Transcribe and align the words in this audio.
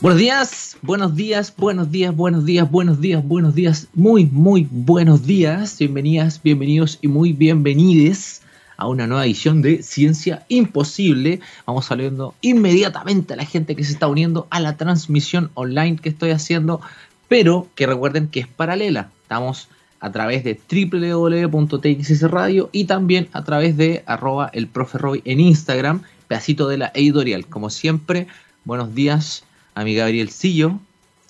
Buenos 0.00 0.18
días, 0.18 0.78
buenos 0.80 1.14
días, 1.14 1.54
buenos 1.54 1.90
días, 1.90 2.16
buenos 2.16 2.46
días, 2.46 2.70
buenos 2.70 3.00
días, 3.02 3.22
buenos 3.22 3.54
días, 3.54 3.88
muy, 3.92 4.24
muy 4.24 4.66
buenos 4.70 5.26
días. 5.26 5.76
Bienvenidas, 5.78 6.42
bienvenidos 6.42 6.98
y 7.02 7.08
muy 7.08 7.34
bienvenides 7.34 8.40
a 8.78 8.88
una 8.88 9.06
nueva 9.06 9.26
edición 9.26 9.60
de 9.60 9.82
Ciencia 9.82 10.46
Imposible. 10.48 11.40
Vamos 11.66 11.84
saliendo 11.84 12.34
inmediatamente 12.40 13.34
a 13.34 13.36
la 13.36 13.44
gente 13.44 13.76
que 13.76 13.84
se 13.84 13.92
está 13.92 14.06
uniendo 14.06 14.46
a 14.48 14.60
la 14.60 14.78
transmisión 14.78 15.50
online 15.52 15.98
que 15.98 16.08
estoy 16.08 16.30
haciendo, 16.30 16.80
pero 17.28 17.68
que 17.74 17.86
recuerden 17.86 18.28
que 18.28 18.40
es 18.40 18.46
paralela. 18.46 19.10
Estamos 19.24 19.68
a 20.00 20.10
través 20.10 20.44
de 20.44 20.58
www.txsradio 20.66 22.28
Radio 22.28 22.70
y 22.72 22.84
también 22.84 23.28
a 23.34 23.44
través 23.44 23.76
de 23.76 24.02
arroba 24.06 24.48
el 24.54 24.66
profe 24.66 24.96
Roy 24.96 25.20
en 25.26 25.40
Instagram, 25.40 26.04
pedacito 26.26 26.68
de 26.68 26.78
la 26.78 26.90
editorial. 26.94 27.44
Como 27.44 27.68
siempre, 27.68 28.28
buenos 28.64 28.94
días 28.94 29.44
a 29.80 29.84
mi 29.84 29.94
Gabrielcillo, 29.94 30.78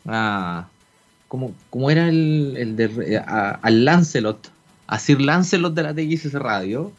a, 0.07 0.67
como, 1.29 1.55
como 1.71 1.89
era 1.89 2.09
el, 2.09 2.55
el 2.59 2.75
de, 2.75 3.19
al 3.19 3.85
Lancelot, 3.85 4.51
a 4.89 4.99
Sir 4.99 5.21
Lancelot 5.21 5.73
de 5.73 5.83
la 5.85 5.95
TXS 5.95 6.33
Radio. 6.33 6.91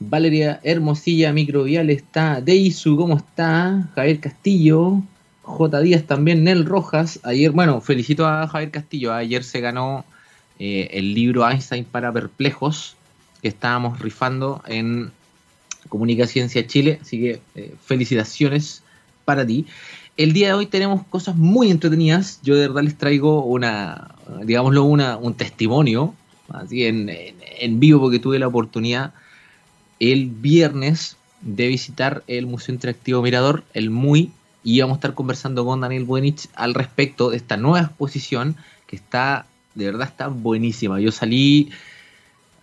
Valeria 0.00 0.58
Hermosilla 0.64 1.32
Microvial 1.32 1.90
está, 1.90 2.40
Deisu, 2.40 2.96
¿cómo 2.96 3.16
está? 3.18 3.88
Javier 3.94 4.18
Castillo, 4.18 5.00
J. 5.42 5.80
Díaz 5.80 6.02
también, 6.02 6.42
Nel 6.42 6.64
Rojas. 6.64 7.20
Ayer, 7.22 7.52
bueno, 7.52 7.80
felicito 7.80 8.26
a 8.26 8.48
Javier 8.48 8.72
Castillo, 8.72 9.14
ayer 9.14 9.44
se 9.44 9.60
ganó 9.60 10.04
eh, 10.58 10.88
el 10.90 11.14
libro 11.14 11.48
Einstein 11.48 11.84
para 11.84 12.12
perplejos 12.12 12.96
que 13.42 13.48
estábamos 13.48 14.00
rifando 14.00 14.60
en 14.66 15.12
Comunicaciencia 15.88 16.66
Chile, 16.66 16.98
así 17.00 17.20
que 17.20 17.40
eh, 17.54 17.74
felicitaciones 17.84 18.82
para 19.24 19.46
ti. 19.46 19.66
El 20.16 20.32
día 20.32 20.48
de 20.48 20.54
hoy 20.54 20.66
tenemos 20.66 21.04
cosas 21.06 21.36
muy 21.36 21.70
entretenidas. 21.70 22.40
Yo 22.42 22.54
de 22.54 22.68
verdad 22.68 22.82
les 22.82 22.96
traigo 22.96 23.44
una, 23.44 24.14
digámoslo, 24.44 24.84
una, 24.84 25.18
un 25.18 25.34
testimonio, 25.34 26.14
así 26.48 26.84
en, 26.84 27.10
en, 27.10 27.80
vivo, 27.80 28.00
porque 28.00 28.18
tuve 28.18 28.38
la 28.38 28.46
oportunidad 28.48 29.12
el 30.00 30.26
viernes 30.26 31.16
de 31.42 31.68
visitar 31.68 32.22
el 32.26 32.46
Museo 32.46 32.74
Interactivo 32.74 33.20
Mirador, 33.20 33.64
el 33.74 33.90
MUI, 33.90 34.32
y 34.64 34.80
vamos 34.80 34.96
a 34.96 34.98
estar 34.98 35.14
conversando 35.14 35.64
con 35.64 35.80
Daniel 35.80 36.04
Buenich 36.04 36.48
al 36.54 36.74
respecto 36.74 37.30
de 37.30 37.36
esta 37.36 37.56
nueva 37.56 37.86
exposición 37.86 38.56
que 38.86 38.96
está, 38.96 39.46
de 39.74 39.86
verdad, 39.86 40.08
está 40.08 40.28
buenísima. 40.28 40.98
Yo 40.98 41.12
salí 41.12 41.70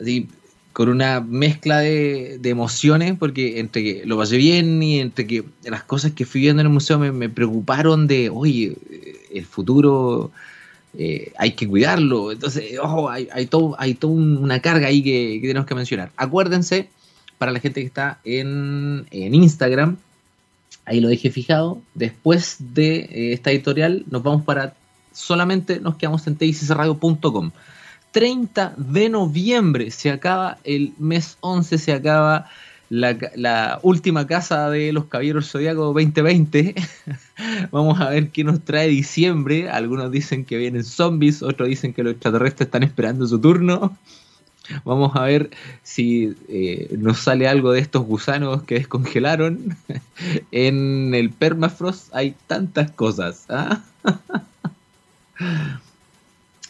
así 0.02 0.28
con 0.74 0.90
una 0.90 1.22
mezcla 1.22 1.80
de, 1.80 2.40
emociones, 2.44 3.16
porque 3.18 3.60
entre 3.60 3.84
que 3.84 4.06
lo 4.06 4.18
pasé 4.18 4.38
bien 4.38 4.82
y 4.82 5.00
entre 5.00 5.28
que 5.28 5.46
las 5.64 5.84
cosas 5.84 6.12
que 6.12 6.26
fui 6.26 6.42
viendo 6.42 6.62
en 6.62 6.68
el 6.68 6.74
museo 6.74 6.98
me, 6.98 7.30
preocuparon 7.30 8.08
de, 8.08 8.30
oye, 8.30 8.76
el 9.32 9.46
futuro 9.46 10.32
eh, 10.98 11.32
hay 11.38 11.52
que 11.52 11.68
cuidarlo. 11.68 12.32
Entonces, 12.32 12.78
ojo, 12.82 13.10
hay, 13.10 13.30
hay 13.32 13.46
toda 13.46 13.76
hay 13.80 13.94
todo 13.94 14.12
una 14.12 14.60
carga 14.60 14.88
ahí 14.88 15.04
que, 15.04 15.40
tenemos 15.42 15.68
que 15.68 15.76
mencionar. 15.76 16.12
Acuérdense, 16.18 16.90
para 17.38 17.52
la 17.52 17.60
gente 17.60 17.82
que 17.82 17.88
está 17.88 18.20
en, 18.24 19.06
en 19.12 19.36
Instagram, 19.36 19.98
ahí 20.86 21.00
lo 21.00 21.08
dejé 21.08 21.30
fijado, 21.30 21.82
después 21.94 22.58
de 22.60 22.96
eh, 22.96 23.34
esta 23.34 23.52
editorial 23.52 24.06
nos 24.10 24.24
vamos 24.24 24.44
para, 24.44 24.74
solamente 25.12 25.80
nos 25.80 25.98
quedamos 25.98 26.26
en 26.26 26.36
txsradio.com. 26.36 27.52
30 28.14 28.76
de 28.78 29.10
noviembre 29.10 29.90
se 29.90 30.12
acaba 30.12 30.60
el 30.64 30.94
mes 31.00 31.38
11, 31.42 31.80
se 31.80 31.92
acaba 31.92 32.48
la, 32.90 33.80
última 33.82 34.28
casa 34.28 34.70
de 34.70 34.94
los 34.94 35.06
Caballeros 35.06 35.50
Zodíaco 35.50 35.86
2020. 35.86 36.76
Vamos 37.72 38.00
a 38.00 38.10
ver 38.10 38.30
qué 38.30 38.44
nos 38.44 38.64
trae 38.64 38.88
diciembre. 38.88 39.70
Algunos 39.70 40.12
dicen 40.12 40.46
que 40.46 40.58
vienen 40.58 40.84
zombies, 40.84 41.42
otros 41.42 41.68
dicen 41.68 41.92
que 41.94 42.04
los 42.04 42.14
extraterrestres 42.14 42.68
están 42.68 42.84
esperando 42.84 43.26
su 43.26 43.40
turno. 43.40 43.98
Vamos 44.86 45.16
a 45.16 45.24
ver 45.24 45.50
si 45.82 46.36
eh, 46.48 46.96
nos 46.98 47.20
sale 47.20 47.48
algo 47.48 47.72
de 47.72 47.80
estos 47.80 48.04
gusanos 48.06 48.62
que 48.62 48.76
descongelaron. 48.76 49.76
en 50.52 51.16
el 51.16 51.32
permafrost 51.32 52.14
hay 52.14 52.36
tantas 52.46 52.92
cosas. 52.92 53.46
¿ah? 53.50 53.82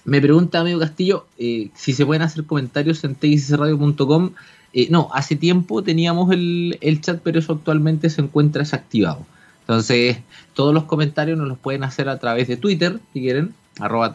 Me 0.06 0.20
pregunta 0.20 0.60
amigo 0.60 0.80
Castillo 0.80 1.28
eh, 1.38 1.70
si 1.76 1.94
se 1.94 2.06
pueden 2.06 2.24
hacer 2.24 2.46
comentarios 2.46 3.04
en 3.04 3.16
txsradio.com. 3.16 4.32
Eh, 4.74 4.88
no, 4.90 5.10
hace 5.14 5.36
tiempo 5.36 5.84
teníamos 5.84 6.32
el, 6.32 7.00
chat, 7.02 7.22
pero 7.24 7.40
eso 7.40 7.54
actualmente 7.54 8.10
se 8.10 8.22
encuentra 8.22 8.64
desactivado. 8.64 9.26
Entonces, 9.62 10.18
todos 10.54 10.74
los 10.74 10.84
comentarios 10.86 11.38
nos 11.38 11.48
los 11.48 11.58
pueden 11.58 11.84
hacer 11.84 12.10
a 12.10 12.20
través 12.20 12.48
de 12.48 12.58
Twitter, 12.58 13.00
si 13.14 13.22
quieren, 13.22 13.54
arroba 13.80 14.12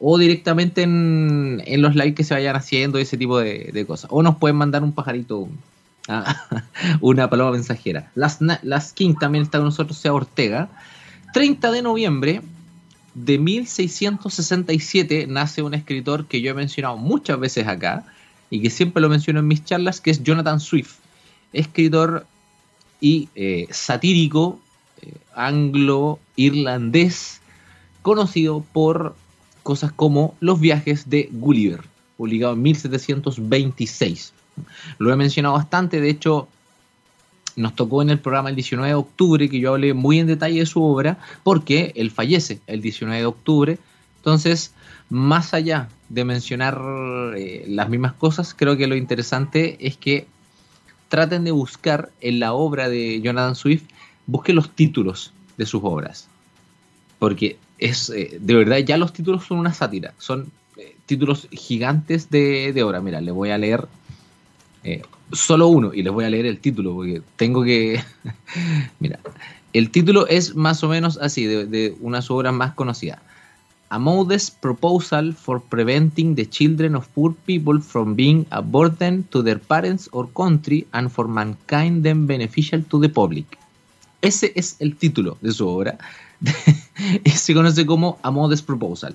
o 0.00 0.18
directamente 0.18 0.82
en, 0.82 1.62
los 1.78 1.94
likes 1.94 2.14
que 2.14 2.24
se 2.24 2.34
vayan 2.34 2.56
haciendo, 2.56 2.98
ese 2.98 3.16
tipo 3.16 3.38
de, 3.38 3.84
cosas. 3.86 4.10
O 4.12 4.22
nos 4.22 4.36
pueden 4.36 4.56
mandar 4.56 4.82
un 4.82 4.92
pajarito, 4.92 5.48
ah, 6.08 6.36
una 7.00 7.30
paloma 7.30 7.52
mensajera. 7.52 8.10
Las, 8.14 8.38
las 8.40 8.92
King 8.92 9.14
también 9.14 9.44
está 9.44 9.58
con 9.58 9.66
nosotros, 9.66 9.96
sea 9.96 10.12
Ortega. 10.12 10.68
30 11.32 11.70
de 11.70 11.82
noviembre 11.82 12.42
de 13.14 13.38
1667 13.38 15.26
nace 15.28 15.62
un 15.62 15.74
escritor 15.74 16.26
que 16.26 16.40
yo 16.40 16.50
he 16.50 16.54
mencionado 16.54 16.96
muchas 16.96 17.38
veces 17.38 17.66
acá 17.66 18.04
y 18.50 18.60
que 18.60 18.70
siempre 18.70 19.00
lo 19.00 19.08
menciono 19.08 19.40
en 19.40 19.48
mis 19.48 19.64
charlas, 19.64 20.00
que 20.00 20.10
es 20.10 20.22
Jonathan 20.22 20.60
Swift, 20.60 20.96
escritor 21.52 22.26
y 23.00 23.28
eh, 23.34 23.66
satírico 23.70 24.60
eh, 25.02 25.12
anglo-irlandés, 25.34 27.40
conocido 28.02 28.64
por 28.72 29.16
cosas 29.62 29.92
como 29.92 30.36
Los 30.40 30.60
viajes 30.60 31.08
de 31.08 31.28
Gulliver, 31.32 31.82
publicado 32.16 32.54
en 32.54 32.62
1726. 32.62 34.32
Lo 34.98 35.12
he 35.12 35.16
mencionado 35.16 35.54
bastante, 35.54 36.00
de 36.00 36.10
hecho 36.10 36.48
nos 37.56 37.74
tocó 37.74 38.02
en 38.02 38.10
el 38.10 38.18
programa 38.18 38.48
el 38.48 38.56
19 38.56 38.88
de 38.88 38.94
octubre, 38.94 39.48
que 39.48 39.60
yo 39.60 39.72
hablé 39.72 39.94
muy 39.94 40.18
en 40.18 40.26
detalle 40.26 40.60
de 40.60 40.66
su 40.66 40.82
obra, 40.82 41.18
porque 41.42 41.92
él 41.96 42.10
fallece 42.10 42.60
el 42.66 42.80
19 42.82 43.20
de 43.20 43.26
octubre. 43.26 43.78
Entonces, 44.18 44.72
más 45.10 45.54
allá 45.54 45.88
de 46.08 46.24
mencionar 46.24 46.80
eh, 47.36 47.64
las 47.68 47.88
mismas 47.88 48.14
cosas, 48.14 48.54
creo 48.54 48.76
que 48.76 48.86
lo 48.86 48.96
interesante 48.96 49.76
es 49.80 49.96
que 49.96 50.26
traten 51.08 51.44
de 51.44 51.50
buscar 51.50 52.10
en 52.20 52.40
la 52.40 52.54
obra 52.54 52.88
de 52.88 53.20
Jonathan 53.20 53.54
Swift, 53.54 53.84
busquen 54.26 54.56
los 54.56 54.70
títulos 54.70 55.32
de 55.56 55.66
sus 55.66 55.82
obras. 55.84 56.28
Porque 57.18 57.56
es, 57.78 58.10
eh, 58.10 58.38
de 58.40 58.54
verdad, 58.54 58.78
ya 58.78 58.96
los 58.96 59.12
títulos 59.12 59.44
son 59.44 59.58
una 59.58 59.72
sátira, 59.72 60.14
son 60.18 60.50
eh, 60.76 60.96
títulos 61.06 61.48
gigantes 61.52 62.30
de, 62.30 62.72
de 62.72 62.82
obra. 62.82 63.00
Mira, 63.00 63.20
le 63.20 63.30
voy 63.30 63.50
a 63.50 63.58
leer 63.58 63.86
solo 65.34 65.68
uno 65.68 65.92
y 65.92 66.02
les 66.02 66.12
voy 66.12 66.24
a 66.24 66.30
leer 66.30 66.46
el 66.46 66.58
título 66.58 66.94
porque 66.94 67.22
tengo 67.36 67.62
que... 67.62 68.02
Mira, 69.00 69.18
el 69.72 69.90
título 69.90 70.26
es 70.28 70.54
más 70.54 70.82
o 70.84 70.88
menos 70.88 71.18
así, 71.20 71.44
de, 71.46 71.94
una 72.00 72.18
de 72.18 72.22
sus 72.22 72.30
obras 72.36 72.54
más 72.54 72.74
conocidas. 72.74 73.18
A 73.90 73.98
modest 73.98 74.58
proposal 74.60 75.34
for 75.34 75.60
preventing 75.60 76.34
the 76.34 76.48
children 76.48 76.96
of 76.96 77.06
poor 77.08 77.34
people 77.46 77.80
from 77.80 78.16
being 78.16 78.46
a 78.50 78.60
burden 78.60 79.24
to 79.24 79.42
their 79.42 79.58
parents 79.58 80.08
or 80.12 80.28
country 80.32 80.86
and 80.92 81.10
for 81.10 81.28
mankind 81.28 82.02
then 82.02 82.26
beneficial 82.26 82.82
to 82.84 83.00
the 83.00 83.08
public. 83.08 83.46
Ese 84.22 84.52
es 84.54 84.76
el 84.78 84.96
título 84.96 85.36
de 85.42 85.52
su 85.52 85.68
obra. 85.68 85.98
Se 87.34 87.54
conoce 87.54 87.84
como 87.84 88.18
A 88.22 88.30
Modest 88.30 88.64
Proposal. 88.64 89.14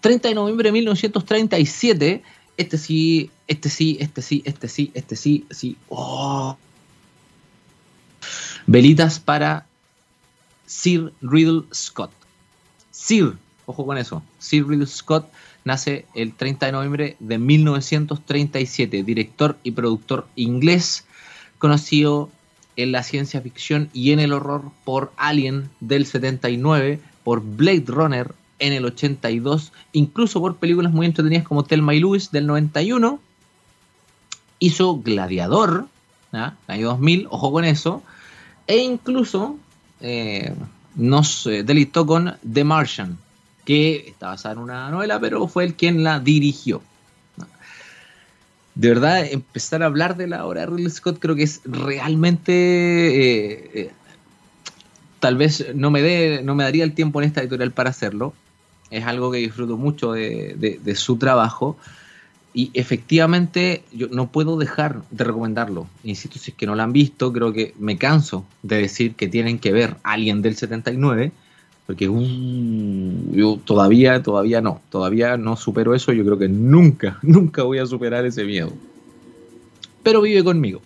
30 0.00 0.28
de 0.28 0.34
noviembre 0.34 0.68
de 0.68 0.72
1937 0.72 2.22
este 2.56 2.78
sí, 2.78 3.30
este 3.46 3.68
sí, 3.68 3.96
este 4.00 4.22
sí, 4.22 4.42
este 4.44 4.68
sí, 4.68 4.90
este 4.94 5.16
sí, 5.16 5.46
sí. 5.50 5.76
Oh. 5.88 6.56
Velitas 8.66 9.18
para 9.20 9.66
Sir 10.66 11.12
Riddle 11.20 11.64
Scott. 11.74 12.10
Sir, 12.90 13.36
ojo 13.66 13.86
con 13.86 13.98
eso. 13.98 14.22
Sir 14.38 14.66
Riddle 14.66 14.86
Scott 14.86 15.30
nace 15.64 16.06
el 16.14 16.34
30 16.34 16.66
de 16.66 16.72
noviembre 16.72 17.16
de 17.20 17.38
1937, 17.38 19.02
director 19.02 19.58
y 19.62 19.72
productor 19.72 20.28
inglés, 20.36 21.04
conocido 21.58 22.30
en 22.76 22.92
la 22.92 23.02
ciencia 23.02 23.40
ficción 23.40 23.90
y 23.92 24.12
en 24.12 24.20
el 24.20 24.32
horror 24.32 24.70
por 24.84 25.12
Alien 25.16 25.70
del 25.80 26.06
79, 26.06 27.00
por 27.24 27.42
Blade 27.42 27.84
Runner 27.86 28.34
en 28.62 28.72
el 28.72 28.84
82, 28.84 29.72
incluso 29.92 30.40
por 30.40 30.56
películas 30.56 30.92
muy 30.92 31.06
entretenidas 31.06 31.44
como 31.44 31.64
Thelma 31.64 31.94
y 31.94 32.00
Louis 32.00 32.30
del 32.30 32.46
91. 32.46 33.20
Hizo 34.60 34.96
Gladiador, 34.98 35.86
año 36.30 36.86
2000, 36.86 37.26
ojo 37.30 37.50
con 37.50 37.64
eso. 37.64 38.02
E 38.68 38.78
incluso 38.78 39.58
eh, 40.00 40.54
nos 40.94 41.46
eh, 41.48 41.64
delitó 41.64 42.06
con 42.06 42.36
The 42.50 42.62
Martian, 42.62 43.18
que 43.64 44.04
está 44.06 44.28
basada 44.28 44.54
en 44.54 44.60
una 44.60 44.90
novela, 44.90 45.18
pero 45.18 45.48
fue 45.48 45.64
el 45.64 45.74
quien 45.74 46.04
la 46.04 46.20
dirigió. 46.20 46.80
De 48.76 48.88
verdad, 48.88 49.26
empezar 49.26 49.82
a 49.82 49.86
hablar 49.86 50.16
de 50.16 50.28
la 50.28 50.46
obra 50.46 50.60
de 50.60 50.66
Ridley 50.68 50.90
Scott 50.90 51.18
creo 51.18 51.34
que 51.34 51.42
es 51.42 51.60
realmente 51.64 53.80
eh, 53.80 53.90
tal 55.18 55.36
vez 55.36 55.66
no 55.74 55.90
me, 55.90 56.00
dé, 56.00 56.42
no 56.42 56.54
me 56.54 56.64
daría 56.64 56.84
el 56.84 56.94
tiempo 56.94 57.20
en 57.20 57.28
esta 57.28 57.40
editorial 57.40 57.72
para 57.72 57.90
hacerlo. 57.90 58.34
Es 58.92 59.06
algo 59.06 59.32
que 59.32 59.38
disfruto 59.38 59.76
mucho 59.76 60.12
de, 60.12 60.94
su 60.94 61.16
trabajo. 61.16 61.76
Y 62.54 62.70
efectivamente 62.74 63.82
yo 63.92 64.08
no 64.08 64.30
puedo 64.30 64.58
dejar 64.58 65.02
de 65.10 65.24
recomendarlo. 65.24 65.86
Insisto, 66.04 66.38
si 66.38 66.50
es 66.50 66.56
que 66.56 66.66
no 66.66 66.74
lo 66.74 66.82
han 66.82 66.92
visto, 66.92 67.32
creo 67.32 67.52
que 67.54 67.74
me 67.78 67.96
canso 67.96 68.44
de 68.62 68.76
decir 68.76 69.14
que 69.14 69.26
tienen 69.26 69.58
que 69.58 69.72
ver 69.72 69.96
Alien 70.02 70.42
del 70.42 70.54
79, 70.54 71.32
porque 71.86 72.10
uh, 72.10 73.32
yo 73.32 73.58
todavía, 73.64 74.22
todavía 74.22 74.60
no, 74.60 74.82
todavía 74.90 75.38
no 75.38 75.56
supero 75.56 75.94
eso. 75.94 76.12
Yo 76.12 76.24
creo 76.24 76.38
que 76.38 76.48
nunca, 76.48 77.18
nunca 77.22 77.62
voy 77.62 77.78
a 77.78 77.86
superar 77.86 78.26
ese 78.26 78.44
miedo. 78.44 78.70
Pero 80.02 80.20
vive 80.20 80.44
conmigo. 80.44 80.82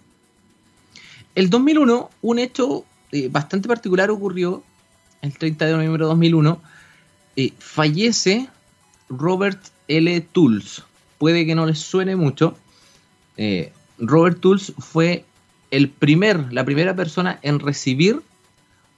El 1.34 1.50
2001, 1.50 2.10
un 2.22 2.38
hecho 2.38 2.84
eh, 3.10 3.28
bastante 3.28 3.68
particular 3.68 4.10
ocurrió 4.10 4.62
el 5.22 5.36
30 5.36 5.66
de 5.66 5.72
noviembre 5.72 6.04
de 6.04 6.08
2001. 6.08 6.60
Eh, 7.36 7.52
fallece 7.58 8.48
Robert 9.08 9.60
L. 9.88 10.20
Tools. 10.32 10.84
Puede 11.18 11.46
que 11.46 11.54
no 11.54 11.66
les 11.66 11.78
suene 11.78 12.16
mucho. 12.16 12.56
Eh, 13.36 13.72
Robert 13.98 14.40
Tools 14.40 14.72
fue 14.78 15.24
el 15.70 15.88
primer, 15.88 16.52
la 16.52 16.64
primera 16.64 16.94
persona 16.96 17.38
en 17.42 17.60
recibir 17.60 18.22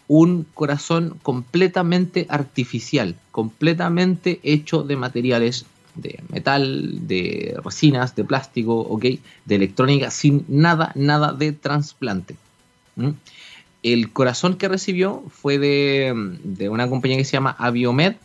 un 0.06 0.46
corazón 0.54 1.18
completamente 1.22 2.26
artificial, 2.30 3.16
completamente 3.30 4.40
hecho 4.42 4.82
de 4.82 4.96
materiales 4.96 5.66
de 5.94 6.22
metal, 6.30 7.06
de 7.08 7.58
resinas, 7.62 8.14
de 8.14 8.24
plástico, 8.24 8.98
de 9.00 9.54
electrónica, 9.54 10.10
sin 10.10 10.44
nada, 10.48 10.92
nada 10.94 11.32
de 11.32 11.52
trasplante 11.52 12.36
el 13.82 14.12
corazón 14.12 14.56
que 14.56 14.68
recibió 14.68 15.22
fue 15.30 15.58
de, 15.58 16.68
una 16.68 16.88
compañía 16.88 17.16
que 17.16 17.24
se 17.24 17.32
llama 17.32 17.54
Aviomed 17.58 18.16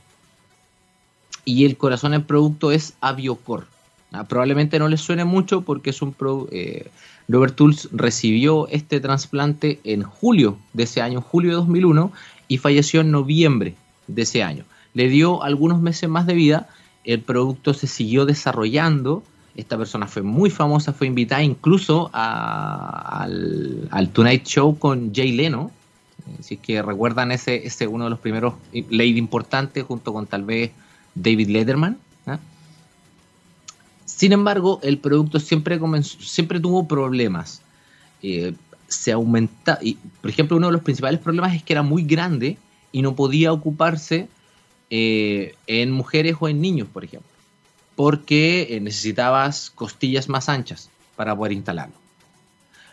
y 1.45 1.65
el 1.65 1.77
corazón 1.77 2.11
del 2.11 2.23
producto 2.23 2.71
es 2.71 2.93
Aviocor. 3.01 3.67
Ah, 4.11 4.25
probablemente 4.25 4.79
no 4.79 4.87
les 4.87 5.01
suene 5.01 5.25
mucho 5.25 5.61
porque 5.61 5.89
es 5.89 6.01
un 6.01 6.15
eh, 6.51 6.89
Robert 7.27 7.55
Tools 7.55 7.89
recibió 7.91 8.67
este 8.67 8.99
trasplante 8.99 9.79
en 9.83 10.03
julio 10.03 10.57
de 10.73 10.83
ese 10.83 11.01
año, 11.01 11.21
julio 11.21 11.51
de 11.51 11.55
2001, 11.57 12.11
y 12.47 12.57
falleció 12.57 13.01
en 13.01 13.11
noviembre 13.11 13.75
de 14.07 14.21
ese 14.21 14.43
año. 14.43 14.65
Le 14.93 15.07
dio 15.09 15.41
algunos 15.41 15.81
meses 15.81 16.09
más 16.09 16.27
de 16.27 16.35
vida, 16.35 16.69
el 17.03 17.21
producto 17.21 17.73
se 17.73 17.87
siguió 17.87 18.25
desarrollando 18.25 19.23
esta 19.55 19.77
persona 19.77 20.07
fue 20.07 20.23
muy 20.23 20.49
famosa, 20.49 20.93
fue 20.93 21.07
invitada 21.07 21.43
incluso 21.43 22.09
al, 22.13 24.09
Tonight 24.11 24.45
Show 24.45 24.79
con 24.79 25.13
Jay 25.13 25.31
Leno. 25.31 25.71
Si 26.41 26.55
es 26.55 26.59
que 26.59 26.81
recuerdan 26.81 27.31
ese, 27.31 27.67
ese 27.67 27.87
uno 27.87 28.05
de 28.05 28.09
los 28.09 28.19
primeros 28.19 28.55
lady 28.71 29.17
importantes 29.17 29.83
junto 29.83 30.13
con 30.13 30.25
tal 30.25 30.43
vez 30.43 30.71
David 31.15 31.49
Letterman. 31.49 31.97
¿ah? 32.27 32.39
Sin 34.05 34.31
embargo, 34.31 34.79
el 34.83 34.97
producto 34.97 35.39
siempre, 35.39 35.79
comenzó, 35.79 36.19
siempre 36.21 36.59
tuvo 36.59 36.87
problemas. 36.87 37.61
Eh, 38.21 38.53
se 38.87 39.11
aumenta, 39.11 39.79
y, 39.81 39.95
por 40.21 40.29
ejemplo, 40.29 40.57
uno 40.57 40.67
de 40.67 40.73
los 40.73 40.83
principales 40.83 41.19
problemas 41.19 41.55
es 41.55 41.63
que 41.63 41.73
era 41.73 41.83
muy 41.83 42.03
grande 42.03 42.57
y 42.91 43.01
no 43.01 43.15
podía 43.15 43.51
ocuparse 43.51 44.27
eh, 44.89 45.55
en 45.67 45.91
mujeres 45.91 46.35
o 46.39 46.47
en 46.47 46.61
niños, 46.61 46.87
por 46.87 47.03
ejemplo 47.03 47.33
porque 47.95 48.67
eh, 48.69 48.79
necesitabas 48.79 49.69
costillas 49.69 50.29
más 50.29 50.49
anchas 50.49 50.89
para 51.15 51.35
poder 51.35 51.53
instalarlo. 51.53 51.95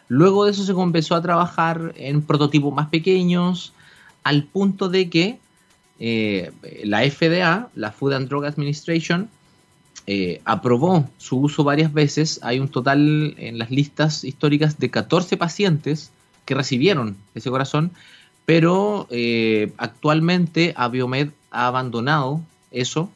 Luego 0.08 0.44
de 0.44 0.50
eso 0.50 0.64
se 0.64 0.74
comenzó 0.74 1.14
a 1.14 1.22
trabajar 1.22 1.94
en 1.96 2.22
prototipos 2.22 2.74
más 2.74 2.88
pequeños, 2.88 3.72
al 4.24 4.44
punto 4.44 4.88
de 4.88 5.08
que 5.08 5.38
eh, 6.00 6.50
la 6.82 7.08
FDA, 7.08 7.68
la 7.74 7.92
Food 7.92 8.14
and 8.14 8.28
Drug 8.28 8.44
Administration, 8.44 9.28
eh, 10.06 10.40
aprobó 10.44 11.08
su 11.18 11.38
uso 11.38 11.62
varias 11.62 11.92
veces. 11.92 12.40
Hay 12.42 12.58
un 12.58 12.68
total 12.68 13.34
en 13.38 13.58
las 13.58 13.70
listas 13.70 14.24
históricas 14.24 14.78
de 14.78 14.90
14 14.90 15.36
pacientes 15.36 16.10
que 16.46 16.54
recibieron 16.54 17.16
ese 17.34 17.50
corazón, 17.50 17.92
pero 18.46 19.06
actualmente 19.76 20.72
Abiomed 20.74 21.28
ha 21.52 21.68
abandonado 21.68 22.40
eso 22.72 23.10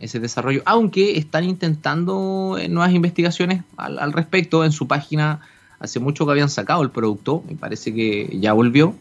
ese 0.00 0.20
desarrollo, 0.20 0.62
aunque 0.64 1.16
están 1.18 1.44
intentando 1.44 2.58
nuevas 2.68 2.92
investigaciones 2.92 3.62
al, 3.76 4.12
respecto 4.12 4.64
en 4.64 4.72
su 4.72 4.86
página. 4.86 5.40
Hace 5.78 6.00
mucho 6.00 6.24
que 6.24 6.32
habían 6.32 6.48
sacado 6.48 6.82
el 6.82 6.90
producto, 6.90 7.44
me 7.48 7.56
parece 7.56 7.92
que 7.94 8.38
ya 8.40 8.52
volvió. 8.52 8.94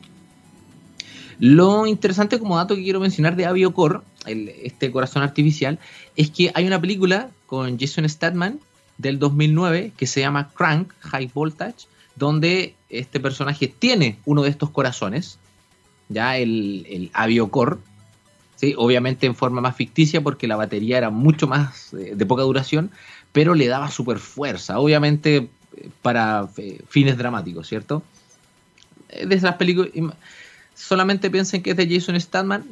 Lo 1.40 1.86
interesante 1.86 2.40
como 2.40 2.58
dato 2.58 2.76
que 2.76 2.84
quiero 2.84 3.00
mencionar 3.00 3.36
de 3.36 3.46
Aviocore, 3.46 4.00
este 4.26 4.92
corazón 4.92 5.24
artificial, 5.24 5.80
es 6.16 6.30
que 6.30 6.52
hay 6.54 6.66
una 6.66 6.80
película 6.80 7.30
con 7.46 7.80
Jason 7.80 8.08
Statham 8.08 8.60
del 8.98 9.20
2009 9.20 9.92
que 9.98 10.08
se 10.08 10.22
llama 10.22 10.50
Crank 10.54 10.92
High 11.02 11.32
Voltage, 11.34 11.88
donde 12.16 12.76
este 12.90 13.20
personaje 13.20 13.68
tiene 13.68 14.18
uno 14.26 14.44
de 14.44 14.50
estos 14.50 14.70
corazones, 14.70 15.40
ya 16.10 16.38
el, 16.38 16.86
el 16.90 17.10
Aviocore, 17.14 17.78
obviamente 18.78 19.26
en 19.26 19.36
forma 19.36 19.62
más 19.62 19.76
ficticia 19.76 20.22
porque 20.22 20.48
la 20.48 20.56
batería 20.56 20.98
era 20.98 21.10
mucho 21.10 21.48
más 21.48 21.94
eh, 21.94 22.14
de 22.16 22.26
poca 22.26 22.44
duración, 22.44 22.92
pero 23.32 23.56
le 23.56 23.68
daba 23.68 23.92
super 23.92 24.20
fuerza, 24.20 24.80
obviamente 24.80 25.50
eh, 25.76 25.90
para 26.02 26.48
eh, 26.58 26.80
fines 26.88 27.18
dramáticos, 27.18 27.68
¿cierto? 27.68 28.04
De 29.10 29.36
esas 29.36 29.56
películas, 29.56 29.92
solamente 30.76 31.30
piensen 31.30 31.62
que 31.62 31.72
es 31.72 31.78
de 31.78 31.88
Jason 31.88 32.20
Statham, 32.20 32.64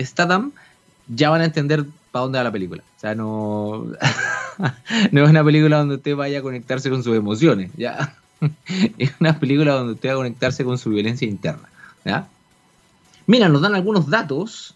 Statham 0.00 0.52
ya 1.08 1.30
van 1.30 1.40
a 1.40 1.44
entender 1.44 1.84
para 2.10 2.24
dónde 2.24 2.38
va 2.38 2.44
la 2.44 2.52
película. 2.52 2.82
O 2.96 3.00
sea, 3.00 3.14
no, 3.14 3.86
no 5.12 5.24
es 5.24 5.30
una 5.30 5.44
película 5.44 5.78
donde 5.78 5.96
usted 5.96 6.16
vaya 6.16 6.38
a 6.38 6.42
conectarse 6.42 6.90
con 6.90 7.02
sus 7.02 7.16
emociones, 7.16 7.70
¿ya? 7.76 8.16
es 8.98 9.12
una 9.20 9.38
película 9.38 9.74
donde 9.74 9.94
usted 9.94 10.08
va 10.10 10.12
a 10.12 10.16
conectarse 10.16 10.64
con 10.64 10.78
su 10.78 10.90
violencia 10.90 11.28
interna, 11.28 11.68
¿ya? 12.04 12.28
Mira, 13.26 13.48
nos 13.48 13.62
dan 13.62 13.74
algunos 13.74 14.08
datos 14.08 14.74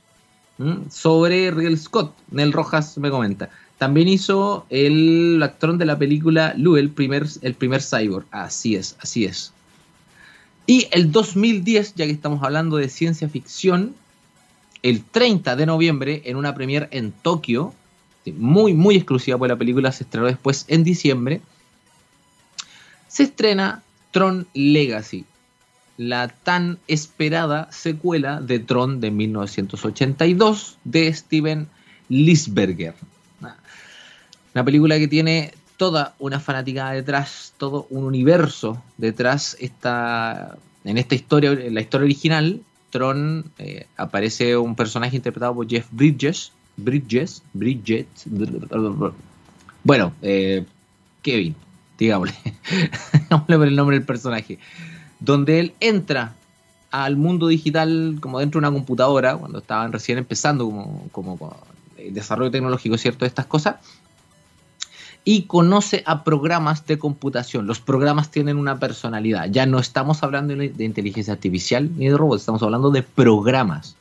sobre 0.91 1.51
Real 1.51 1.79
Scott. 1.79 2.13
Nel 2.31 2.53
Rojas 2.53 2.99
me 2.99 3.11
comenta. 3.11 3.49
También 3.79 4.09
hizo 4.09 4.67
el 4.69 5.41
actor 5.43 5.79
de 5.79 5.87
la 5.87 5.99
película 5.99 6.53
Lou, 6.57 6.77
el 6.77 6.91
primer, 6.91 7.27
el 7.41 7.55
primer 7.55 7.81
cyborg. 7.81 8.27
Así 8.31 8.77
es, 8.77 8.97
así 9.01 9.25
es. 9.25 9.53
Y 10.71 10.87
el 10.93 11.11
2010, 11.11 11.97
ya 11.97 12.07
que 12.07 12.13
estamos 12.13 12.45
hablando 12.45 12.77
de 12.77 12.89
ciencia 12.89 13.29
ficción, 13.29 13.93
el 14.85 15.03
30 15.03 15.57
de 15.57 15.67
noviembre, 15.67 16.23
en 16.27 16.37
una 16.37 16.55
premiere 16.55 16.87
en 16.93 17.11
Tokio, 17.11 17.75
muy, 18.37 18.73
muy 18.73 18.95
exclusiva, 18.95 19.37
porque 19.37 19.53
la 19.53 19.59
película 19.59 19.91
se 19.91 20.05
estrenó 20.05 20.29
después 20.29 20.67
en 20.69 20.85
diciembre, 20.85 21.41
se 23.09 23.25
estrena 23.25 23.83
Tron 24.13 24.47
Legacy, 24.55 25.25
la 25.97 26.29
tan 26.29 26.79
esperada 26.87 27.69
secuela 27.73 28.41
de 28.41 28.61
Tron 28.61 29.01
de 29.01 29.11
1982 29.11 30.79
de 30.85 31.13
Steven 31.13 31.67
Lisberger. 32.09 32.95
Una 34.55 34.65
película 34.65 35.01
que 35.01 35.09
tiene 35.09 35.53
toda 35.81 36.15
una 36.19 36.39
fanática 36.41 36.91
detrás, 36.91 37.55
todo 37.57 37.87
un 37.89 38.05
universo 38.05 38.83
detrás. 38.99 39.57
Esta, 39.61 40.59
en 40.85 40.99
esta 40.99 41.15
historia, 41.15 41.53
en 41.53 41.73
la 41.73 41.81
historia 41.81 42.05
original, 42.05 42.61
Tron 42.91 43.47
eh, 43.57 43.87
aparece 43.97 44.59
un 44.59 44.77
personaje 44.77 45.17
interpretado 45.17 45.55
por 45.55 45.67
Jeff 45.67 45.87
Bridges. 45.91 46.53
Bridges, 46.77 47.43
Bridget. 47.55 48.07
Bueno, 49.83 50.13
eh, 50.21 50.67
Kevin, 51.23 51.57
digámosle. 51.99 52.35
digámosle 53.15 53.57
por 53.57 53.67
el 53.67 53.77
nombre 53.77 53.97
del 53.97 54.05
personaje 54.05 54.59
donde 55.19 55.61
él 55.61 55.73
entra 55.81 56.35
al 56.91 57.17
mundo 57.17 57.47
digital 57.47 58.19
como 58.21 58.41
dentro 58.41 58.61
de 58.61 58.69
una 58.69 58.77
computadora, 58.77 59.35
cuando 59.35 59.61
estaban 59.61 59.93
recién 59.93 60.19
empezando 60.19 60.67
como, 60.67 61.09
como, 61.11 61.57
el 61.97 62.13
desarrollo 62.13 62.51
tecnológico, 62.51 62.99
¿cierto? 62.99 63.25
De 63.25 63.29
estas 63.29 63.47
cosas, 63.47 63.77
y 65.25 65.43
conoce 65.43 66.03
a 66.07 66.25
programas 66.25 66.87
de 66.87 66.99
computación. 66.99 67.67
Los 67.67 67.81
programas 67.81 68.31
tienen 68.31 68.57
una 68.57 68.79
personalidad. 68.79 69.51
Ya 69.51 69.67
no 69.67 69.79
estamos 69.79 70.23
hablando 70.23 70.55
de 70.55 70.85
inteligencia 70.85 71.35
artificial 71.35 71.91
ni 71.97 72.09
de 72.09 72.17
robots, 72.17 72.43
estamos 72.43 72.63
hablando 72.63 72.91
de 72.91 73.03
programas, 73.03 73.97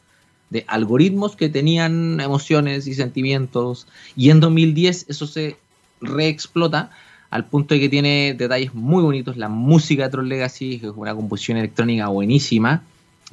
de 0.49 0.63
algoritmos 0.67 1.35
que 1.35 1.49
tenían 1.49 2.19
emociones 2.21 2.87
y 2.87 2.93
sentimientos. 2.93 3.87
Y 4.15 4.29
en 4.29 4.39
2010 4.39 5.05
eso 5.09 5.27
se 5.27 5.57
reexplota 6.01 6.91
al 7.29 7.45
punto 7.45 7.75
de 7.75 7.81
que 7.81 7.89
tiene 7.89 8.33
detalles 8.37 8.73
muy 8.73 9.03
bonitos. 9.03 9.37
La 9.37 9.49
música 9.49 10.05
de 10.05 10.09
Tron 10.09 10.29
Legacy 10.29 10.81
es 10.83 10.91
una 10.95 11.13
composición 11.13 11.57
electrónica 11.57 12.07
buenísima. 12.07 12.81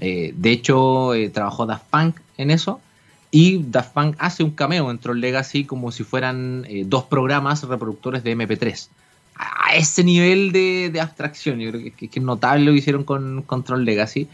Eh, 0.00 0.34
de 0.36 0.50
hecho, 0.50 1.14
eh, 1.14 1.30
trabajó 1.30 1.64
Daft 1.66 1.86
Punk 1.90 2.16
en 2.36 2.50
eso. 2.50 2.80
Y 3.30 3.62
Daft 3.64 3.92
Punk 3.92 4.16
hace 4.18 4.42
un 4.42 4.50
cameo 4.50 4.90
en 4.90 4.98
Tron 4.98 5.20
Legacy 5.20 5.64
como 5.64 5.92
si 5.92 6.04
fueran 6.04 6.64
eh, 6.68 6.84
dos 6.86 7.04
programas 7.04 7.62
reproductores 7.62 8.22
de 8.22 8.36
MP3. 8.36 8.88
A 9.36 9.74
ese 9.74 10.02
nivel 10.04 10.52
de, 10.52 10.98
abstracción, 11.00 11.58
yo 11.58 11.70
creo 11.70 11.92
que, 11.94 12.10
es 12.12 12.22
notable 12.22 12.64
lo 12.64 12.72
que 12.72 12.78
hicieron 12.78 13.04
con, 13.04 13.42
con 13.42 13.64
Tron 13.64 13.84
Legacy. 13.84 14.28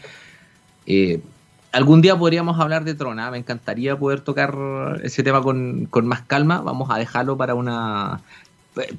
algún 1.73 2.01
día 2.01 2.17
podríamos 2.17 2.59
hablar 2.59 2.85
de 2.85 2.93
Trona. 2.93 3.29
Me 3.29 3.37
encantaría 3.37 3.97
poder 3.97 4.21
tocar 4.21 4.55
ese 5.03 5.23
tema 5.23 5.41
con, 5.41 5.89
más 6.03 6.21
calma. 6.21 6.61
Vamos 6.61 6.89
a 6.89 6.97
dejarlo 6.97 7.35
para 7.35 7.55
una 7.55 8.21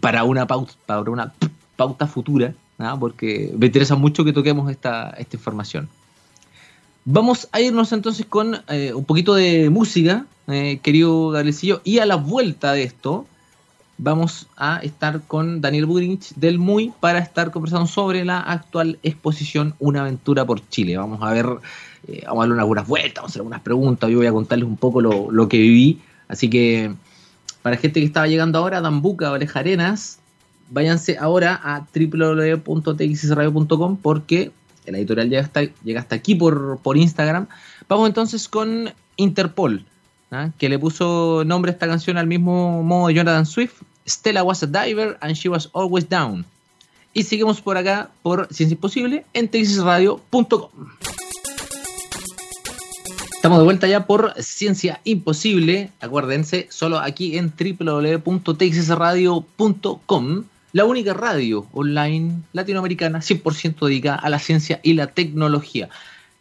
para 0.00 0.24
una 0.24 0.46
pauta, 0.46 0.74
para 0.86 1.10
una 1.10 1.32
pauta 1.76 2.06
futura, 2.06 2.54
porque 3.00 3.52
me 3.56 3.66
interesa 3.66 3.96
mucho 3.96 4.24
que 4.24 4.32
toquemos 4.32 4.70
esta, 4.70 5.10
esta 5.10 5.36
información. 5.36 5.88
Vamos 7.06 7.48
a 7.52 7.60
irnos 7.60 7.92
entonces 7.92 8.24
con 8.24 8.62
eh, 8.68 8.94
un 8.94 9.04
poquito 9.04 9.34
de 9.34 9.68
música, 9.68 10.24
eh, 10.46 10.78
querido 10.82 11.28
Gabrielcillo, 11.30 11.82
y 11.84 11.98
a 11.98 12.06
la 12.06 12.16
vuelta 12.16 12.72
de 12.72 12.84
esto 12.84 13.26
vamos 13.98 14.46
a 14.56 14.78
estar 14.78 15.20
con 15.22 15.60
Daniel 15.60 15.84
Budrich 15.86 16.34
del 16.34 16.58
MUI 16.58 16.92
para 17.00 17.18
estar 17.18 17.50
conversando 17.50 17.86
sobre 17.86 18.24
la 18.24 18.40
actual 18.40 18.98
exposición 19.02 19.74
Una 19.78 20.00
aventura 20.00 20.46
por 20.46 20.66
Chile. 20.68 20.96
Vamos 20.96 21.22
a 21.22 21.30
ver 21.30 21.46
eh, 22.08 22.22
vamos 22.26 22.38
a 22.38 22.42
darle 22.42 22.54
unas 22.54 22.66
buenas 22.66 22.88
vueltas, 22.88 23.14
vamos 23.16 23.28
a 23.28 23.32
hacer 23.32 23.40
algunas 23.40 23.60
preguntas, 23.60 24.10
yo 24.10 24.16
voy 24.18 24.26
a 24.26 24.32
contarles 24.32 24.66
un 24.66 24.76
poco 24.76 25.00
lo, 25.00 25.48
que 25.48 25.58
viví. 25.58 26.00
Así 26.28 26.50
que 26.50 26.92
para 27.62 27.76
gente 27.76 28.00
que 28.00 28.06
estaba 28.06 28.26
llegando 28.26 28.58
ahora, 28.58 28.80
Dambuca, 28.80 29.30
Oreja 29.30 29.60
Arenas, 29.60 30.18
váyanse 30.70 31.18
ahora 31.18 31.60
a 31.62 31.86
www.txsradio.com 31.94 33.98
porque 33.98 34.50
el 34.86 34.96
editorial 34.96 35.30
llega 35.30 35.42
hasta, 35.42 35.62
llega 35.82 36.00
hasta 36.00 36.16
aquí 36.16 36.34
por, 36.34 36.96
Instagram. 36.96 37.46
Vamos 37.88 38.08
entonces 38.08 38.48
con 38.48 38.92
Interpol, 39.16 39.84
¿ah? 40.30 40.50
que 40.58 40.68
le 40.68 40.78
puso 40.78 41.44
nombre 41.44 41.70
a 41.70 41.74
esta 41.74 41.86
canción 41.86 42.16
al 42.16 42.26
mismo 42.26 42.82
modo 42.82 43.08
de 43.08 43.14
Jonathan 43.14 43.46
Swift. 43.46 43.82
Stella 44.06 44.42
was 44.42 44.62
a 44.62 44.66
diver 44.66 45.16
and 45.20 45.34
she 45.34 45.48
was 45.48 45.70
always 45.72 46.08
down. 46.08 46.44
Y 47.12 47.22
seguimos 47.22 47.60
por 47.60 47.76
acá 47.76 48.10
por 48.22 48.48
Ciencia 48.52 48.74
Imposible 48.74 49.24
en 49.32 49.48
txsradio.com. 49.48 50.70
Estamos 53.44 53.58
de 53.58 53.64
vuelta 53.64 53.86
ya 53.86 54.06
por 54.06 54.32
Ciencia 54.42 55.02
Imposible. 55.04 55.90
Acuérdense, 56.00 56.66
solo 56.70 56.98
aquí 56.98 57.36
en 57.36 57.52
www.texasradio.com, 57.54 60.44
la 60.74 60.84
única 60.84 61.14
radio 61.14 61.68
online 61.72 62.42
latinoamericana 62.52 63.20
100% 63.20 63.86
dedicada 63.86 64.16
a 64.16 64.28
la 64.28 64.40
ciencia 64.40 64.80
y 64.82 64.94
la 64.94 65.06
tecnología. 65.06 65.88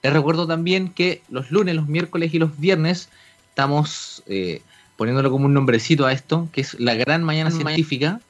Les 0.02 0.12
recuerdo 0.12 0.48
también 0.48 0.90
que 0.90 1.22
los 1.30 1.52
lunes, 1.52 1.75
los 1.75 1.88
miércoles 1.88 2.34
y 2.34 2.40
los 2.40 2.60
viernes 2.60 3.10
estamos 3.50 4.24
eh, 4.25 4.63
poniéndolo 4.98 5.30
como 5.30 5.46
un 5.46 5.54
nombrecito 5.54 6.08
a 6.08 6.13
esto, 6.13 6.50
que 6.52 6.62
es 6.62 6.80
la 6.80 6.96
gran 6.96 7.24
mañana 7.24 7.52
científica. 7.52 8.22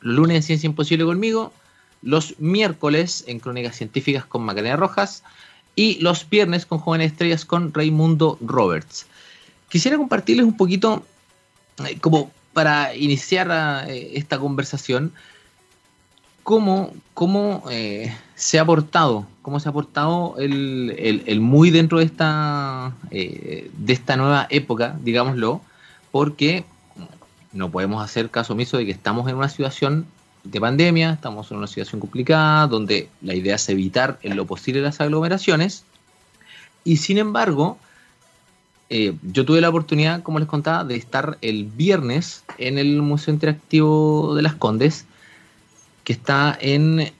Los 0.00 0.16
lunes 0.16 0.36
en 0.36 0.42
Ciencia 0.42 0.66
Imposible 0.66 1.04
conmigo, 1.04 1.52
los 2.00 2.40
miércoles 2.40 3.22
en 3.26 3.38
Crónicas 3.38 3.76
Científicas 3.76 4.24
con 4.24 4.44
Macarena 4.44 4.76
Rojas 4.76 5.24
y 5.74 6.00
los 6.00 6.26
viernes 6.30 6.64
con 6.64 6.78
Jóvenes 6.78 7.12
Estrellas 7.12 7.44
con 7.44 7.74
Raimundo 7.74 8.38
Roberts. 8.40 9.04
Quisiera 9.68 9.98
compartirles 9.98 10.46
un 10.46 10.56
poquito, 10.56 11.04
eh, 11.86 11.98
como 12.00 12.30
para 12.56 12.96
iniciar 12.96 13.86
eh, 13.86 14.12
esta 14.14 14.38
conversación, 14.38 15.12
cómo, 16.42 16.94
cómo 17.12 17.62
eh, 17.70 18.16
se 18.34 18.58
ha 18.58 18.62
aportado, 18.62 19.26
cómo 19.42 19.60
se 19.60 19.68
ha 19.68 19.72
aportado 19.72 20.36
el, 20.38 21.38
muy 21.42 21.70
dentro 21.70 21.98
de 21.98 22.06
esta, 22.06 22.94
de 23.10 23.92
esta 23.92 24.16
nueva 24.16 24.46
época, 24.48 24.96
digámoslo, 25.02 25.60
porque 26.10 26.64
no 27.52 27.70
podemos 27.70 28.02
hacer 28.02 28.30
caso 28.30 28.54
omiso 28.54 28.78
de 28.78 28.86
que 28.86 28.92
estamos 28.92 29.28
en 29.28 29.36
una 29.36 29.50
situación 29.50 30.06
de 30.44 30.58
pandemia, 30.58 31.12
estamos 31.12 31.50
en 31.50 31.58
una 31.58 31.66
situación 31.66 32.00
complicada, 32.00 32.66
donde 32.68 33.10
la 33.20 33.34
idea 33.34 33.56
es 33.56 33.68
evitar 33.68 34.18
en 34.22 34.34
lo 34.34 34.46
posible 34.46 34.80
las 34.80 34.98
aglomeraciones. 35.02 35.84
Y 36.84 36.96
sin 36.96 37.18
embargo, 37.18 37.76
eh, 38.88 39.14
yo 39.22 39.44
tuve 39.44 39.60
la 39.60 39.68
oportunidad, 39.68 40.22
como 40.22 40.38
les 40.38 40.48
contaba, 40.48 40.84
de 40.84 40.96
estar 40.96 41.38
el 41.42 41.64
viernes 41.64 42.44
en 42.58 42.78
el 42.78 43.02
Museo 43.02 43.34
Interactivo 43.34 44.34
de 44.34 44.42
las 44.42 44.54
Condes, 44.54 45.06
que 46.04 46.12
está 46.12 46.56
en, 46.60 47.12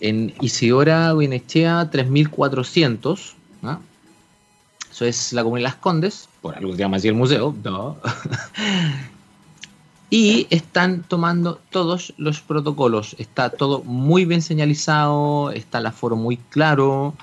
en, 0.00 0.34
Isidora 0.40 1.12
Guinechea 1.14 1.90
3400. 1.90 3.34
Eso 4.90 5.04
es 5.04 5.32
la 5.32 5.44
Comunidad 5.44 5.68
de 5.68 5.74
las 5.74 5.80
Condes, 5.80 6.28
por 6.40 6.56
algo 6.56 6.72
se 6.72 6.78
llama 6.78 6.96
así 6.96 7.08
el 7.08 7.14
museo. 7.14 7.54
No. 7.62 7.98
y 10.10 10.46
están 10.50 11.02
tomando 11.02 11.60
todos 11.70 12.14
los 12.16 12.40
protocolos. 12.40 13.14
Está 13.18 13.50
todo 13.50 13.82
muy 13.84 14.24
bien 14.24 14.42
señalizado, 14.42 15.50
está 15.50 15.78
el 15.78 15.86
aforo 15.86 16.16
muy 16.16 16.36
claro. 16.36 17.14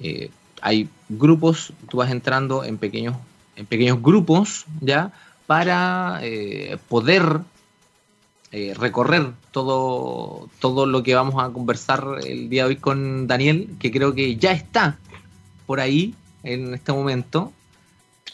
Eh, 0.00 0.30
hay 0.62 0.88
grupos, 1.10 1.72
tú 1.88 1.98
vas 1.98 2.10
entrando 2.10 2.64
en 2.64 2.78
pequeños, 2.78 3.16
en 3.56 3.66
pequeños 3.66 4.00
grupos 4.00 4.64
ya 4.80 5.12
para 5.46 6.20
eh, 6.22 6.78
poder 6.88 7.40
eh, 8.52 8.74
recorrer 8.76 9.32
todo, 9.50 10.48
todo 10.60 10.86
lo 10.86 11.02
que 11.02 11.14
vamos 11.14 11.42
a 11.42 11.52
conversar 11.52 12.18
el 12.24 12.48
día 12.48 12.64
de 12.64 12.70
hoy 12.70 12.76
con 12.76 13.26
Daniel, 13.26 13.68
que 13.78 13.90
creo 13.90 14.14
que 14.14 14.36
ya 14.36 14.52
está 14.52 14.98
por 15.66 15.80
ahí 15.80 16.14
en 16.42 16.74
este 16.74 16.92
momento. 16.92 17.52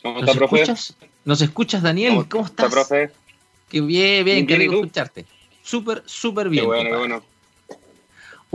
¿Cómo 0.02 0.21
está, 0.21 0.33
profe? 0.35 0.62
Escuchas? 0.62 0.97
¿Nos 1.25 1.40
escuchas, 1.40 1.83
Daniel? 1.83 2.26
¿Cómo, 2.28 2.45
estás? 2.45 2.66
Está, 2.66 2.71
profe? 2.71 3.11
Que 3.68 3.80
bien, 3.80 4.25
bien, 4.25 4.47
qué 4.47 4.56
rico 4.56 4.75
escucharte. 4.75 5.26
Súper, 5.62 6.02
súper 6.06 6.49
bien. 6.49 6.64
Qué 6.64 6.66
bueno, 6.66 6.90
qué 6.90 6.97
bueno. 6.97 7.23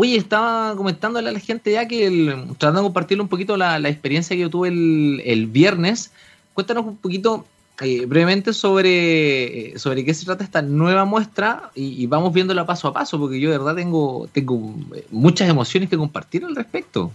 Oye, 0.04 0.16
estaba 0.16 0.76
comentándole 0.76 1.30
a 1.30 1.32
la 1.32 1.40
gente 1.40 1.74
ya 1.74 1.88
que 1.88 2.36
tratando 2.58 2.80
de 2.80 2.86
compartirle 2.86 3.22
un 3.22 3.30
poquito 3.30 3.56
la, 3.56 3.78
experiencia 3.88 4.36
que 4.36 4.42
yo 4.42 4.50
tuve 4.50 4.70
el, 4.70 5.46
viernes. 5.46 6.12
Cuéntanos 6.56 6.88
un 6.88 6.98
poquito 6.98 7.46
eh, 7.82 8.08
brevemente 8.08 8.52
sobre, 8.52 9.78
sobre 9.78 10.04
qué 10.04 10.16
se 10.16 10.26
trata 10.26 10.44
esta 10.44 10.64
nueva 10.64 11.06
muestra 11.06 11.70
y, 11.76 12.08
vamos 12.08 12.34
viéndola 12.34 12.66
paso 12.66 12.88
a 12.88 12.94
paso, 12.94 13.20
porque 13.20 13.40
yo 13.40 13.52
de 13.52 13.60
verdad 13.60 13.76
tengo, 13.76 14.28
tengo 14.34 14.74
muchas 15.12 15.48
emociones 15.48 15.88
que 15.88 15.98
compartir 15.98 16.46
al 16.46 16.56
respecto. 16.56 17.12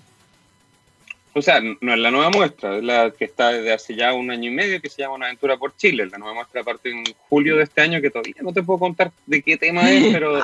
O 1.32 1.42
sea, 1.42 1.60
no 1.60 1.92
es 1.92 1.98
la 1.98 2.12
nueva 2.12 2.30
muestra, 2.30 2.76
es 2.76 2.84
la 2.84 3.10
que 3.10 3.24
está 3.24 3.48
desde 3.48 3.72
hace 3.72 3.96
ya 3.96 4.12
un 4.12 4.30
año 4.30 4.48
y 4.48 4.54
medio, 4.54 4.80
que 4.80 4.90
se 4.90 5.02
llama 5.02 5.16
Una 5.16 5.26
aventura 5.26 5.56
por 5.56 5.76
Chile. 5.76 6.06
La 6.06 6.18
nueva 6.18 6.34
muestra 6.34 6.62
parte 6.62 6.88
en 6.90 7.02
julio 7.28 7.56
de 7.56 7.64
este 7.64 7.80
año, 7.80 8.00
que 8.00 8.10
todavía 8.10 8.36
no 8.42 8.52
te 8.52 8.62
puedo 8.62 8.78
contar 8.78 9.10
de 9.26 9.42
qué 9.42 9.56
tema 9.56 9.90
es, 9.90 10.06
pero 10.12 10.38
eh, 10.38 10.42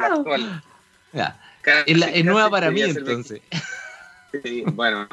la 0.00 0.06
actual. 0.08 0.62
Es, 1.86 2.24
nueva 2.24 2.50
para 2.50 2.70
mí, 2.70 2.82
entonces. 2.82 3.40
Sí, 4.42 4.64
bueno, 4.66 5.06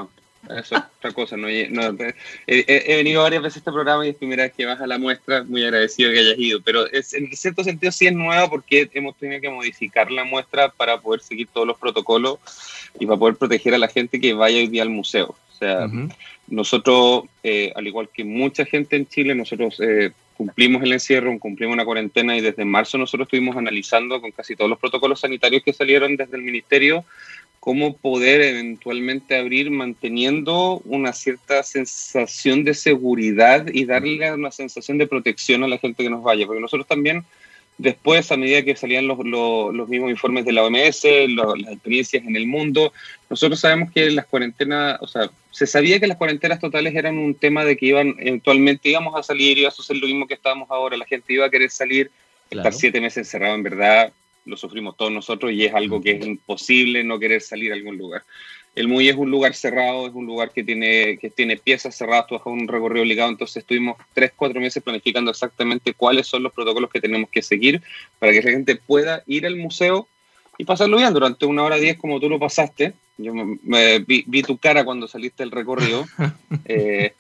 eso 0.46 0.76
es 0.76 0.82
otra 0.98 1.12
cosa. 1.12 1.38
No, 1.38 1.48
he, 1.48 2.16
venido 2.48 3.22
varias 3.22 3.44
veces 3.44 3.58
a 3.58 3.60
este 3.60 3.72
programa 3.72 4.06
y 4.06 4.10
es 4.10 4.16
primera 4.16 4.44
vez 4.44 4.54
que 4.54 4.66
vas 4.66 4.82
a 4.82 4.88
la 4.88 4.98
muestra. 4.98 5.44
Muy 5.44 5.64
agradecido 5.64 6.12
que 6.12 6.20
hayas 6.20 6.40
ido. 6.40 6.60
Pero 6.62 6.88
es, 6.88 7.14
en 7.14 7.32
cierto 7.36 7.64
sentido 7.64 7.92
sí 7.92 8.08
es 8.08 8.14
nueva 8.14 8.50
porque 8.50 8.90
hemos 8.94 9.16
tenido 9.18 9.40
que 9.40 9.50
modificar 9.50 10.10
la 10.12 10.24
muestra 10.24 10.70
para 10.70 11.00
poder 11.00 11.22
seguir 11.22 11.50
todos 11.54 11.68
los 11.68 11.78
protocolos 11.78 12.40
y 13.00 13.06
para 13.06 13.20
poder 13.20 13.36
proteger 13.36 13.76
a 13.76 13.78
la 13.78 13.88
gente 13.88 14.20
que 14.20 14.34
vaya 14.34 14.58
hoy 14.58 14.68
día 14.68 14.82
al 14.82 14.90
museo. 14.90 15.36
O 15.54 15.56
sea, 15.60 15.88
nosotros, 16.48 17.26
eh, 17.44 17.72
al 17.76 17.86
igual 17.86 18.10
que 18.12 18.24
mucha 18.24 18.66
gente 18.66 18.96
en 18.96 19.08
Chile, 19.08 19.36
nosotros 19.36 19.80
eh, 19.80 20.12
cumplimos 20.42 20.82
el 20.82 20.94
encierro, 20.94 21.38
cumplimos 21.38 21.76
una 21.76 21.86
cuarentena 21.86 22.36
y 22.36 22.42
desde 22.42 22.66
marzo 22.66 22.98
nosotros 22.98 23.28
estuvimos 23.28 23.56
analizando 23.56 24.20
con 24.20 24.32
casi 24.32 24.56
todos 24.56 24.72
los 24.72 24.80
protocolos 24.80 25.20
sanitarios 25.20 25.62
que 25.62 25.72
salieron 25.72 26.16
desde 26.16 26.36
el 26.36 26.42
ministerio 26.42 27.06
cómo 27.60 27.96
poder 27.96 28.42
eventualmente 28.42 29.38
abrir 29.38 29.70
manteniendo 29.70 30.82
una 30.84 31.14
cierta 31.14 31.62
sensación 31.62 32.64
de 32.64 32.74
seguridad 32.74 33.68
y 33.72 33.86
darle 33.86 34.34
una 34.34 34.50
sensación 34.50 34.98
de 34.98 35.06
protección 35.06 35.64
a 35.64 35.68
la 35.68 35.78
gente 35.78 36.02
que 36.02 36.10
nos 36.10 36.24
vaya, 36.24 36.48
porque 36.48 36.60
nosotros 36.60 36.88
también 36.88 37.24
después, 37.82 38.32
a 38.32 38.38
medida 38.38 38.64
que 38.64 38.76
salían 38.76 39.08
los, 39.08 39.18
los, 39.26 39.90
mismos 39.90 40.12
informes 40.12 40.46
de 40.46 40.54
la 40.54 40.64
OMS, 40.64 41.04
las 41.30 41.74
experiencias 41.74 42.24
en 42.24 42.36
el 42.36 42.48
mundo, 42.48 42.94
nosotros 43.30 43.60
sabemos 43.60 43.92
que 43.92 44.10
las 44.12 44.26
cuarentenas, 44.26 45.02
o 45.02 45.08
sea, 45.08 45.30
se 45.52 45.68
sabía 45.68 46.00
que 46.00 46.08
las 46.08 46.18
cuarentenas 46.18 46.60
totales 46.60 46.96
eran 46.96 47.18
un 47.18 47.36
tema 47.36 47.66
de 47.66 47.76
que 47.76 47.88
iban, 47.88 48.16
eventualmente 48.20 48.90
íbamos 48.90 49.16
a 49.16 49.24
salir, 49.24 49.58
iba 49.58 49.70
a 49.70 49.72
suceder 49.72 50.02
lo 50.02 50.08
mismo 50.08 50.28
que 50.28 50.36
estábamos 50.36 50.70
ahora, 50.70 50.96
la 50.96 51.06
gente 51.06 51.34
iba 51.34 51.46
a 51.46 51.50
querer 51.50 51.72
salir, 51.72 52.12
estar 52.50 52.74
siete 52.74 53.02
meses 53.02 53.18
encerrado 53.18 53.56
en 53.56 53.64
verdad 53.64 54.14
lo 54.46 54.58
sufrimos 54.58 54.98
todos 54.98 55.12
nosotros 55.12 55.52
y 55.52 55.66
es 55.66 55.74
algo 55.74 56.02
que 56.02 56.12
es 56.12 56.26
imposible 56.26 57.04
no 57.04 57.20
querer 57.20 57.42
salir 57.42 57.72
a 57.72 57.76
algún 57.76 57.98
lugar. 57.98 58.24
El 58.74 58.88
MUI 58.88 59.10
es 59.10 59.18
un 59.18 59.30
lugar 59.30 59.54
cerrado, 59.54 60.08
es 60.08 60.14
un 60.14 60.26
lugar 60.26 60.52
que 60.52 60.64
tiene, 60.64 61.18
que 61.18 61.30
tiene 61.30 61.58
piezas 61.58 61.96
cerradas, 61.96 62.28
tú 62.28 62.40
un 62.46 62.68
recorrido 62.68 63.04
obligado, 63.04 63.30
entonces 63.30 63.58
estuvimos 63.58 63.98
tres, 64.14 64.32
cuatro 64.36 64.62
meses 64.62 64.82
planificando 64.82 65.30
exactamente 65.30 65.94
cuáles 65.94 66.28
son 66.28 66.44
los 66.44 66.54
protocolos 66.54 66.90
que 66.90 67.02
tenemos 67.02 67.30
que 67.30 67.42
seguir 67.42 67.82
para 68.18 68.32
que 68.32 68.42
la 68.42 68.52
gente 68.52 68.76
pueda 68.76 69.24
ir 69.28 69.46
al 69.46 69.58
museo 69.58 70.08
y 70.58 70.64
pasarlo 70.64 70.98
bien 70.98 71.14
durante 71.14 71.46
una 71.46 71.64
hora 71.64 71.76
diez 71.76 71.98
como 71.98 72.20
tú 72.20 72.30
lo 72.30 72.40
pasaste. 72.40 72.94
Yo 73.18 73.34
me, 73.34 74.00
vi, 74.00 74.44
tu 74.44 74.58
cara 74.58 74.86
cuando 74.86 75.08
saliste 75.08 75.44
del 75.44 75.52
recorrido. 75.52 76.06
Eh, 76.66 77.14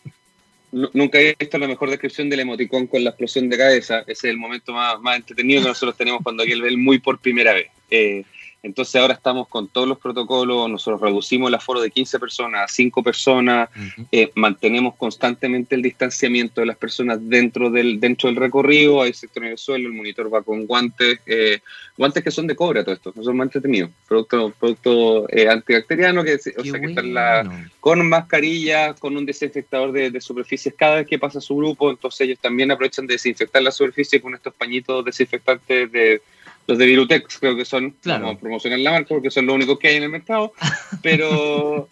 nunca 0.72 1.20
he 1.20 1.36
visto 1.38 1.58
la 1.58 1.68
mejor 1.68 1.90
descripción 1.90 2.30
del 2.30 2.42
emoticón 2.42 2.88
con 2.88 3.04
la 3.04 3.10
explosión 3.10 3.50
de 3.50 3.58
cabeza. 3.58 4.00
Ese 4.02 4.12
es 4.12 4.24
el 4.26 4.38
momento 4.38 4.72
más, 4.72 5.00
más 5.02 5.18
entretenido 5.18 5.62
que 5.62 5.68
nosotros 5.70 5.98
tenemos 5.98 6.22
cuando 6.24 6.44
alguien 6.44 6.62
ve 6.62 6.78
muy 6.78 7.00
por 7.00 7.20
primera 7.20 7.54
vez. 7.54 7.68
Eh, 7.90 8.24
Entonces 8.64 9.02
ahora 9.02 9.16
estamos 9.16 9.48
con 9.48 9.68
todos 9.70 9.88
los 9.88 9.98
protocolos, 9.98 10.70
nosotros 10.70 11.02
reducimos 11.02 11.48
el 11.48 11.56
aforo 11.56 11.82
de 11.82 11.90
15 11.90 12.20
personas 12.20 12.66
a 12.66 12.68
5 12.68 13.02
personas, 13.02 13.70
eh, 14.12 14.32
mantenemos 14.36 14.96
constantemente 14.96 15.74
el 15.74 15.82
distanciamiento 15.82 16.62
de 16.62 16.68
las 16.68 16.78
personas 16.78 17.18
dentro 17.22 17.72
del, 17.72 18.00
dentro 18.00 18.30
del 18.30 18.36
recorrido, 18.36 19.02
hay 19.02 19.14
sector 19.14 19.46
en 19.46 19.52
el 19.54 19.58
suelo, 19.58 19.88
el 19.88 19.96
monitor 19.96 20.32
va 20.32 20.44
con 20.44 20.68
guantes, 20.68 21.20
eh, 21.26 21.60
guantes 21.98 22.24
que 22.24 22.30
son 22.30 22.46
de 22.46 22.56
cobre 22.56 22.84
todo 22.84 22.94
esto, 22.94 23.12
no 23.16 23.24
son 23.24 23.36
más 23.36 23.46
entretenidos, 23.46 23.90
producto, 24.08 24.54
producto 24.60 25.28
eh, 25.30 25.50
antibacteriano, 25.50 26.24
que, 26.24 26.36
o 26.36 26.64
sea, 26.64 26.80
que 26.80 26.86
están 26.86 27.16
la, 27.16 27.68
con 27.80 28.08
mascarilla, 28.08 28.94
con 28.94 29.18
un 29.18 29.26
desinfectador 29.26 29.92
de, 29.92 30.22
superficies 30.22 30.76
cada 30.78 30.98
vez 30.98 31.08
que 31.08 31.18
pasa 31.18 31.42
su 31.42 31.56
grupo, 31.56 31.90
entonces 31.90 32.22
ellos 32.22 32.38
también 32.40 32.70
aprovechan 32.70 33.08
de 33.08 33.16
desinfectar 33.16 33.64
la 33.64 33.72
superficie 33.72 34.22
con 34.22 34.36
estos 34.36 34.54
pañitos 34.54 35.04
desinfectantes 35.04 35.92
de 35.92 36.22
los 36.68 36.78
de 36.78 36.86
Virutex 36.86 37.40
creo 37.40 37.56
que 37.56 37.66
son, 37.66 37.92
claro. 38.02 38.30
a 38.30 38.38
promocionar 38.38 38.80
la 38.80 38.92
marca 38.92 39.10
porque 39.10 39.32
son 39.32 39.46
los 39.46 39.56
únicos 39.56 39.80
que 39.80 39.90
hay 39.90 39.96
en 39.98 40.04
el 40.04 40.10
mercado, 40.10 40.54
pero, 41.02 41.90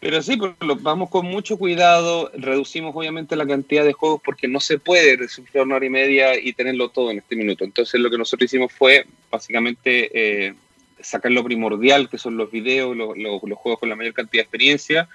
pero 0.00 0.22
sí, 0.22 0.36
pues, 0.36 0.52
vamos 0.80 1.10
con 1.10 1.26
mucho 1.26 1.58
cuidado, 1.58 2.30
reducimos 2.34 2.94
obviamente 2.94 3.36
la 3.36 3.46
cantidad 3.46 3.84
de 3.84 3.92
juegos 3.92 4.20
porque 4.24 4.48
no 4.48 4.60
se 4.60 4.78
puede 4.78 5.16
resolver 5.16 5.62
una 5.62 5.76
hora 5.76 5.86
y 5.86 5.90
media 5.90 6.38
y 6.38 6.52
tenerlo 6.52 6.90
todo 6.90 7.10
en 7.10 7.18
este 7.18 7.36
minuto. 7.36 7.64
Entonces 7.64 8.00
lo 8.00 8.10
que 8.10 8.18
nosotros 8.18 8.46
hicimos 8.46 8.72
fue 8.72 9.06
básicamente 9.30 10.10
eh, 10.48 10.54
sacar 11.00 11.32
lo 11.32 11.44
primordial, 11.44 12.08
que 12.08 12.18
son 12.18 12.36
los 12.36 12.50
videos, 12.50 12.96
los, 12.96 13.16
los 13.16 13.58
juegos 13.58 13.80
con 13.80 13.88
la 13.88 13.96
mayor 13.96 14.14
cantidad 14.14 14.42
de 14.42 14.44
experiencia 14.44 15.08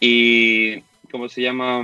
y, 0.00 0.80
¿cómo 1.10 1.28
se 1.28 1.42
llama? 1.42 1.82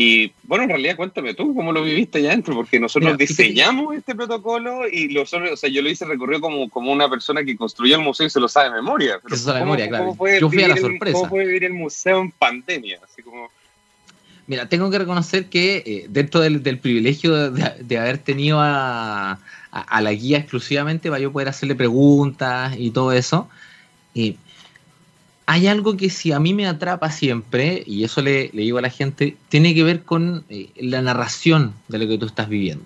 Y 0.00 0.30
bueno, 0.44 0.62
en 0.62 0.70
realidad 0.70 0.94
cuéntame 0.94 1.34
tú 1.34 1.52
cómo 1.56 1.72
lo 1.72 1.82
viviste 1.82 2.18
allá 2.18 2.28
adentro, 2.28 2.54
porque 2.54 2.78
nosotros 2.78 3.18
diseñamos 3.18 3.96
este 3.96 4.14
protocolo 4.14 4.86
y 4.86 5.08
lo, 5.08 5.22
o 5.22 5.26
sea, 5.26 5.68
yo 5.68 5.82
lo 5.82 5.90
hice 5.90 6.04
recorrido 6.04 6.40
como, 6.40 6.70
como 6.70 6.92
una 6.92 7.10
persona 7.10 7.42
que 7.42 7.56
construyó 7.56 7.96
el 7.96 8.02
museo 8.02 8.28
y 8.28 8.30
se 8.30 8.38
lo 8.38 8.48
sabe 8.48 8.68
de 8.68 8.76
memoria. 8.76 9.18
Pero 9.20 9.34
sabe 9.34 9.58
de 9.58 9.64
memoria, 9.64 9.88
claro. 9.88 10.16
Yo 10.40 10.48
fui 10.48 10.62
a 10.62 10.68
la 10.68 10.76
sorpresa. 10.76 11.18
¿Cómo 11.18 11.28
fue 11.28 11.44
vivir 11.44 11.64
el 11.64 11.72
museo 11.72 12.20
en 12.20 12.30
pandemia? 12.30 13.00
Así 13.02 13.24
como... 13.24 13.50
Mira, 14.46 14.68
tengo 14.68 14.88
que 14.88 15.00
reconocer 15.00 15.46
que 15.46 15.82
eh, 15.84 16.06
dentro 16.08 16.42
del, 16.42 16.62
del 16.62 16.78
privilegio 16.78 17.50
de, 17.50 17.74
de, 17.80 17.98
haber 17.98 18.18
tenido 18.18 18.60
a, 18.60 19.32
a, 19.32 19.38
a, 19.72 20.00
la 20.00 20.12
guía 20.12 20.38
exclusivamente 20.38 21.10
para 21.10 21.20
yo 21.20 21.32
poder 21.32 21.48
hacerle 21.48 21.74
preguntas 21.74 22.72
y 22.78 22.92
todo 22.92 23.10
eso, 23.10 23.48
eh, 24.14 24.36
hay 25.50 25.66
algo 25.66 25.96
que 25.96 26.10
si 26.10 26.30
a 26.32 26.38
mí 26.38 26.52
me 26.52 26.66
atrapa 26.66 27.10
siempre, 27.10 27.82
y 27.86 28.04
eso 28.04 28.20
le, 28.20 28.50
digo 28.52 28.76
a 28.76 28.82
la 28.82 28.90
gente, 28.90 29.34
tiene 29.48 29.74
que 29.74 29.82
ver 29.82 30.02
con 30.02 30.44
eh, 30.50 30.68
la 30.76 31.00
narración 31.00 31.72
de 31.88 31.98
lo 31.98 32.06
que 32.06 32.18
tú 32.18 32.26
estás 32.26 32.50
viviendo. 32.50 32.84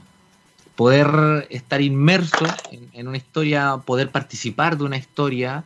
Poder 0.76 1.48
estar 1.50 1.80
inmerso 1.80 2.46
en, 2.92 3.08
una 3.08 3.16
historia, 3.16 3.78
poder 3.84 4.10
participar 4.10 4.78
de 4.78 4.84
una 4.84 4.96
historia, 4.96 5.64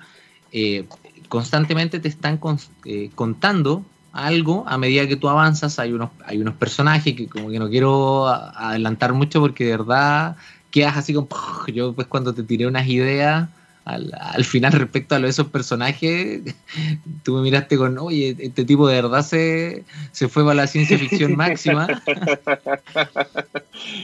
eh, 0.52 0.86
constantemente 1.28 2.00
te 2.00 2.08
están 2.08 2.40
eh, 2.86 3.10
contando 3.14 3.84
algo 4.14 4.64
a 4.66 4.78
medida 4.78 5.06
que 5.06 5.16
tú 5.16 5.28
avanzas. 5.28 5.78
Hay 5.78 5.92
unos, 5.92 6.08
hay 6.24 6.38
unos 6.38 6.54
personajes 6.54 7.14
que 7.14 7.26
como 7.26 7.50
que 7.50 7.58
no 7.58 7.68
quiero 7.68 8.26
adelantar 8.26 9.12
mucho 9.12 9.40
porque 9.40 9.66
de 9.66 9.72
verdad 9.72 10.36
quedas 10.70 10.96
así 10.96 11.12
como... 11.12 11.28
Yo 11.66 11.92
pues 11.92 12.06
cuando 12.06 12.32
te 12.32 12.42
tiré 12.42 12.66
unas 12.66 12.86
ideas 12.88 13.50
al, 13.86 14.44
final 14.44 14.72
respecto 14.72 15.14
a 15.14 15.20
lo 15.20 15.26
de 15.26 15.30
esos 15.30 15.46
personajes, 15.46 16.42
tú 17.22 17.36
me 17.36 17.42
miraste 17.42 17.76
con, 17.76 17.96
oye, 17.98 18.36
este 18.38 18.64
tipo 18.64 18.88
de 18.88 18.96
verdad 18.96 19.24
se, 19.24 19.84
se 20.10 20.28
fue 20.28 20.42
para 20.42 20.54
la 20.54 20.66
ciencia 20.66 20.98
ficción 20.98 21.36
máxima. 21.36 21.86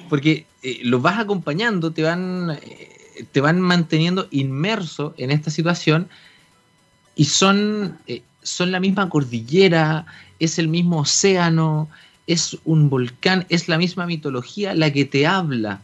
Porque 0.09 0.47
eh, 0.63 0.81
los 0.85 1.03
vas 1.03 1.19
acompañando, 1.19 1.91
te 1.91 2.05
van, 2.05 2.59
eh, 2.63 3.27
te 3.33 3.41
van 3.41 3.61
manteniendo 3.61 4.29
inmerso 4.31 5.15
en 5.19 5.33
esta 5.33 5.51
situación 5.51 6.09
y 7.17 7.25
son, 7.25 7.99
eh, 8.07 8.23
son 8.43 8.71
la 8.71 8.79
misma 8.79 9.09
cordillera, 9.09 10.07
es 10.39 10.61
el 10.61 10.69
mismo 10.69 11.01
océano, 11.01 11.89
es 12.29 12.57
un 12.65 12.89
volcán, 12.89 13.47
es 13.49 13.67
la 13.67 13.79
misma 13.79 14.07
mitología 14.07 14.75
la 14.75 14.93
que 14.93 15.05
te 15.05 15.27
habla 15.27 15.81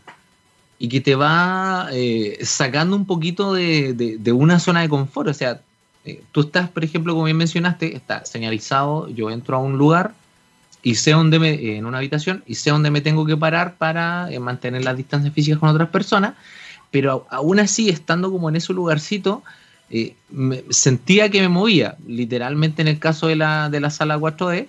y 0.78 0.88
que 0.88 1.00
te 1.00 1.14
va 1.14 1.88
eh, 1.92 2.38
sacando 2.42 2.96
un 2.96 3.04
poquito 3.04 3.52
de, 3.52 4.20
una 4.32 4.60
zona 4.60 4.82
de 4.82 4.88
confort. 4.88 5.28
O 5.28 5.34
sea, 5.34 5.60
eh, 6.04 6.22
tú 6.30 6.42
estás, 6.42 6.68
por 6.68 6.84
ejemplo, 6.84 7.14
como 7.14 7.24
bien 7.24 7.36
mencionaste, 7.36 7.96
está 7.96 8.24
señalizado, 8.24 9.08
yo 9.08 9.30
entro 9.30 9.56
a 9.56 9.60
un 9.60 9.76
lugar 9.76 10.14
y 10.82 10.94
sé 10.94 11.10
dónde 11.10 11.40
me, 11.40 11.76
en 11.76 11.86
una 11.86 11.98
habitación, 11.98 12.44
y 12.46 12.54
sé 12.54 12.70
dónde 12.70 12.92
me 12.92 13.00
tengo 13.00 13.26
que 13.26 13.36
parar 13.36 13.74
para 13.74 14.30
eh, 14.30 14.38
mantener 14.38 14.84
las 14.84 14.96
distancias 14.96 15.34
físicas 15.34 15.58
con 15.58 15.68
otras 15.68 15.88
personas, 15.88 16.34
pero 16.92 17.26
aún 17.30 17.58
así, 17.58 17.88
estando 17.88 18.30
como 18.30 18.48
en 18.48 18.56
ese 18.56 18.72
lugarcito, 18.72 19.42
sentía 20.70 21.30
que 21.30 21.40
me 21.40 21.48
movía, 21.48 21.96
literalmente 22.06 22.82
en 22.82 22.88
el 22.88 22.98
caso 22.98 23.26
de 23.26 23.36
la, 23.36 23.68
de 23.68 23.80
la 23.80 23.90
sala 23.90 24.18
4D, 24.18 24.68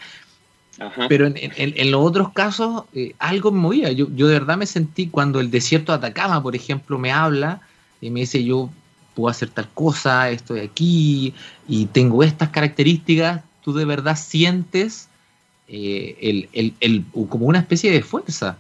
pero 1.10 1.28
en, 1.28 1.92
los 1.92 2.02
otros 2.02 2.32
casos 2.32 2.84
eh, 2.94 3.14
algo 3.20 3.52
me 3.52 3.60
movía. 3.60 3.92
Yo, 3.92 4.08
yo 4.16 4.28
de 4.28 4.34
verdad 4.34 4.58
me 4.58 4.66
sentí 4.66 5.08
cuando 5.08 5.40
el 5.40 5.52
desierto 5.52 5.92
de 5.92 5.98
Atacama, 5.98 6.42
por 6.42 6.56
ejemplo, 6.56 6.98
me 6.98 7.12
habla 7.12 7.62
y 8.02 8.10
me 8.10 8.22
dice 8.22 8.44
yo 8.44 8.70
puedo 9.14 9.30
hacer 9.30 9.50
tal 9.50 9.68
cosa, 9.74 10.30
estoy 10.30 10.62
aquí 10.62 11.34
y 11.68 11.88
tengo 11.88 12.24
estas 12.24 12.50
características, 12.50 13.44
tú 13.62 13.74
de 13.74 13.84
verdad 13.84 14.18
sientes 14.18 15.10
eh, 15.68 16.48
el, 16.54 16.74
el, 16.80 17.04
como 17.28 17.46
una 17.48 17.60
especie 17.60 17.92
de 17.92 18.02
fuerza. 18.02 18.58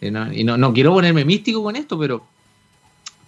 Eh, 0.00 0.12
y 0.32 0.44
no, 0.44 0.56
no, 0.56 0.72
quiero 0.72 0.94
ponerme 0.94 1.24
místico 1.24 1.62
con 1.62 1.76
esto, 1.76 1.98
pero, 1.98 2.24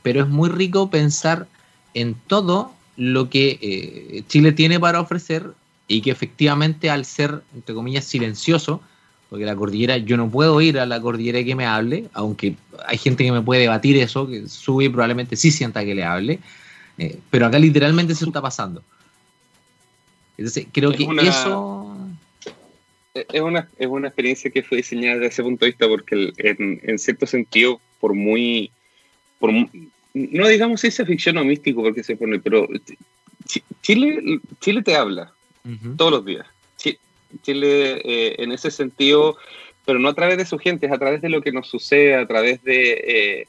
pero 0.02 0.22
es 0.22 0.28
muy 0.28 0.48
rico 0.48 0.88
pensar 0.88 1.46
en 1.92 2.14
todo 2.26 2.72
lo 2.96 3.28
que 3.28 4.24
Chile 4.28 4.52
tiene 4.52 4.78
para 4.78 5.00
ofrecer 5.00 5.54
y 5.90 6.02
que 6.02 6.12
efectivamente 6.12 6.88
al 6.88 7.04
ser, 7.04 7.42
entre 7.52 7.74
comillas, 7.74 8.04
silencioso, 8.04 8.80
porque 9.28 9.44
la 9.44 9.56
cordillera, 9.56 9.96
yo 9.96 10.16
no 10.16 10.30
puedo 10.30 10.60
ir 10.60 10.78
a 10.78 10.86
la 10.86 11.00
cordillera 11.00 11.42
que 11.42 11.56
me 11.56 11.66
hable, 11.66 12.04
aunque 12.12 12.54
hay 12.86 12.96
gente 12.96 13.24
que 13.24 13.32
me 13.32 13.42
puede 13.42 13.62
debatir 13.62 13.96
eso, 13.96 14.28
que 14.28 14.46
sube 14.46 14.84
y 14.84 14.88
probablemente 14.88 15.34
sí 15.34 15.50
sienta 15.50 15.84
que 15.84 15.96
le 15.96 16.04
hable, 16.04 16.38
eh, 16.96 17.18
pero 17.28 17.46
acá 17.46 17.58
literalmente 17.58 18.14
se 18.14 18.24
está 18.24 18.40
pasando. 18.40 18.84
Entonces, 20.38 20.68
creo 20.70 20.92
que 20.92 21.08
eso... 21.22 21.96
Es 23.12 23.40
una, 23.40 23.68
es 23.76 23.88
una 23.88 24.06
experiencia 24.06 24.48
que 24.48 24.62
fue 24.62 24.76
diseñada 24.76 25.16
desde 25.16 25.26
ese 25.26 25.42
punto 25.42 25.64
de 25.64 25.72
vista, 25.72 25.88
porque 25.88 26.32
en, 26.36 26.98
cierto 27.00 27.26
sentido, 27.26 27.80
por 27.98 28.14
muy, 28.14 28.70
por 29.40 29.50
no 30.14 30.46
digamos 30.46 30.80
ciencia 30.80 31.04
ficción 31.04 31.36
o 31.38 31.44
místico, 31.44 31.82
porque 31.82 32.04
se 32.04 32.14
pone, 32.14 32.38
pero 32.38 32.68
Chile, 33.82 34.40
Chile 34.60 34.82
te 34.84 34.94
habla, 34.94 35.32
todos 35.96 36.10
los 36.12 36.24
días. 36.24 36.46
Chile, 37.42 38.00
eh, 38.04 38.36
en 38.38 38.52
ese 38.52 38.70
sentido, 38.70 39.36
pero 39.84 39.98
no 39.98 40.08
a 40.08 40.14
través 40.14 40.38
de 40.38 40.46
su 40.46 40.58
gente, 40.58 40.86
es 40.86 40.92
a 40.92 40.98
través 40.98 41.20
de 41.22 41.28
lo 41.28 41.42
que 41.42 41.52
nos 41.52 41.68
sucede, 41.68 42.14
a 42.14 42.26
través 42.26 42.62
de, 42.64 42.92
eh, 43.06 43.48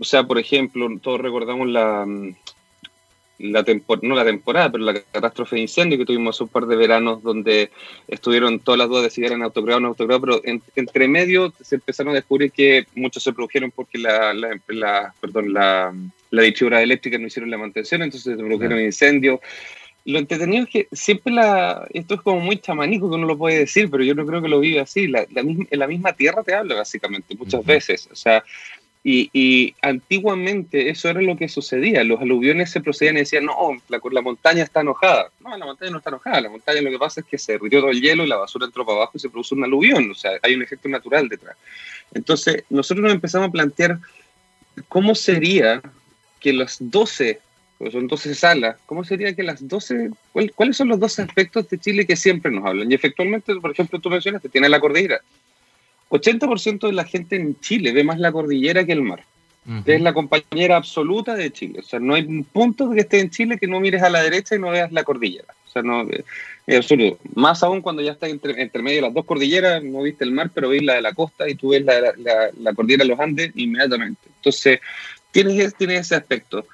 o 0.00 0.04
sea, 0.04 0.24
por 0.24 0.38
ejemplo, 0.38 0.88
todos 1.00 1.20
recordamos 1.20 1.68
la, 1.68 2.04
mm, 2.06 2.34
la 3.38 3.64
no 4.02 4.14
la 4.14 4.24
temporada, 4.24 4.72
pero 4.72 4.84
la 4.84 4.94
catástrofe 4.94 5.56
de 5.56 5.62
incendio 5.62 5.98
que 5.98 6.06
tuvimos 6.06 6.40
un 6.40 6.48
par 6.48 6.66
de 6.66 6.76
veranos 6.76 7.22
donde 7.22 7.70
estuvieron 8.08 8.60
todas 8.60 8.78
las 8.78 8.88
dudas 8.88 9.04
de 9.04 9.10
si 9.10 9.24
eran 9.24 9.42
autogrado 9.42 9.78
o 9.78 9.80
no 9.80 9.88
autogrado, 9.88 10.20
pero 10.20 10.40
entre 10.74 11.06
medio 11.06 11.52
se 11.60 11.74
empezaron 11.74 12.12
a 12.12 12.16
descubrir 12.16 12.50
que 12.50 12.86
muchos 12.94 13.22
se 13.22 13.34
produjeron 13.34 13.70
porque 13.70 13.98
la, 13.98 14.32
la, 14.32 15.14
perdón, 15.20 15.52
la, 15.52 15.94
la 16.30 16.42
distribuidora 16.42 16.82
eléctrica 16.82 17.18
no 17.18 17.26
hicieron 17.26 17.50
la 17.50 17.58
mantención, 17.58 18.02
entonces 18.02 18.36
se 18.36 18.42
produjeron 18.42 18.80
incendios 18.80 19.40
lo 20.06 20.20
entretenido 20.20 20.64
es 20.64 20.70
que 20.70 20.88
siempre 20.92 21.32
la. 21.32 21.86
Esto 21.92 22.14
es 22.14 22.20
como 22.20 22.38
muy 22.40 22.58
chamanico 22.58 23.08
que 23.08 23.16
uno 23.16 23.26
lo 23.26 23.36
puede 23.36 23.58
decir, 23.58 23.90
pero 23.90 24.04
yo 24.04 24.14
no 24.14 24.24
creo 24.24 24.40
que 24.40 24.48
lo 24.48 24.60
vive 24.60 24.80
así. 24.80 25.08
La, 25.08 25.26
misma, 25.42 25.66
la 25.70 25.86
misma 25.88 26.12
tierra 26.12 26.44
te 26.44 26.54
habla, 26.54 26.76
básicamente, 26.76 27.34
muchas 27.34 27.64
veces. 27.64 28.08
O 28.12 28.14
sea, 28.14 28.44
y, 29.02 29.30
y, 29.32 29.74
antiguamente 29.82 30.90
eso 30.90 31.08
era 31.08 31.20
lo 31.20 31.36
que 31.36 31.48
sucedía. 31.48 32.04
Los 32.04 32.20
aluviones 32.20 32.70
se 32.70 32.80
procedían 32.80 33.16
y 33.16 33.20
decían, 33.20 33.46
no, 33.46 33.76
la, 33.88 34.00
la 34.12 34.22
montaña 34.22 34.62
está 34.62 34.82
enojada. 34.82 35.30
No, 35.40 35.56
la 35.56 35.66
montaña 35.66 35.90
no 35.90 35.98
está 35.98 36.10
enojada. 36.10 36.40
La 36.40 36.50
montaña 36.50 36.80
lo 36.82 36.90
que 36.90 36.98
pasa 36.98 37.20
es 37.20 37.26
que 37.26 37.38
se 37.38 37.52
derritió 37.52 37.80
todo 37.80 37.90
el 37.90 38.00
hielo 38.00 38.24
y 38.24 38.28
la 38.28 38.36
basura 38.36 38.66
entró 38.66 38.86
para 38.86 38.98
abajo 38.98 39.12
y 39.14 39.18
se 39.18 39.28
produce 39.28 39.56
un 39.56 39.64
aluvión. 39.64 40.08
O 40.08 40.14
sea, 40.14 40.32
hay 40.40 40.54
un 40.54 40.62
efecto 40.62 40.88
natural 40.88 41.28
detrás. 41.28 41.56
Entonces, 42.14 42.62
nosotros 42.70 43.02
nos 43.02 43.12
empezamos 43.12 43.48
a 43.48 43.52
plantear 43.52 43.98
cómo 44.88 45.16
sería 45.16 45.82
que 46.38 46.52
las 46.52 46.76
12 46.78 47.40
pues 47.78 47.92
son 47.92 48.08
12 48.08 48.34
salas, 48.34 48.76
¿cómo 48.86 49.04
sería 49.04 49.34
que 49.34 49.42
las 49.42 49.66
12, 49.66 50.10
cuáles 50.54 50.76
son 50.76 50.88
los 50.88 50.98
12 50.98 51.22
aspectos 51.22 51.68
de 51.68 51.78
Chile 51.78 52.06
que 52.06 52.16
siempre 52.16 52.50
nos 52.50 52.64
hablan? 52.64 52.90
Y 52.90 52.94
efectivamente, 52.94 53.54
por 53.56 53.70
ejemplo, 53.70 54.00
tú 54.00 54.08
mencionas 54.08 54.40
que 54.40 54.48
tiene 54.48 54.68
la 54.68 54.80
cordillera. 54.80 55.20
80% 56.08 56.86
de 56.86 56.92
la 56.92 57.04
gente 57.04 57.36
en 57.36 57.58
Chile 57.60 57.92
ve 57.92 58.04
más 58.04 58.18
la 58.18 58.32
cordillera 58.32 58.84
que 58.84 58.92
el 58.92 59.02
mar. 59.02 59.24
Es 59.84 60.00
la 60.00 60.14
compañera 60.14 60.76
absoluta 60.76 61.34
de 61.34 61.50
Chile. 61.50 61.80
O 61.80 61.82
sea, 61.82 61.98
no 61.98 62.14
hay 62.14 62.22
un 62.22 62.44
punto 62.44 62.88
que 62.92 63.00
esté 63.00 63.18
en 63.18 63.30
Chile 63.30 63.58
que 63.58 63.66
no 63.66 63.80
mires 63.80 64.00
a 64.00 64.10
la 64.10 64.22
derecha 64.22 64.54
y 64.54 64.60
no 64.60 64.70
veas 64.70 64.92
la 64.92 65.02
cordillera. 65.02 65.52
O 65.66 65.70
sea, 65.72 65.82
no, 65.82 66.06
es 66.68 66.76
absoluto. 66.76 67.18
Más 67.34 67.64
aún 67.64 67.82
cuando 67.82 68.00
ya 68.00 68.12
estás 68.12 68.30
entre, 68.30 68.54
medio 68.80 68.98
de 68.98 69.02
las 69.02 69.14
dos 69.14 69.24
cordilleras, 69.24 69.82
no 69.82 70.02
viste 70.02 70.22
el 70.22 70.30
mar, 70.30 70.52
pero 70.54 70.68
ves 70.68 70.84
la 70.84 70.94
de 70.94 71.02
la 71.02 71.14
costa 71.14 71.48
y 71.48 71.56
tú 71.56 71.70
ves 71.70 71.84
la, 71.84 72.00
la, 72.56 72.74
cordillera 72.74 73.02
de 73.02 73.10
los 73.10 73.18
Andes 73.18 73.50
inmediatamente. 73.56 74.20
Entonces, 74.36 74.78
tienes, 75.32 75.74
tienes 75.74 76.02
ese 76.02 76.14
aspecto. 76.14 76.64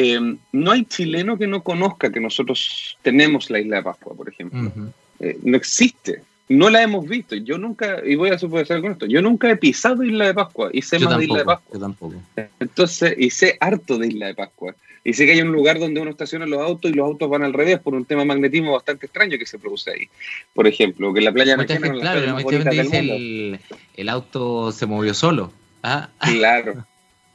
Eh, 0.00 0.36
no 0.52 0.70
hay 0.70 0.84
chileno 0.84 1.36
que 1.36 1.46
no 1.46 1.62
conozca 1.62 2.10
que 2.10 2.20
nosotros 2.20 2.96
tenemos 3.02 3.50
la 3.50 3.60
isla 3.60 3.76
de 3.76 3.82
Pascua, 3.82 4.14
por 4.14 4.28
ejemplo. 4.28 4.72
Eh, 5.18 5.38
no 5.42 5.56
existe. 5.56 6.22
No 6.48 6.70
la 6.70 6.82
hemos 6.82 7.06
visto. 7.06 7.36
Yo 7.36 7.58
nunca, 7.58 8.00
y 8.04 8.14
voy 8.16 8.30
a 8.30 8.38
suponer 8.38 8.66
con 8.66 8.92
esto, 8.92 9.06
yo 9.06 9.20
nunca 9.20 9.50
he 9.50 9.56
pisado 9.56 10.02
Isla 10.02 10.26
de 10.26 10.34
Pascua 10.34 10.70
y 10.72 10.82
sé 10.82 10.98
más 10.98 11.18
de 11.18 11.24
Isla 11.24 11.38
de 11.38 11.44
Pascua. 11.44 11.74
Yo 11.74 11.80
tampoco. 11.80 12.14
Entonces, 12.58 13.14
y 13.18 13.30
sé 13.30 13.56
harto 13.60 13.98
de 13.98 14.08
Isla 14.08 14.28
de 14.28 14.34
Pascua. 14.34 14.74
Y 15.04 15.12
sé 15.12 15.26
que 15.26 15.32
hay 15.32 15.40
un 15.42 15.52
lugar 15.52 15.78
donde 15.78 16.00
uno 16.00 16.10
estaciona 16.10 16.46
los 16.46 16.60
autos 16.60 16.90
y 16.90 16.94
los 16.94 17.06
autos 17.06 17.28
van 17.30 17.42
al 17.42 17.52
revés 17.52 17.78
por 17.78 17.94
un 17.94 18.04
tema 18.04 18.24
magnetismo 18.24 18.72
bastante 18.72 19.06
extraño 19.06 19.38
que 19.38 19.46
se 19.46 19.58
produce 19.58 19.92
ahí. 19.92 20.08
Por 20.52 20.66
ejemplo, 20.66 21.12
que 21.14 21.20
la 21.20 21.32
playa 21.32 21.56
gente, 21.56 21.90
claro, 21.90 22.36
dice 22.36 22.98
el, 22.98 23.60
el, 23.96 24.08
auto 24.08 24.72
se 24.72 24.86
movió 24.86 25.14
solo. 25.14 25.52
¿ah? 25.82 26.08
Claro. 26.20 26.84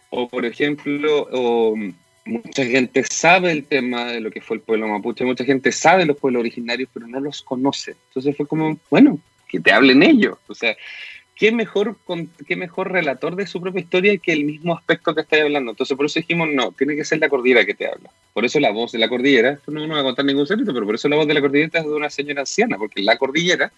O 0.10 0.28
por 0.28 0.46
ejemplo, 0.46 1.28
o, 1.32 1.76
mucha 2.26 2.66
gente 2.66 3.04
sabe 3.04 3.52
el 3.52 3.66
tema 3.66 4.06
de 4.06 4.20
lo 4.20 4.32
que 4.32 4.42
fue 4.42 4.58
el 4.58 4.64
pueblo 4.64 4.88
mapuche, 4.88 5.24
mucha 5.24 5.46
gente 5.46 5.72
sabe 5.72 6.06
los 6.06 6.18
pueblos 6.18 6.42
originarios, 6.42 6.90
pero 6.94 7.08
no 7.08 7.20
los 7.20 7.42
conoce. 7.42 7.96
Entonces 8.10 8.36
fue 8.36 8.48
como, 8.48 8.78
bueno, 8.90 9.20
que 9.48 9.60
te 9.60 9.72
hablen 9.72 10.02
ellos. 10.02 10.38
O 10.48 10.56
sea, 10.56 10.76
¿qué 11.36 11.52
mejor, 11.52 11.98
qué 12.48 12.56
mejor 12.56 12.92
relator 12.92 13.36
de 13.36 13.46
su 13.46 13.62
propia 13.62 13.82
historia 13.82 14.18
que 14.18 14.34
el 14.34 14.44
mismo 14.44 14.76
aspecto 14.76 15.14
que 15.14 15.22
estáis 15.22 15.44
hablando? 15.44 15.72
Entonces 15.72 15.96
por 15.96 16.08
eso 16.08 16.20
dijimos, 16.20 16.50
no, 16.52 16.72
tiene 16.72 16.96
que 16.96 17.06
ser 17.06 17.20
la 17.20 17.30
cordillera 17.30 17.64
que 17.64 17.76
te 17.76 17.88
habla. 17.88 18.10
Por 18.34 18.44
eso 18.44 18.60
la 18.60 18.72
voz 18.72 18.92
de 18.92 19.00
la 19.00 19.08
cordillera, 19.08 19.52
esto 19.52 19.72
no 19.72 19.86
nos 19.86 19.96
va 19.96 20.02
a 20.02 20.06
contar 20.06 20.26
ningún 20.26 20.48
secreto, 20.48 20.74
pero 20.74 20.86
por 20.86 20.96
eso 20.96 21.08
la 21.08 21.18
voz 21.18 21.28
de 21.28 21.36
la 21.36 21.42
cordillera 21.42 21.80
es 21.80 21.86
de 21.86 21.92
una 21.92 22.10
señora 22.10 22.42
anciana, 22.42 22.78
porque 22.78 23.04
la 23.04 23.18
cordillera, 23.18 23.72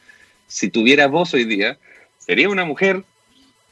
si 0.48 0.70
tuviera 0.70 1.08
voz 1.08 1.34
hoy 1.34 1.44
día, 1.44 1.78
sería 2.18 2.48
una 2.48 2.64
mujer 2.64 3.04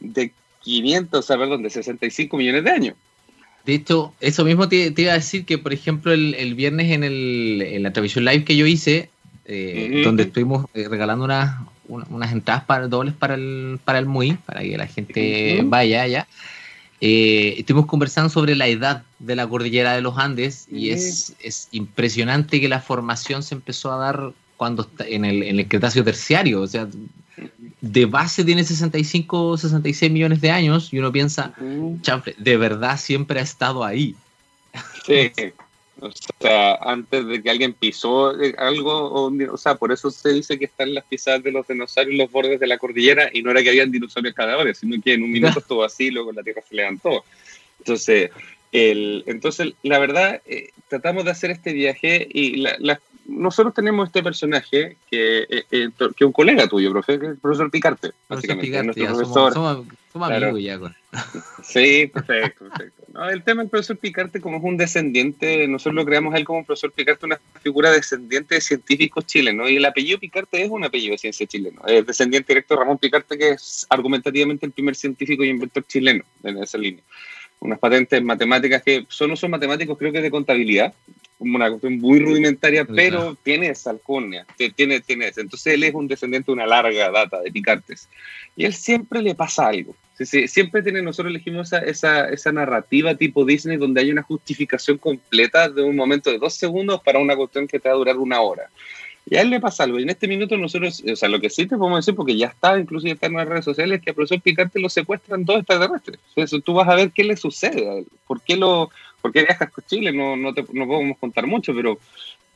de 0.02 0.32
500, 0.64 1.20
o 1.20 1.22
sea, 1.22 1.38
perdón, 1.38 1.64
de 1.64 1.70
65 1.70 2.36
millones 2.36 2.64
de 2.66 2.72
años. 2.72 2.96
De 3.66 3.74
hecho, 3.74 4.14
eso 4.20 4.46
mismo 4.46 4.70
te, 4.70 4.94
iba 4.96 5.12
a 5.12 5.16
decir 5.16 5.46
que, 5.46 5.58
por 5.58 5.74
ejemplo, 5.74 6.14
el, 6.14 6.56
viernes 6.56 6.92
en, 6.92 7.04
el, 7.04 7.64
en 7.66 7.84
la 7.84 7.92
televisión 7.92 8.26
live 8.26 8.44
que 8.44 8.56
yo 8.56 8.66
hice, 8.68 9.10
eh, 9.46 10.02
donde 10.04 10.24
estuvimos 10.24 10.66
eh, 10.74 10.88
regalando 10.88 11.26
unas, 11.26 11.60
unas 11.88 12.32
entradas 12.32 12.64
para, 12.66 12.88
dobles 12.88 13.14
para 13.16 13.36
el, 13.36 13.80
para 13.84 14.00
el 14.00 14.06
MUI, 14.06 14.34
para 14.46 14.62
que 14.62 14.78
la 14.78 14.88
gente 14.88 15.62
vaya 15.66 16.04
allá. 16.04 16.28
Eh, 17.02 17.56
estuvimos 17.58 17.88
conversando 17.88 18.30
sobre 18.30 18.56
la 18.56 18.68
edad 18.68 19.04
de 19.20 19.36
la 19.36 19.48
cordillera 19.48 19.94
de 19.94 20.02
los 20.02 20.18
Andes 20.18 20.68
y 20.72 20.92
es, 20.92 21.36
es, 21.42 21.68
impresionante 21.72 22.62
que 22.62 22.70
la 22.70 22.80
formación 22.80 23.44
se 23.44 23.54
empezó 23.54 23.92
a 23.92 23.98
dar 23.98 24.32
cuando 24.58 24.90
en 25.00 25.26
el, 25.26 25.44
en 25.44 25.60
el 25.60 25.68
Cretáceo 25.68 26.04
terciario, 26.04 26.62
o 26.62 26.68
sea, 26.68 26.88
de 27.82 28.06
base 28.06 28.44
tiene 28.44 28.64
65, 28.64 29.58
66 29.58 30.12
millones 30.12 30.42
de 30.42 30.52
años 30.52 30.92
y 30.92 31.00
uno 31.00 31.12
piensa, 31.12 31.54
chanfle, 32.02 32.36
de 32.38 32.58
verdad 32.58 32.98
siempre 32.98 33.40
ha 33.40 33.44
estado 33.44 33.84
ahí. 33.84 34.16
Sí, 35.06 35.32
o 36.02 36.10
sea, 36.42 36.76
antes 36.76 37.26
de 37.26 37.42
que 37.42 37.50
alguien 37.50 37.74
pisó 37.74 38.38
eh, 38.42 38.54
algo, 38.58 39.14
o, 39.14 39.58
sea, 39.58 39.76
por 39.76 39.92
eso 39.94 40.12
se 40.12 40.34
dice 40.34 40.60
que 40.60 40.66
están 40.66 40.94
las 40.94 41.06
pisadas 41.06 41.42
de 41.44 41.52
los 41.52 41.68
dinosaurios 41.68 42.12
en 42.12 42.18
los 42.18 42.32
bordes 42.32 42.60
de 42.60 42.68
la 42.68 42.78
cordillera 42.78 43.30
y 43.32 43.42
no 43.42 43.52
era 43.52 43.64
que 43.64 43.70
habían 43.70 43.92
dinosaurios 43.92 44.36
cadáveres, 44.36 44.80
sino 44.80 45.02
que 45.02 45.14
en 45.14 45.24
un 45.24 45.32
minuto 45.32 45.60
estuvo 45.60 45.84
así 45.84 46.08
y 46.08 46.12
luego 46.12 46.34
la 46.34 46.44
Tierra 46.44 46.62
se 46.68 46.76
levantó. 46.76 47.24
Entonces, 47.80 48.32
el, 48.72 49.24
entonces 49.26 49.74
la 49.84 50.00
verdad, 50.00 50.42
eh, 50.46 50.72
tratamos 50.90 51.24
de 51.24 51.32
hacer 51.32 51.52
este 51.52 51.72
viaje 51.72 52.28
y 52.30 52.58
la, 52.58 53.00
nosotros 53.28 53.74
tenemos 53.74 54.08
este 54.08 54.22
personaje 54.22 54.98
que, 55.10 55.40
eh, 55.50 55.66
eh, 55.72 55.90
que 56.16 56.26
un 56.26 56.32
colega 56.32 56.68
tuyo, 56.68 56.92
profe, 56.92 57.20
que 57.20 57.26
es 57.26 57.32
el 57.32 57.38
profesor 57.38 57.72
Picarte. 57.72 58.12
Profesor 58.28 58.60
Picarte, 58.60 59.00
ya, 59.00 59.08
profesor. 59.08 59.54
Somos, 59.54 59.86
somos, 60.14 60.32
amigos 60.32 60.62
ya. 60.62 60.80
Sí, 61.64 62.08
perfecto, 62.14 62.66
perfecto. 62.66 63.30
el 63.30 63.44
tema 63.44 63.62
del 63.62 63.70
profesor 63.70 63.98
Picarte, 63.98 64.40
como 64.40 64.58
es 64.58 64.64
un 64.64 64.78
descendiente, 64.78 65.68
nosotros 65.68 65.96
lo 65.96 66.06
creamos 66.06 66.34
a 66.34 66.38
él 66.38 66.46
como 66.46 66.64
profesor 66.64 66.92
Picarte, 66.92 67.26
una 67.26 67.40
figura 67.62 67.90
descendiente 67.90 68.56
de 68.56 68.62
científicos 68.62 69.26
chilenos. 69.26 69.70
Y 69.70 69.78
el 69.78 69.86
apellido 69.86 70.20
Picarte 70.20 70.64
es 70.64 70.70
un 70.70 70.84
apellido 70.84 71.14
de 71.14 71.18
ciencia 71.18 71.48
chileno. 71.48 71.82
Es 71.88 72.06
descendiente 72.06 72.54
directo 72.54 72.76
de 72.76 72.80
Ramón 72.82 72.98
Picarte, 73.00 73.38
que 73.38 73.50
es 73.52 73.88
argumentativamente 73.90 74.66
el 74.66 74.72
primer 74.72 74.96
científico 74.96 75.44
y 75.44 75.50
inventor 75.50 75.84
chileno 75.88 76.24
en 76.44 76.62
esa 76.62 76.78
línea 76.78 77.04
unas 77.62 77.80
patentes 77.80 78.22
matemáticas 78.24 78.84
que 78.84 79.06
son, 79.10 79.30
no 79.30 79.36
son 79.36 79.50
matemáticos, 79.52 79.98
creo 79.98 80.12
que 80.12 80.22
de 80.22 80.30
contabilidad, 80.30 80.94
como 81.46 81.58
una 81.58 81.70
cuestión 81.70 82.00
muy 82.00 82.20
rudimentaria, 82.20 82.86
pero 82.86 83.38
tiene 83.44 83.68
esa 83.68 83.92
alcurnia, 83.92 84.48
tiene, 84.76 85.00
tiene 85.00 85.32
Entonces 85.38 85.68
él 85.68 85.84
es 85.84 85.94
un 85.94 86.08
descendiente 86.08 86.48
de 86.48 86.54
una 86.54 86.66
larga 86.66 87.12
data 87.12 87.40
de 87.40 87.52
Picartes. 87.52 88.10
Y 88.56 88.66
él 88.66 88.74
siempre 88.74 89.22
le 89.22 89.36
pasa 89.36 89.68
algo. 89.68 89.96
siempre 90.48 90.82
tiene, 90.82 91.04
nosotros 91.04 91.30
elegimos 91.30 91.68
esa, 91.68 91.86
esa, 91.86 92.30
esa, 92.30 92.52
narrativa 92.52 93.14
tipo 93.14 93.46
Disney 93.46 93.78
donde 93.78 94.02
hay 94.02 94.10
una 94.10 94.24
justificación 94.24 94.98
completa 94.98 95.70
de 95.70 95.84
un 95.84 95.96
momento 95.96 96.32
de 96.32 96.40
dos 96.40 96.56
segundos 96.56 97.00
para 97.04 97.20
una 97.20 97.36
cuestión 97.36 97.68
que 97.68 97.80
te 97.80 97.90
va 97.90 97.94
a 97.94 97.98
durar 98.00 98.18
una 98.18 98.42
hora. 98.42 98.72
Y 99.28 99.36
a 99.38 99.42
él 99.42 99.50
le 99.50 99.60
pasa 99.60 99.84
algo. 99.84 100.00
Y 100.00 100.04
en 100.04 100.10
este 100.10 100.28
minuto 100.28 100.58
nosotros, 100.58 101.04
o 101.12 101.16
sea, 101.16 101.30
lo 101.30 101.40
que 101.40 101.52
sí 101.52 101.68
te 101.68 101.78
podemos 101.78 102.04
decir, 102.04 102.16
porque 102.16 102.36
ya 102.36 102.48
está, 102.48 102.80
incluso 102.80 103.06
ya 103.06 103.14
está 103.14 103.28
en 103.28 103.34
las 103.34 103.48
redes 103.48 103.66
sociales, 103.66 103.98
es 103.98 104.04
que 104.04 104.12
al 104.12 104.16
profesor 104.16 104.42
Picarte 104.42 104.80
lo 104.80 104.90
secuestran 104.90 105.46
dos 105.46 105.58
extraterrestres. 105.58 106.20
Eso 106.36 106.60
tú 106.60 106.74
vas 106.74 106.88
a 106.88 106.96
ver 106.96 107.12
qué 107.12 107.24
le 107.24 107.36
sucede 107.36 107.90
a 107.90 107.94
él. 107.94 108.08
¿Por 108.28 108.42
qué, 108.42 108.56
lo, 108.56 108.90
por 109.26 109.34
qué 109.34 109.42
viajas 109.42 109.72
con 109.72 109.84
Chile? 109.88 110.12
No, 110.12 110.36
no, 110.36 110.54
te, 110.54 110.64
no 110.72 110.86
podemos 110.86 111.18
contar 111.18 111.48
mucho, 111.48 111.74
pero 111.74 111.98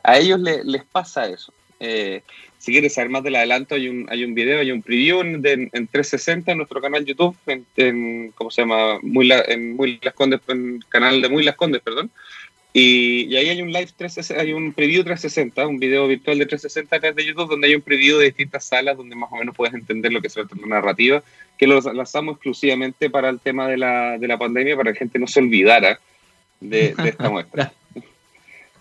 a 0.03 0.19
ellos 0.19 0.39
les 0.39 0.83
pasa 0.83 1.27
eso. 1.27 1.51
Eh, 1.79 2.21
si 2.59 2.71
quieres 2.71 2.93
saber 2.93 3.09
más 3.09 3.23
del 3.23 3.37
adelanto, 3.37 3.73
hay 3.73 3.89
un, 3.89 4.05
hay 4.07 4.23
un 4.23 4.35
video, 4.35 4.59
hay 4.59 4.71
un 4.71 4.83
preview 4.83 5.21
en, 5.21 5.43
en, 5.43 5.87
360 5.87 6.51
en 6.51 6.57
nuestro 6.59 6.79
canal 6.79 7.03
YouTube, 7.05 7.35
en, 7.47 8.31
¿cómo 8.35 8.51
se 8.51 8.61
llama? 8.61 8.99
Muy 9.01 9.31
en 9.47 9.75
Muy 9.75 9.99
Las 10.03 10.13
Condes, 10.13 10.41
en 10.47 10.79
canal 10.89 11.23
de 11.23 11.29
Muy 11.29 11.41
Las 11.41 11.55
Condes, 11.55 11.81
perdón. 11.81 12.11
Y, 12.71 13.35
ahí 13.35 13.49
hay 13.49 13.63
un 13.63 13.71
live 13.71 13.89
360, 13.97 14.39
hay 14.39 14.53
un 14.53 14.71
preview 14.73 15.03
360, 15.03 15.65
un 15.65 15.79
video 15.79 16.07
virtual 16.07 16.37
de 16.37 16.45
360 16.45 17.13
de 17.13 17.25
YouTube 17.25 17.49
donde 17.49 17.67
hay 17.67 17.73
un 17.73 17.81
preview 17.81 18.19
de 18.19 18.25
distintas 18.25 18.63
salas 18.63 18.95
donde 18.95 19.15
más 19.15 19.31
o 19.31 19.37
menos 19.37 19.55
puedes 19.55 19.73
entender 19.73 20.13
lo 20.13 20.21
que 20.21 20.27
es 20.27 20.35
la 20.35 20.45
narrativa, 20.67 21.23
que 21.57 21.65
lo 21.65 21.81
lanzamos 21.81 22.33
exclusivamente 22.33 23.09
para 23.09 23.29
el 23.29 23.39
tema 23.39 23.67
de 23.67 23.77
la, 23.77 24.19
de 24.19 24.27
la 24.27 24.37
pandemia, 24.37 24.77
para 24.77 24.91
que 24.91 24.97
la 24.97 24.99
gente 24.99 25.17
no 25.17 25.25
se 25.25 25.39
olvidara 25.39 25.99
de, 26.59 26.95
esta 27.05 27.29
muestra. 27.29 27.71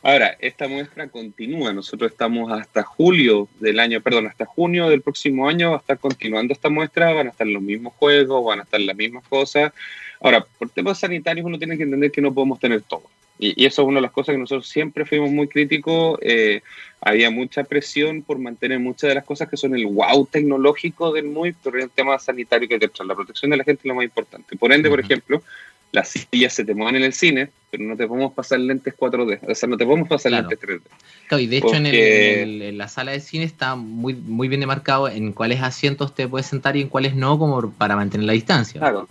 Ahora, 0.03 0.37
esta 0.39 0.69
muestra 0.69 1.09
continúa. 1.09 1.73
Nosotros 1.73 2.13
estamos 2.13 2.53
hasta 2.53 2.83
julio 2.83 3.49
del 3.59 3.81
año, 3.81 4.01
perdón, 4.01 4.27
hasta 4.27 4.47
junio 4.47 4.89
del 4.89 5.03
próximo 5.03 5.49
año 5.49 5.71
va 5.71 5.77
a 5.77 5.81
estar 5.81 5.99
continuando 5.99 6.53
esta 6.53 6.69
muestra, 6.69 7.13
van 7.13 7.27
a 7.27 7.31
estar 7.31 7.47
los 7.47 7.63
mismos 7.63 7.95
juegos, 7.95 8.45
van 8.45 8.61
a 8.61 8.63
estar 8.63 8.81
las 8.81 8.97
mismas 8.97 9.27
cosas. 9.29 9.73
Ahora, 10.21 10.45
por 10.59 10.71
temas 10.71 10.99
sanitarios 10.99 11.47
uno 11.47 11.59
tiene 11.59 11.77
que 11.77 11.83
entender 11.83 12.11
que 12.11 12.21
no 12.21 12.33
podemos 12.33 12.61
tener 12.61 12.83
todo. 12.83 13.05
Y, 13.39 13.65
eso 13.65 13.83
es 13.83 13.89
una 13.89 13.99
de 13.99 14.03
las 14.03 14.13
cosas 14.13 14.35
que 14.35 14.39
nosotros 14.39 14.69
siempre 14.69 15.05
fuimos 15.05 15.31
muy 15.31 15.47
críticos. 15.49 16.19
Eh, 16.23 16.61
había 17.01 17.31
mucha 17.31 17.65
presión 17.65 18.23
por 18.23 18.39
mantener 18.39 18.81
muchas 18.81 19.09
de 19.09 19.15
las 19.15 19.25
cosas 19.25 19.49
que 19.49 19.57
son 19.57 19.75
el 19.75 19.87
wow 19.87 20.27
tecnológico 20.27 21.13
del 21.13 21.27
MUI, 21.27 21.55
pero 21.63 21.79
el 21.81 21.91
tema 21.91 22.19
sanitario 22.19 22.69
que 22.69 22.79
te 22.79 22.91
La 23.05 23.15
protección 23.15 23.51
de 23.51 23.57
la 23.57 23.65
gente 23.65 23.83
es 23.83 23.87
lo 23.87 23.95
más 23.95 24.05
importante. 24.05 24.57
Por 24.57 24.73
ende, 24.73 24.89
por 24.89 25.01
ejemplo, 25.01 25.43
las 25.93 26.09
sillas 26.11 26.53
se 26.53 26.65
te 26.65 26.75
mueven 26.75 26.97
en 26.97 27.05
el 27.05 27.13
cine, 27.13 27.51
pero 27.71 27.85
no 27.85 27.97
te 27.97 28.07
podemos 28.07 28.33
pasar 28.33 28.61
lentes 28.61 28.95
4D, 28.97 29.41
o 29.49 29.55
sea, 29.55 29.69
no 29.69 29.77
te 29.77 29.85
podemos 29.85 30.09
pasar 30.09 30.33
lentes 30.33 30.61
3D. 30.61 30.81
Claro, 31.29 31.43
y 31.43 31.47
de 31.47 31.57
hecho 31.59 31.75
en, 31.75 32.79
la 32.79 32.89
sala 32.89 33.13
de 33.13 33.21
cine 33.21 33.45
está 33.45 33.75
muy, 33.75 34.15
muy 34.15 34.49
bien 34.49 34.61
demarcado 34.61 35.09
en 35.09 35.33
cuáles 35.33 35.63
asientos 35.63 36.15
te 36.15 36.29
puedes 36.29 36.47
sentar 36.47 36.77
y 36.77 36.83
en 36.83 36.89
cuáles 36.89 37.15
no, 37.15 37.39
como 37.39 37.71
para 37.73 37.97
mantener 37.97 38.27
la 38.27 38.33
distancia. 38.33 38.81
Claro. 38.81 39.09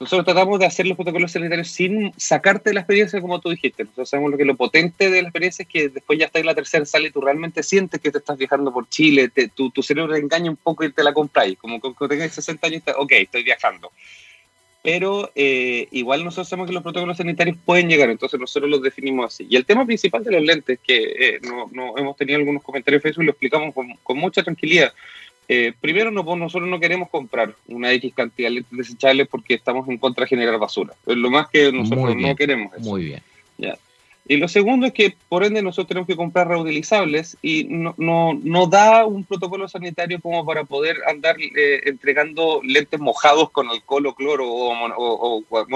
Nosotros 0.00 0.24
tratamos 0.24 0.58
de 0.58 0.66
hacer 0.66 0.86
los 0.86 0.96
protocolos 0.96 1.30
sanitarios 1.30 1.68
sin 1.68 2.12
sacarte 2.16 2.70
de 2.70 2.74
la 2.74 2.80
experiencia, 2.80 3.20
como 3.20 3.40
tú 3.40 3.50
dijiste. 3.50 3.84
Nosotros 3.84 4.10
sabemos 4.10 4.32
lo 4.32 4.36
que 4.36 4.44
lo 4.44 4.56
potente 4.56 5.08
de 5.08 5.22
la 5.22 5.28
experiencia 5.28 5.62
es 5.62 5.68
que 5.68 5.88
después 5.88 6.18
ya 6.18 6.26
estás 6.26 6.40
en 6.40 6.46
la 6.46 6.54
tercera 6.54 6.84
sala 6.84 7.06
y 7.06 7.12
tú 7.12 7.20
realmente 7.20 7.62
sientes 7.62 8.00
que 8.00 8.10
te 8.10 8.18
estás 8.18 8.36
viajando 8.36 8.72
por 8.72 8.88
Chile, 8.88 9.30
tu, 9.54 9.70
tu, 9.70 9.82
cerebro 9.82 10.14
te 10.14 10.18
engaña 10.18 10.50
un 10.50 10.56
poco 10.56 10.82
y 10.84 10.92
te 10.92 11.04
la 11.04 11.12
compráis. 11.12 11.56
Como 11.58 11.80
cuando 11.80 12.08
tengas 12.08 12.32
60 12.32 12.66
años, 12.66 12.82
ok, 12.96 13.12
estoy 13.12 13.44
viajando 13.44 13.92
pero 14.82 15.30
eh, 15.36 15.86
igual 15.92 16.24
nosotros 16.24 16.48
sabemos 16.48 16.68
que 16.68 16.74
los 16.74 16.82
protocolos 16.82 17.16
sanitarios 17.16 17.56
pueden 17.64 17.88
llegar, 17.88 18.10
entonces 18.10 18.38
nosotros 18.38 18.68
los 18.68 18.82
definimos 18.82 19.26
así. 19.26 19.46
Y 19.48 19.54
el 19.54 19.64
tema 19.64 19.86
principal 19.86 20.24
de 20.24 20.32
los 20.32 20.42
lentes, 20.42 20.80
que 20.84 21.02
eh, 21.18 21.40
no, 21.42 21.70
no, 21.72 21.96
hemos 21.96 22.16
tenido 22.16 22.38
algunos 22.38 22.62
comentarios 22.64 22.98
en 22.98 23.02
Facebook 23.02 23.22
y 23.22 23.26
lo 23.26 23.32
explicamos 23.32 23.74
con, 23.74 23.94
con 24.02 24.18
mucha 24.18 24.42
tranquilidad. 24.42 24.92
Eh, 25.48 25.72
primero, 25.80 26.10
no, 26.10 26.22
nosotros 26.36 26.68
no 26.68 26.80
queremos 26.80 27.10
comprar 27.10 27.54
una 27.68 27.92
X 27.92 28.12
cantidad 28.14 28.48
de 28.48 28.56
lentes 28.56 28.78
desechables 28.78 29.28
porque 29.28 29.54
estamos 29.54 29.88
en 29.88 29.98
contra 29.98 30.24
de 30.24 30.30
generar 30.30 30.58
basura. 30.58 30.94
Es 31.06 31.16
lo 31.16 31.30
más 31.30 31.48
que 31.48 31.70
nosotros 31.70 32.16
no 32.16 32.34
queremos. 32.34 32.72
Eso. 32.72 32.88
Muy 32.88 33.04
bien. 33.04 33.22
Ya. 33.58 33.78
Y 34.26 34.36
lo 34.36 34.46
segundo 34.46 34.86
es 34.86 34.92
que, 34.92 35.16
por 35.28 35.42
ende, 35.42 35.62
nosotros 35.62 35.88
tenemos 35.88 36.06
que 36.06 36.16
comprar 36.16 36.46
reutilizables 36.46 37.36
y 37.42 37.64
no, 37.64 37.94
no, 37.98 38.38
no 38.40 38.66
da 38.68 39.04
un 39.04 39.24
protocolo 39.24 39.68
sanitario 39.68 40.20
como 40.20 40.46
para 40.46 40.64
poder 40.64 40.96
andar 41.08 41.36
eh, 41.40 41.80
entregando 41.86 42.60
lentes 42.62 43.00
mojados 43.00 43.50
con 43.50 43.68
alcohol 43.68 44.06
o 44.06 44.14
cloro 44.14 44.48
o, 44.48 44.72
o, 44.96 45.44
o 45.48 45.66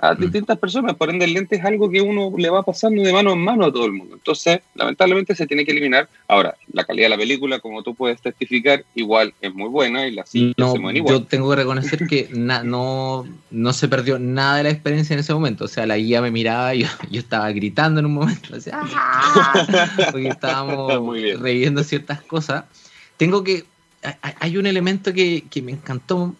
a 0.00 0.14
mm. 0.14 0.18
distintas 0.18 0.58
personas. 0.58 0.96
Por 0.96 1.10
ende, 1.10 1.24
el 1.24 1.34
lente 1.34 1.56
es 1.56 1.64
algo 1.64 1.90
que 1.90 2.00
uno 2.00 2.32
le 2.36 2.50
va 2.50 2.62
pasando 2.62 3.02
de 3.02 3.12
mano 3.12 3.32
en 3.32 3.40
mano 3.40 3.66
a 3.66 3.72
todo 3.72 3.86
el 3.86 3.92
mundo. 3.92 4.16
Entonces, 4.16 4.60
lamentablemente 4.74 5.34
se 5.34 5.46
tiene 5.46 5.64
que 5.64 5.72
eliminar. 5.72 6.08
Ahora, 6.28 6.56
la 6.72 6.84
calidad 6.84 7.06
de 7.06 7.10
la 7.10 7.16
película, 7.16 7.60
como 7.60 7.82
tú 7.82 7.94
puedes 7.94 8.20
testificar, 8.20 8.84
igual 8.94 9.34
es 9.40 9.54
muy 9.54 9.68
buena 9.68 10.06
y 10.06 10.12
la 10.12 10.24
se 10.26 10.54
mueven 10.56 10.96
igual. 10.96 11.14
Yo 11.14 11.24
tengo 11.24 11.50
que 11.50 11.56
reconocer 11.56 12.06
que 12.06 12.28
no, 12.32 13.26
no 13.50 13.72
se 13.72 13.88
perdió 13.88 14.18
nada 14.18 14.56
de 14.58 14.62
la 14.64 14.70
experiencia 14.70 15.14
en 15.14 15.20
ese 15.20 15.34
momento. 15.34 15.64
O 15.66 15.68
sea, 15.68 15.86
la 15.86 15.98
guía 15.98 16.22
me 16.22 16.30
miraba 16.30 16.74
y 16.74 16.82
yo, 16.82 16.88
yo 17.10 17.20
estaba 17.20 17.50
gritando 17.52 18.00
en 18.00 18.06
un 18.06 18.14
momento. 18.14 18.48
porque 20.12 20.28
estábamos 20.28 21.16
reviendo 21.40 21.84
ciertas 21.84 22.22
cosas. 22.22 22.64
Tengo 23.16 23.44
que. 23.44 23.64
Hay 24.22 24.56
un 24.56 24.66
elemento 24.66 25.12
que, 25.12 25.44
que 25.50 25.60
me 25.60 25.72
encantó 25.72 26.34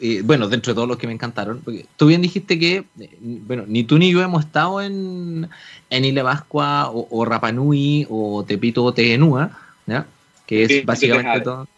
eh, 0.00 0.22
bueno, 0.24 0.48
dentro 0.48 0.72
de 0.72 0.76
todos 0.76 0.88
los 0.88 0.96
que 0.96 1.06
me 1.06 1.12
encantaron, 1.12 1.60
porque 1.62 1.84
tú 1.96 2.06
bien 2.06 2.22
dijiste 2.22 2.58
que, 2.58 2.84
eh, 2.98 3.18
bueno, 3.20 3.64
ni 3.66 3.84
tú 3.84 3.98
ni 3.98 4.10
yo 4.10 4.22
hemos 4.22 4.44
estado 4.46 4.80
en, 4.80 5.48
en 5.90 6.14
Pascua 6.24 6.90
o, 6.90 7.06
o 7.10 7.24
Rapanui 7.24 8.06
o 8.08 8.44
Tepito 8.44 8.82
o 8.82 8.94
Tegenúa, 8.94 9.58
¿ya? 9.86 10.06
Que 10.46 10.64
es 10.64 10.86
básicamente 10.86 11.40
todo. 11.42 11.68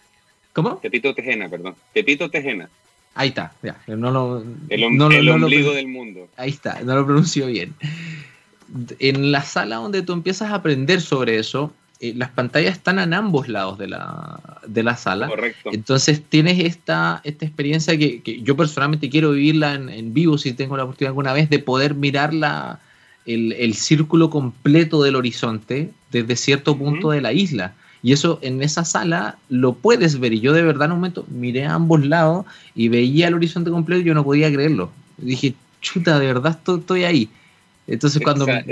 ¿Cómo? 0.53 0.77
Tepito 0.77 1.15
Tejena, 1.15 1.49
perdón. 1.49 1.75
Tepito 1.93 2.31
Tejena. 2.31 2.69
Ahí 3.15 3.29
está, 3.29 3.53
ya. 3.63 3.77
No 3.89 4.11
lo, 4.11 4.45
el, 4.69 4.85
ombligo 4.85 5.73
del 5.73 5.89
mundo. 5.89 6.29
Ahí 6.37 6.51
está, 6.51 6.81
no 6.83 6.95
lo 6.95 7.05
pronuncio 7.05 7.47
bien. 7.47 7.75
En 8.99 9.33
la 9.33 9.43
sala 9.43 9.77
donde 9.77 10.03
tú 10.03 10.13
empiezas 10.13 10.51
a 10.51 10.55
aprender 10.55 11.01
sobre 11.01 11.39
eso, 11.39 11.73
eh, 12.03 12.15
las 12.17 12.31
pantallas 12.31 12.73
están 12.73 12.99
en 12.99 13.15
ambos 13.15 13.47
lados 13.47 13.79
de 13.79 13.87
la, 13.87 14.41
de 14.67 14.83
la 14.83 14.97
sala. 14.97 15.29
Correcto. 15.29 15.71
Entonces 15.73 16.21
tienes 16.29 16.59
esta, 16.59 17.21
esta 17.23 17.45
experiencia 17.45 17.97
que, 17.97 18.41
yo 18.43 18.57
personalmente 18.57 19.09
quiero 19.09 19.31
vivirla 19.31 19.75
en, 19.75 20.13
vivo 20.13 20.37
si 20.37 20.53
tengo 20.53 20.77
la 20.77 20.83
oportunidad 20.83 21.11
alguna 21.11 21.33
vez 21.33 21.49
de 21.49 21.61
poder 21.61 21.95
mirar 21.95 22.35
la, 22.35 22.81
el, 23.25 23.75
círculo 23.75 24.31
completo 24.31 25.01
del 25.05 25.15
horizonte 25.15 25.93
desde 26.11 26.35
cierto 26.35 26.77
punto 26.77 27.13
de 27.13 27.21
la 27.21 27.33
isla. 27.33 27.75
Y 28.03 28.13
eso 28.13 28.41
en 28.43 28.65
esa 28.65 28.85
sala 28.85 29.39
lo 29.49 29.75
puedes 29.75 30.19
ver. 30.19 30.33
Y 30.33 30.41
yo 30.41 30.53
de 30.55 30.63
verdad 30.63 30.87
en 30.87 30.93
un 30.93 30.99
momento 30.99 31.25
miré 31.29 31.67
a 31.67 31.75
ambos 31.75 32.05
lados 32.05 32.47
y 32.75 32.89
veía 32.89 33.29
el 33.29 33.35
horizonte 33.35 33.71
completo 33.71 34.03
y 34.03 34.07
yo 34.07 34.15
no 34.15 34.25
podía 34.25 34.53
creerlo. 34.53 34.91
dije, 35.19 35.55
chuta, 35.81 36.19
de 36.19 36.27
verdad 36.27 36.59
estoy, 36.67 37.05
ahí. 37.05 37.29
Entonces 37.87 38.21
cuando 38.21 38.45
esa 38.49 38.65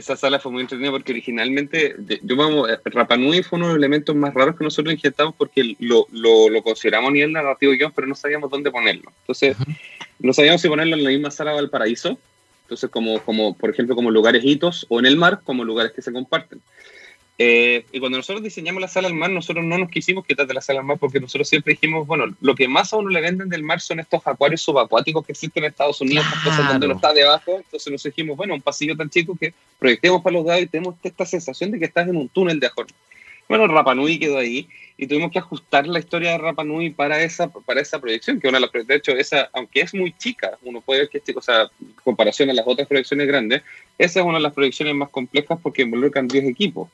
sala 0.00 0.38
fue 0.38 0.52
muy 0.52 0.62
entretenida 0.62 0.90
porque 0.90 1.12
originalmente, 1.12 1.96
yo 2.22 2.36
vamos, 2.36 2.70
eh, 2.70 2.78
Rapanui 2.84 3.42
fue 3.42 3.58
uno 3.58 3.66
de 3.66 3.74
los 3.74 3.78
elementos 3.78 4.16
más 4.16 4.32
raros 4.32 4.56
que 4.56 4.64
nosotros 4.64 4.94
injetamos 4.94 5.34
porque 5.36 5.76
lo, 5.80 6.06
lo, 6.12 6.48
lo 6.48 6.62
consideramos 6.62 7.10
a 7.10 7.12
nivel 7.12 7.32
narrativo 7.32 7.72
guion, 7.72 7.92
pero 7.94 8.06
no 8.06 8.14
sabíamos 8.14 8.50
dónde 8.50 8.70
ponerlo. 8.70 9.12
Entonces, 9.20 9.56
no 10.18 10.32
sabíamos 10.32 10.62
si 10.62 10.68
ponerlo 10.68 10.96
en 10.96 11.04
la 11.04 11.10
misma 11.10 11.30
sala 11.30 11.52
Valparaíso, 11.52 12.18
entonces 12.62 12.88
como, 12.90 13.20
como, 13.20 13.54
por 13.54 13.70
ejemplo, 13.70 13.94
como 13.94 14.10
lugares 14.10 14.42
hitos, 14.44 14.86
o 14.88 14.98
en 14.98 15.06
el 15.06 15.16
mar, 15.16 15.40
como 15.44 15.64
lugares 15.64 15.92
que 15.92 16.00
se 16.00 16.12
comparten. 16.12 16.60
Eh, 17.44 17.84
y 17.90 17.98
cuando 17.98 18.18
nosotros 18.18 18.40
diseñamos 18.40 18.80
la 18.80 18.86
sala 18.86 19.08
al 19.08 19.14
mar, 19.14 19.28
nosotros 19.28 19.64
no 19.64 19.76
nos 19.76 19.90
quisimos 19.90 20.24
quitar 20.24 20.46
de 20.46 20.54
la 20.54 20.60
sala 20.60 20.78
al 20.78 20.86
mar 20.86 20.98
porque 21.00 21.18
nosotros 21.18 21.48
siempre 21.48 21.72
dijimos, 21.72 22.06
bueno, 22.06 22.26
lo 22.40 22.54
que 22.54 22.68
más 22.68 22.92
a 22.92 22.98
uno 22.98 23.08
le 23.08 23.20
venden 23.20 23.48
del 23.48 23.64
mar 23.64 23.80
son 23.80 23.98
estos 23.98 24.24
acuarios 24.24 24.62
subacuáticos 24.62 25.26
que 25.26 25.32
existen 25.32 25.64
en 25.64 25.70
Estados 25.70 26.00
Unidos, 26.00 26.24
cosas 26.44 26.68
donde 26.68 26.86
no 26.86 26.94
está 26.94 27.12
debajo. 27.12 27.56
Entonces 27.56 27.90
nos 27.90 28.00
dijimos, 28.04 28.36
bueno, 28.36 28.54
un 28.54 28.62
pasillo 28.62 28.96
tan 28.96 29.10
chico 29.10 29.36
que 29.36 29.54
proyectemos 29.80 30.22
para 30.22 30.34
los 30.34 30.46
dados 30.46 30.62
y 30.62 30.66
tenemos 30.68 30.94
esta 31.02 31.26
sensación 31.26 31.72
de 31.72 31.80
que 31.80 31.86
estás 31.86 32.06
en 32.06 32.16
un 32.16 32.28
túnel 32.28 32.60
de 32.60 32.68
ajor. 32.68 32.86
Bueno, 33.48 33.66
Rapanui 33.66 34.20
quedó 34.20 34.38
ahí 34.38 34.68
y 34.96 35.08
tuvimos 35.08 35.32
que 35.32 35.40
ajustar 35.40 35.88
la 35.88 35.98
historia 35.98 36.30
de 36.30 36.38
Rapanui 36.38 36.90
para 36.90 37.20
esa, 37.24 37.48
para 37.48 37.80
esa 37.80 37.98
proyección, 37.98 38.38
que 38.38 38.46
una 38.46 38.60
de 38.60 38.68
las, 38.72 38.86
de 38.86 38.94
hecho, 38.94 39.10
esa, 39.12 39.50
aunque 39.52 39.80
es 39.80 39.92
muy 39.94 40.12
chica, 40.12 40.56
uno 40.62 40.80
puede 40.80 41.00
ver 41.00 41.08
que, 41.08 41.18
este, 41.18 41.34
o 41.36 41.42
sea, 41.42 41.62
en 41.80 41.92
comparación 42.04 42.50
a 42.50 42.52
las 42.52 42.64
otras 42.68 42.86
proyecciones 42.86 43.26
grandes, 43.26 43.62
esa 43.98 44.20
es 44.20 44.26
una 44.26 44.38
de 44.38 44.44
las 44.44 44.52
proyecciones 44.52 44.94
más 44.94 45.08
complejas 45.08 45.58
porque 45.60 45.82
involucran 45.82 46.28
10 46.28 46.44
equipos. 46.44 46.88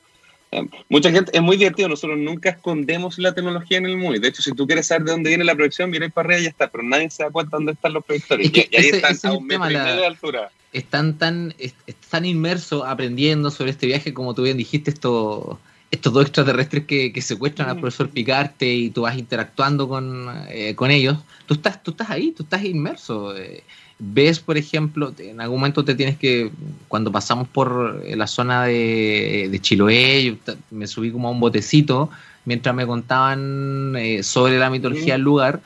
Mucha 0.89 1.11
gente, 1.11 1.31
es 1.33 1.41
muy 1.41 1.57
divertido, 1.57 1.89
nosotros 1.89 2.17
nunca 2.17 2.49
escondemos 2.49 3.19
la 3.19 3.33
tecnología 3.33 3.77
en 3.77 3.85
el 3.85 3.97
MUI. 3.97 4.19
De 4.19 4.29
hecho, 4.29 4.41
si 4.41 4.51
tú 4.53 4.65
quieres 4.65 4.87
saber 4.87 5.03
de 5.03 5.11
dónde 5.11 5.29
viene 5.29 5.43
la 5.43 5.53
proyección, 5.53 5.91
viene 5.91 6.09
para 6.09 6.27
arriba 6.27 6.39
y 6.39 6.43
ya 6.43 6.49
está, 6.49 6.69
pero 6.69 6.83
nadie 6.83 7.09
se 7.11 7.23
da 7.23 7.29
cuenta 7.29 7.57
dónde 7.57 7.73
están 7.73 7.93
los 7.93 8.03
proyectores. 8.03 8.51
y, 8.51 8.59
ahí 8.75 8.89
están 8.89 9.31
a 9.31 9.33
un 9.33 9.45
metro 9.45 9.69
y 9.69 9.75
medio 9.75 9.95
de 9.95 10.07
altura. 10.07 10.51
Están 10.73 11.17
tan, 11.17 11.53
están 11.87 12.25
inmersos 12.25 12.83
aprendiendo 12.85 13.51
sobre 13.51 13.71
este 13.71 13.85
viaje, 13.87 14.13
como 14.13 14.33
tú 14.33 14.43
bien 14.43 14.57
dijiste, 14.57 14.89
estos, 14.89 15.57
estos 15.91 16.13
dos 16.13 16.23
extraterrestres 16.23 16.85
que, 16.85 17.13
que 17.13 17.21
secuestran 17.21 17.69
al 17.69 17.77
mm. 17.77 17.81
profesor 17.81 18.09
Picarte 18.09 18.67
y 18.67 18.89
tú 18.89 19.01
vas 19.03 19.17
interactuando 19.17 19.87
con, 19.87 20.29
eh, 20.49 20.73
con 20.75 20.89
ellos. 20.89 21.17
Tú 21.45 21.55
estás, 21.55 21.83
tú 21.83 21.91
estás 21.91 22.09
ahí, 22.09 22.31
tú 22.31 22.43
estás 22.43 22.63
inmerso. 22.63 23.37
Eh, 23.37 23.63
ves, 23.99 24.39
por 24.39 24.57
ejemplo, 24.57 25.13
en 25.19 25.41
algún 25.41 25.59
momento 25.59 25.83
te 25.83 25.93
tienes 25.93 26.17
que, 26.17 26.51
cuando 26.87 27.11
pasamos 27.11 27.47
por 27.47 28.03
la 28.05 28.27
zona 28.27 28.65
de, 28.65 29.49
de 29.51 29.59
Chiloé, 29.59 30.37
me 30.71 30.87
subí 30.87 31.11
como 31.11 31.27
a 31.27 31.31
un 31.31 31.39
botecito 31.39 32.09
mientras 32.45 32.73
me 32.73 32.87
contaban 32.87 33.95
eh, 33.97 34.23
sobre 34.23 34.57
la 34.57 34.69
mitología 34.69 35.13
del 35.13 35.21
lugar 35.21 35.61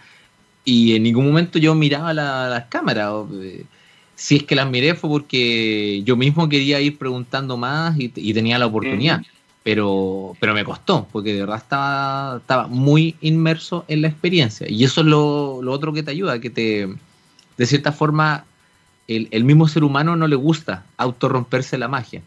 y 0.65 0.95
en 0.95 1.03
ningún 1.03 1.27
momento 1.27 1.59
yo 1.59 1.75
miraba 1.75 2.13
las 2.13 2.65
cámaras. 2.65 3.13
Eh, 3.41 3.65
si 4.15 4.37
es 4.37 4.43
que 4.43 4.55
las 4.55 4.69
miré 4.69 4.95
fue 4.95 5.09
porque 5.09 6.01
yo 6.03 6.15
mismo 6.15 6.47
quería 6.49 6.79
ir 6.79 6.97
preguntando 6.97 7.57
más 7.57 7.95
y, 7.97 8.09
tenía 8.33 8.57
la 8.59 8.65
oportunidad. 8.65 9.21
Pero, 9.63 10.35
pero 10.41 10.53
me 10.53 10.65
costó, 10.65 11.07
porque 11.09 11.33
de 11.33 11.39
verdad 11.39 11.57
estaba, 11.57 12.37
estaba 12.37 12.67
muy 12.67 13.15
inmerso 13.21 13.85
en 13.87 14.01
la 14.01 14.09
experiencia. 14.09 14.69
Y 14.69 14.83
eso 14.83 15.01
es 15.01 15.07
lo, 15.07 15.61
lo 15.61 15.71
otro 15.71 15.93
que 15.93 16.03
te 16.03 16.11
ayuda, 16.11 16.41
que 16.41 16.49
te, 16.49 16.89
de 17.57 17.65
cierta 17.65 17.91
forma, 17.91 18.45
el, 19.07 19.43
mismo 19.43 19.67
ser 19.67 19.83
humano 19.83 20.15
no 20.15 20.27
le 20.27 20.35
gusta 20.35 20.85
autorromperse 20.97 21.77
la 21.77 21.87
magia. 21.87 22.21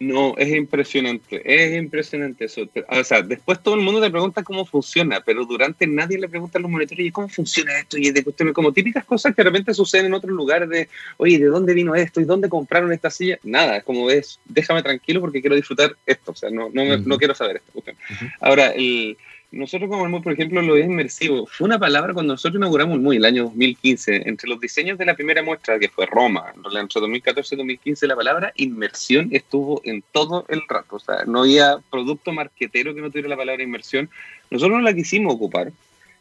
No, 0.00 0.36
es 0.38 0.54
impresionante, 0.54 1.42
es 1.44 1.76
impresionante 1.76 2.44
eso. 2.44 2.62
O 2.88 3.04
sea, 3.04 3.20
después 3.20 3.60
todo 3.60 3.74
el 3.74 3.80
mundo 3.80 4.00
te 4.00 4.10
pregunta 4.10 4.44
cómo 4.44 4.64
funciona, 4.64 5.20
pero 5.20 5.44
durante 5.44 5.88
nadie 5.88 6.18
le 6.18 6.28
pregunta 6.28 6.58
a 6.58 6.62
los 6.62 6.70
monitores, 6.70 7.04
¿y 7.04 7.10
cómo 7.10 7.28
funciona 7.28 7.76
esto? 7.80 7.98
Y 7.98 8.12
de 8.12 8.22
cuestiones 8.22 8.54
como 8.54 8.72
típicas 8.72 9.04
cosas 9.04 9.34
que 9.34 9.42
de 9.42 9.50
repente 9.50 9.74
suceden 9.74 10.06
en 10.06 10.14
otros 10.14 10.32
lugares 10.32 10.68
de, 10.68 10.88
oye, 11.16 11.38
¿de 11.38 11.46
dónde 11.46 11.74
vino 11.74 11.96
esto? 11.96 12.20
¿Y 12.20 12.24
dónde 12.24 12.48
compraron 12.48 12.92
esta 12.92 13.10
silla? 13.10 13.38
Nada, 13.42 13.78
es 13.78 13.84
como 13.84 14.06
ves, 14.06 14.38
déjame 14.44 14.84
tranquilo 14.84 15.20
porque 15.20 15.40
quiero 15.40 15.56
disfrutar 15.56 15.96
esto, 16.06 16.30
o 16.30 16.36
sea, 16.36 16.50
no, 16.50 16.70
no, 16.72 16.96
no 16.96 17.18
quiero 17.18 17.34
saber 17.34 17.56
esto. 17.56 17.92
Ahora, 18.40 18.68
el, 18.68 19.16
nosotros 19.50 19.88
como 19.88 20.04
el 20.04 20.22
por 20.22 20.32
ejemplo, 20.32 20.60
lo 20.60 20.76
es 20.76 20.84
inmersivo. 20.84 21.46
Fue 21.46 21.66
una 21.66 21.78
palabra 21.78 22.12
cuando 22.12 22.34
nosotros 22.34 22.58
inauguramos 22.58 22.96
el 22.96 23.00
MUI, 23.00 23.16
el 23.16 23.24
año 23.24 23.44
2015, 23.44 24.28
entre 24.28 24.48
los 24.48 24.60
diseños 24.60 24.98
de 24.98 25.06
la 25.06 25.14
primera 25.14 25.42
muestra, 25.42 25.78
que 25.78 25.88
fue 25.88 26.04
Roma, 26.04 26.52
en 26.54 26.62
realidad 26.62 26.82
entre 26.82 27.00
2014 27.00 27.54
y 27.54 27.58
2015, 27.58 28.06
la 28.06 28.16
palabra 28.16 28.52
inmersión 28.56 29.30
estuvo 29.32 29.80
en 29.84 30.04
todo 30.12 30.44
el 30.48 30.62
rato. 30.68 30.96
O 30.96 30.98
sea, 30.98 31.24
no 31.26 31.40
había 31.40 31.78
producto 31.90 32.32
marquetero 32.32 32.94
que 32.94 33.00
no 33.00 33.10
tuviera 33.10 33.28
la 33.28 33.36
palabra 33.36 33.62
inmersión. 33.62 34.10
Nosotros 34.50 34.78
no 34.78 34.84
la 34.84 34.94
quisimos 34.94 35.34
ocupar. 35.34 35.72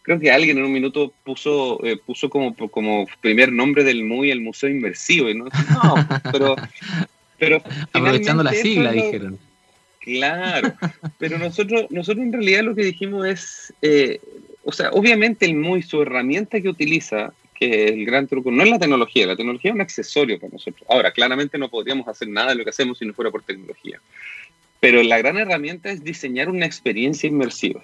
Creo 0.03 0.19
que 0.19 0.31
alguien 0.31 0.57
en 0.57 0.63
un 0.63 0.71
minuto 0.71 1.11
puso, 1.25 1.83
eh, 1.83 1.97
puso 1.97 2.29
como, 2.29 2.55
como 2.55 3.07
primer 3.19 3.51
nombre 3.51 3.83
del 3.83 4.05
MUI 4.05 4.31
el 4.31 4.39
Museo 4.39 4.69
Inmersivo. 4.69 5.27
no, 5.33 5.51
pero... 6.31 6.55
pero 7.37 7.61
Aprovechando 7.91 8.41
la 8.41 8.53
sigla, 8.53 8.93
dijeron 8.93 9.37
Claro, 10.07 10.73
pero 11.19 11.37
nosotros, 11.37 11.87
nosotros 11.89 12.25
en 12.25 12.31
realidad 12.31 12.63
lo 12.63 12.73
que 12.73 12.85
dijimos 12.85 13.27
es, 13.27 13.73
eh, 13.81 14.21
o 14.63 14.71
sea, 14.71 14.89
obviamente 14.91 15.45
el 15.45 15.55
MUI, 15.55 15.81
su 15.81 16.01
herramienta 16.01 16.61
que 16.61 16.69
utiliza, 16.69 17.33
que 17.53 17.89
el 17.89 18.05
gran 18.05 18.25
truco, 18.25 18.49
no 18.49 18.63
es 18.63 18.69
la 18.69 18.79
tecnología, 18.79 19.27
la 19.27 19.35
tecnología 19.35 19.71
es 19.71 19.75
un 19.75 19.81
accesorio 19.81 20.39
para 20.39 20.53
nosotros. 20.53 20.87
Ahora, 20.89 21.11
claramente 21.11 21.57
no 21.57 21.67
podríamos 21.67 22.07
hacer 22.07 22.29
nada 22.29 22.51
de 22.51 22.55
lo 22.55 22.63
que 22.63 22.69
hacemos 22.69 22.99
si 22.99 23.05
no 23.05 23.13
fuera 23.13 23.31
por 23.31 23.43
tecnología, 23.43 23.99
pero 24.79 25.03
la 25.03 25.17
gran 25.17 25.37
herramienta 25.37 25.89
es 25.91 26.01
diseñar 26.05 26.47
una 26.47 26.65
experiencia 26.65 27.27
inmersiva. 27.27 27.83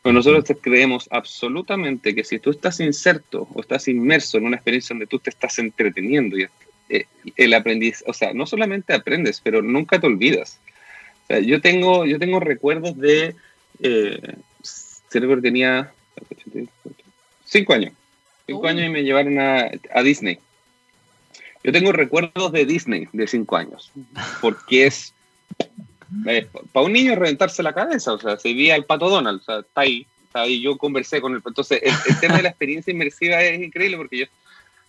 Pues 0.00 0.14
nosotros 0.14 0.56
creemos 0.62 1.08
absolutamente 1.10 2.14
que 2.14 2.24
si 2.24 2.38
tú 2.38 2.52
estás 2.52 2.80
inserto 2.80 3.46
o 3.52 3.60
estás 3.60 3.86
inmerso 3.86 4.38
en 4.38 4.46
una 4.46 4.56
experiencia 4.56 4.94
donde 4.94 5.06
tú 5.06 5.18
te 5.18 5.28
estás 5.28 5.58
entreteniendo 5.58 6.38
y 6.38 6.46
eh, 6.88 7.04
el 7.36 7.52
aprendiz, 7.52 8.02
o 8.06 8.14
sea, 8.14 8.32
no 8.32 8.46
solamente 8.46 8.94
aprendes, 8.94 9.42
pero 9.44 9.60
nunca 9.60 10.00
te 10.00 10.06
olvidas 10.06 10.58
yo 11.38 11.60
tengo, 11.60 12.04
yo 12.06 12.18
tengo 12.18 12.40
recuerdos 12.40 12.96
de, 12.96 13.36
eh, 13.80 14.36
que 15.10 15.20
tenía 15.42 15.92
cinco 17.44 17.72
años, 17.72 17.92
cinco 18.46 18.66
años 18.66 18.86
y 18.86 18.88
me 18.88 19.02
llevaron 19.02 19.38
a, 19.38 20.02
Disney. 20.02 20.38
Yo 21.62 21.72
tengo 21.72 21.92
recuerdos 21.92 22.52
de 22.52 22.64
Disney 22.64 23.08
de 23.12 23.26
cinco 23.26 23.56
años, 23.56 23.92
porque 24.40 24.86
es 24.86 25.12
eh, 26.26 26.48
para 26.72 26.86
un 26.86 26.92
niño 26.92 27.14
reventarse 27.14 27.62
la 27.62 27.74
cabeza, 27.74 28.14
o 28.14 28.18
sea, 28.18 28.36
se 28.36 28.54
veía 28.54 28.76
el 28.76 28.84
pato 28.84 29.08
Donald, 29.08 29.40
o 29.40 29.44
sea, 29.44 29.58
está 29.60 29.82
ahí, 29.82 30.06
está 30.24 30.42
ahí, 30.42 30.60
yo 30.60 30.76
conversé 30.78 31.20
con 31.20 31.34
él, 31.34 31.42
entonces 31.44 31.80
el 31.82 32.20
tema 32.20 32.38
de 32.38 32.44
la 32.44 32.48
experiencia 32.48 32.90
inmersiva 32.90 33.42
es 33.42 33.60
increíble 33.62 33.96
porque 33.96 34.18
yo 34.18 34.26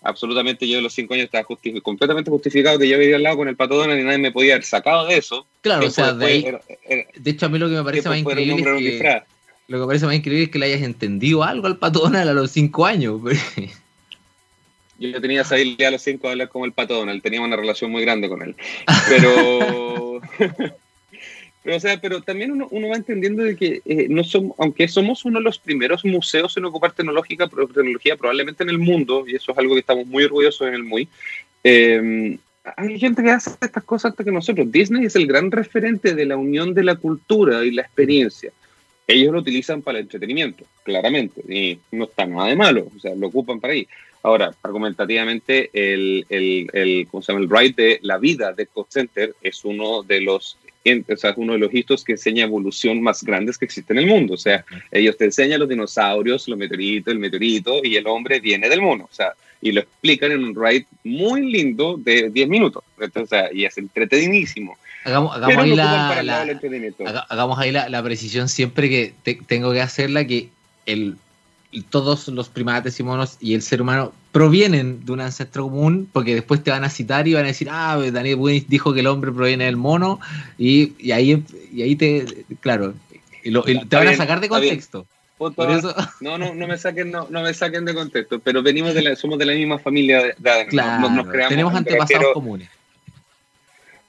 absolutamente 0.02 0.68
yo 0.68 0.78
de 0.78 0.82
los 0.82 0.94
cinco 0.94 1.14
años 1.14 1.26
estaba 1.26 1.46
completamente 1.82 2.32
justificado 2.32 2.80
que 2.80 2.88
yo 2.88 2.98
vivía 2.98 3.16
al 3.16 3.24
lado 3.24 3.38
con 3.38 3.48
el 3.48 3.56
pato 3.56 3.76
Donald 3.76 4.00
y 4.00 4.04
nadie 4.04 4.18
me 4.18 4.32
podía 4.32 4.56
haber 4.56 4.66
sacado 4.66 5.08
de 5.08 5.18
eso. 5.18 5.46
Claro, 5.62 5.88
o 5.88 5.92
sea, 5.92 6.14
de, 6.14 6.60
hecho 7.24 7.46
a 7.46 7.50
mí 7.50 7.60
lo 7.60 7.70
que 7.70 7.76
me 7.76 7.84
parece 7.84 8.10
más 8.10 8.18
increíble 8.18 8.96
es 8.96 9.02
que, 9.02 9.22
lo 9.68 9.80
que 9.80 9.88
parece 9.88 10.06
más 10.06 10.16
increíble 10.16 10.46
es 10.46 10.50
que 10.50 10.60
le 10.60 10.66
hayas 10.66 10.82
entendido 10.82 11.44
algo 11.44 11.68
al 11.68 11.78
pato 11.78 12.00
Donald 12.00 12.30
a 12.30 12.34
los 12.34 12.52
cinco 12.52 12.86
años. 12.86 13.22
yo 15.00 15.22
tenía 15.22 15.42
esa 15.42 15.56
habilidad 15.56 15.90
a 15.90 15.92
los 15.92 16.02
cinco 16.02 16.28
de 16.28 16.34
hablar 16.34 16.50
como 16.50 16.66
el 16.66 16.74
pato 16.74 16.96
Donald, 16.96 17.22
teníamos 17.22 17.48
una 17.48 17.58
relación 17.58 17.92
muy 17.92 18.02
grande 18.02 18.28
con 18.28 18.42
él. 18.42 18.56
Pero, 19.10 20.22
pero, 21.64 21.78
o 21.78 21.80
sea, 21.80 22.00
pero 22.02 22.22
también 22.22 22.52
uno, 22.52 22.68
uno 22.72 22.90
va 22.90 22.96
entendiendo 22.96 23.44
de 23.44 23.56
que 23.56 23.82
eh, 23.86 24.08
no 24.10 24.24
somos, 24.24 24.56
aunque 24.58 24.88
somos 24.88 25.26
uno 25.26 25.40
de 25.40 25.44
los 25.44 25.60
primeros 25.60 26.04
museos 26.06 26.56
en 26.58 26.66
ocupar 26.66 26.94
tecnológica, 26.94 27.48
tecnología 27.48 28.18
probablemente 28.18 28.64
en 28.64 28.70
el 28.70 28.80
mundo, 28.80 29.26
y 29.28 29.36
eso 29.36 29.52
es 29.52 29.58
algo 29.58 29.76
que 29.76 29.82
estamos 29.82 30.08
muy 30.08 30.24
orgullosos 30.24 30.68
en 30.68 30.74
el 30.74 30.84
MUI, 30.84 31.08
eh, 31.64 32.38
hay 32.78 33.00
gente 33.00 33.24
que 33.24 33.32
hace 33.32 33.52
estas 33.60 33.84
cosas 33.84 34.12
hasta 34.12 34.24
que 34.24 34.32
nosotros. 34.32 34.72
Disney 34.72 35.06
es 35.06 35.16
el 35.16 35.26
gran 35.26 35.50
referente 35.50 36.14
de 36.14 36.26
la 36.26 36.38
unión 36.38 36.76
de 36.76 36.84
la 36.84 36.96
cultura 36.96 37.66
y 37.66 37.72
la 37.72 37.82
experiencia 37.82 38.52
ellos 39.12 39.34
lo 39.34 39.40
utilizan 39.40 39.82
para 39.82 40.00
el 40.00 40.06
entretenimiento, 40.06 40.66
claramente, 40.84 41.42
y 41.48 41.80
no 41.92 42.06
está 42.06 42.26
nada 42.26 42.48
de 42.48 42.56
malo, 42.56 42.88
o 42.96 43.00
sea, 43.00 43.16
lo 43.16 43.28
ocupan 43.28 43.60
para 43.60 43.74
ahí. 43.74 43.88
Ahora, 44.24 44.52
argumentativamente, 44.62 45.70
el, 45.74 46.26
el, 46.30 46.70
el, 46.74 47.08
¿cómo 47.10 47.24
se 47.24 47.32
llama? 47.32 47.44
el 47.44 47.50
ride 47.50 47.84
de 47.84 48.00
la 48.04 48.18
vida 48.18 48.54
de 48.54 48.68
Code 48.68 48.88
Center 48.90 49.36
es 49.42 49.66
uno 49.66 50.04
de 50.04 50.22
los 50.22 50.58
o 50.86 51.18
sea, 51.18 51.34
uno 51.38 51.54
de 51.54 51.60
los 51.60 51.74
hitos 51.74 52.04
que 52.04 52.14
enseña 52.14 52.44
evolución 52.44 53.02
más 53.02 53.24
grandes 53.24 53.58
que 53.58 53.66
existe 53.66 53.94
en 53.94 54.00
el 54.00 54.08
mundo. 54.08 54.34
O 54.34 54.38
sea, 54.38 54.66
ellos 54.92 55.18
te 55.18 55.26
enseñan 55.26 55.60
los 55.60 55.70
dinosaurios, 55.70 56.48
los 56.48 56.58
meteoritos, 56.58 57.12
el 57.12 57.20
meteorito, 57.20 57.82
y 57.84 57.96
el 57.96 58.08
hombre 58.08 58.40
viene 58.40 58.70
del 58.70 58.82
mono. 58.82 59.08
O 59.12 59.14
sea, 59.14 59.34
y 59.62 59.72
lo 59.72 59.82
explican 59.82 60.32
en 60.32 60.44
un 60.44 60.56
ride 60.56 60.88
muy 61.04 61.52
lindo 61.52 61.98
de 61.98 62.30
10 62.30 62.50
minutos. 62.50 62.84
Entonces, 63.00 63.24
o 63.24 63.28
sea, 63.28 63.54
y 63.54 63.66
es 63.66 63.78
entretenidísimo. 63.78 64.78
Hagamos, 65.04 65.36
hagamos 65.36 65.58
ahí, 65.58 65.76
la, 65.76 66.10
hagamos 67.30 67.60
ahí 67.60 67.72
la, 67.72 68.04
precisión 68.04 68.50
siempre 68.50 68.90
que 68.90 69.14
tengo 69.48 69.72
que 69.72 69.82
hacerla, 69.82 70.26
que 70.26 70.50
el, 70.86 71.18
todos 71.80 72.28
los 72.28 72.50
primates 72.50 73.00
y 73.00 73.04
monos 73.04 73.38
y 73.40 73.54
el 73.54 73.62
ser 73.62 73.82
humano 73.82 74.12
provienen 74.34 75.06
de 75.06 75.12
un 75.14 75.22
ancestro 75.22 75.64
común, 75.64 76.10
porque 76.12 76.36
después 76.36 76.62
te 76.62 76.72
van 76.72 76.84
a 76.84 76.90
citar 76.90 77.28
y 77.28 77.34
van 77.34 77.46
a 77.46 77.48
decir, 77.48 77.70
ah, 77.72 77.98
Daniel 78.12 78.36
Buenis 78.36 78.68
dijo 78.68 78.94
que 78.94 79.00
el 79.00 79.08
hombre 79.08 79.32
proviene 79.32 79.66
del 79.66 79.78
mono, 79.78 80.20
y, 80.58 80.94
y 81.00 81.12
ahí, 81.12 81.44
y 81.74 81.82
ahí 81.82 81.96
te, 81.96 82.46
claro, 82.60 82.94
te 83.42 83.96
van 83.96 84.08
a 84.10 84.16
sacar 84.16 84.42
de 84.42 84.50
contexto. 84.50 85.06
No, 86.20 86.38
no, 86.38 86.54
no 86.54 86.68
me 86.68 86.78
saquen, 86.78 87.10
no, 87.10 87.28
no, 87.30 87.42
me 87.42 87.54
saquen 87.54 87.84
de 87.86 87.96
contexto, 87.96 88.40
pero 88.40 88.62
venimos 88.62 88.94
de 88.94 89.02
la, 89.02 89.16
somos 89.16 89.40
de 89.40 89.46
la 89.46 89.54
misma 89.54 89.80
familia 89.80 90.22
de, 90.22 90.36
claro, 90.68 91.10
nos, 91.10 91.28
creamos 91.28 91.50
tenemos 91.50 91.74
antepasados 91.74 92.28
comunes. 92.34 92.70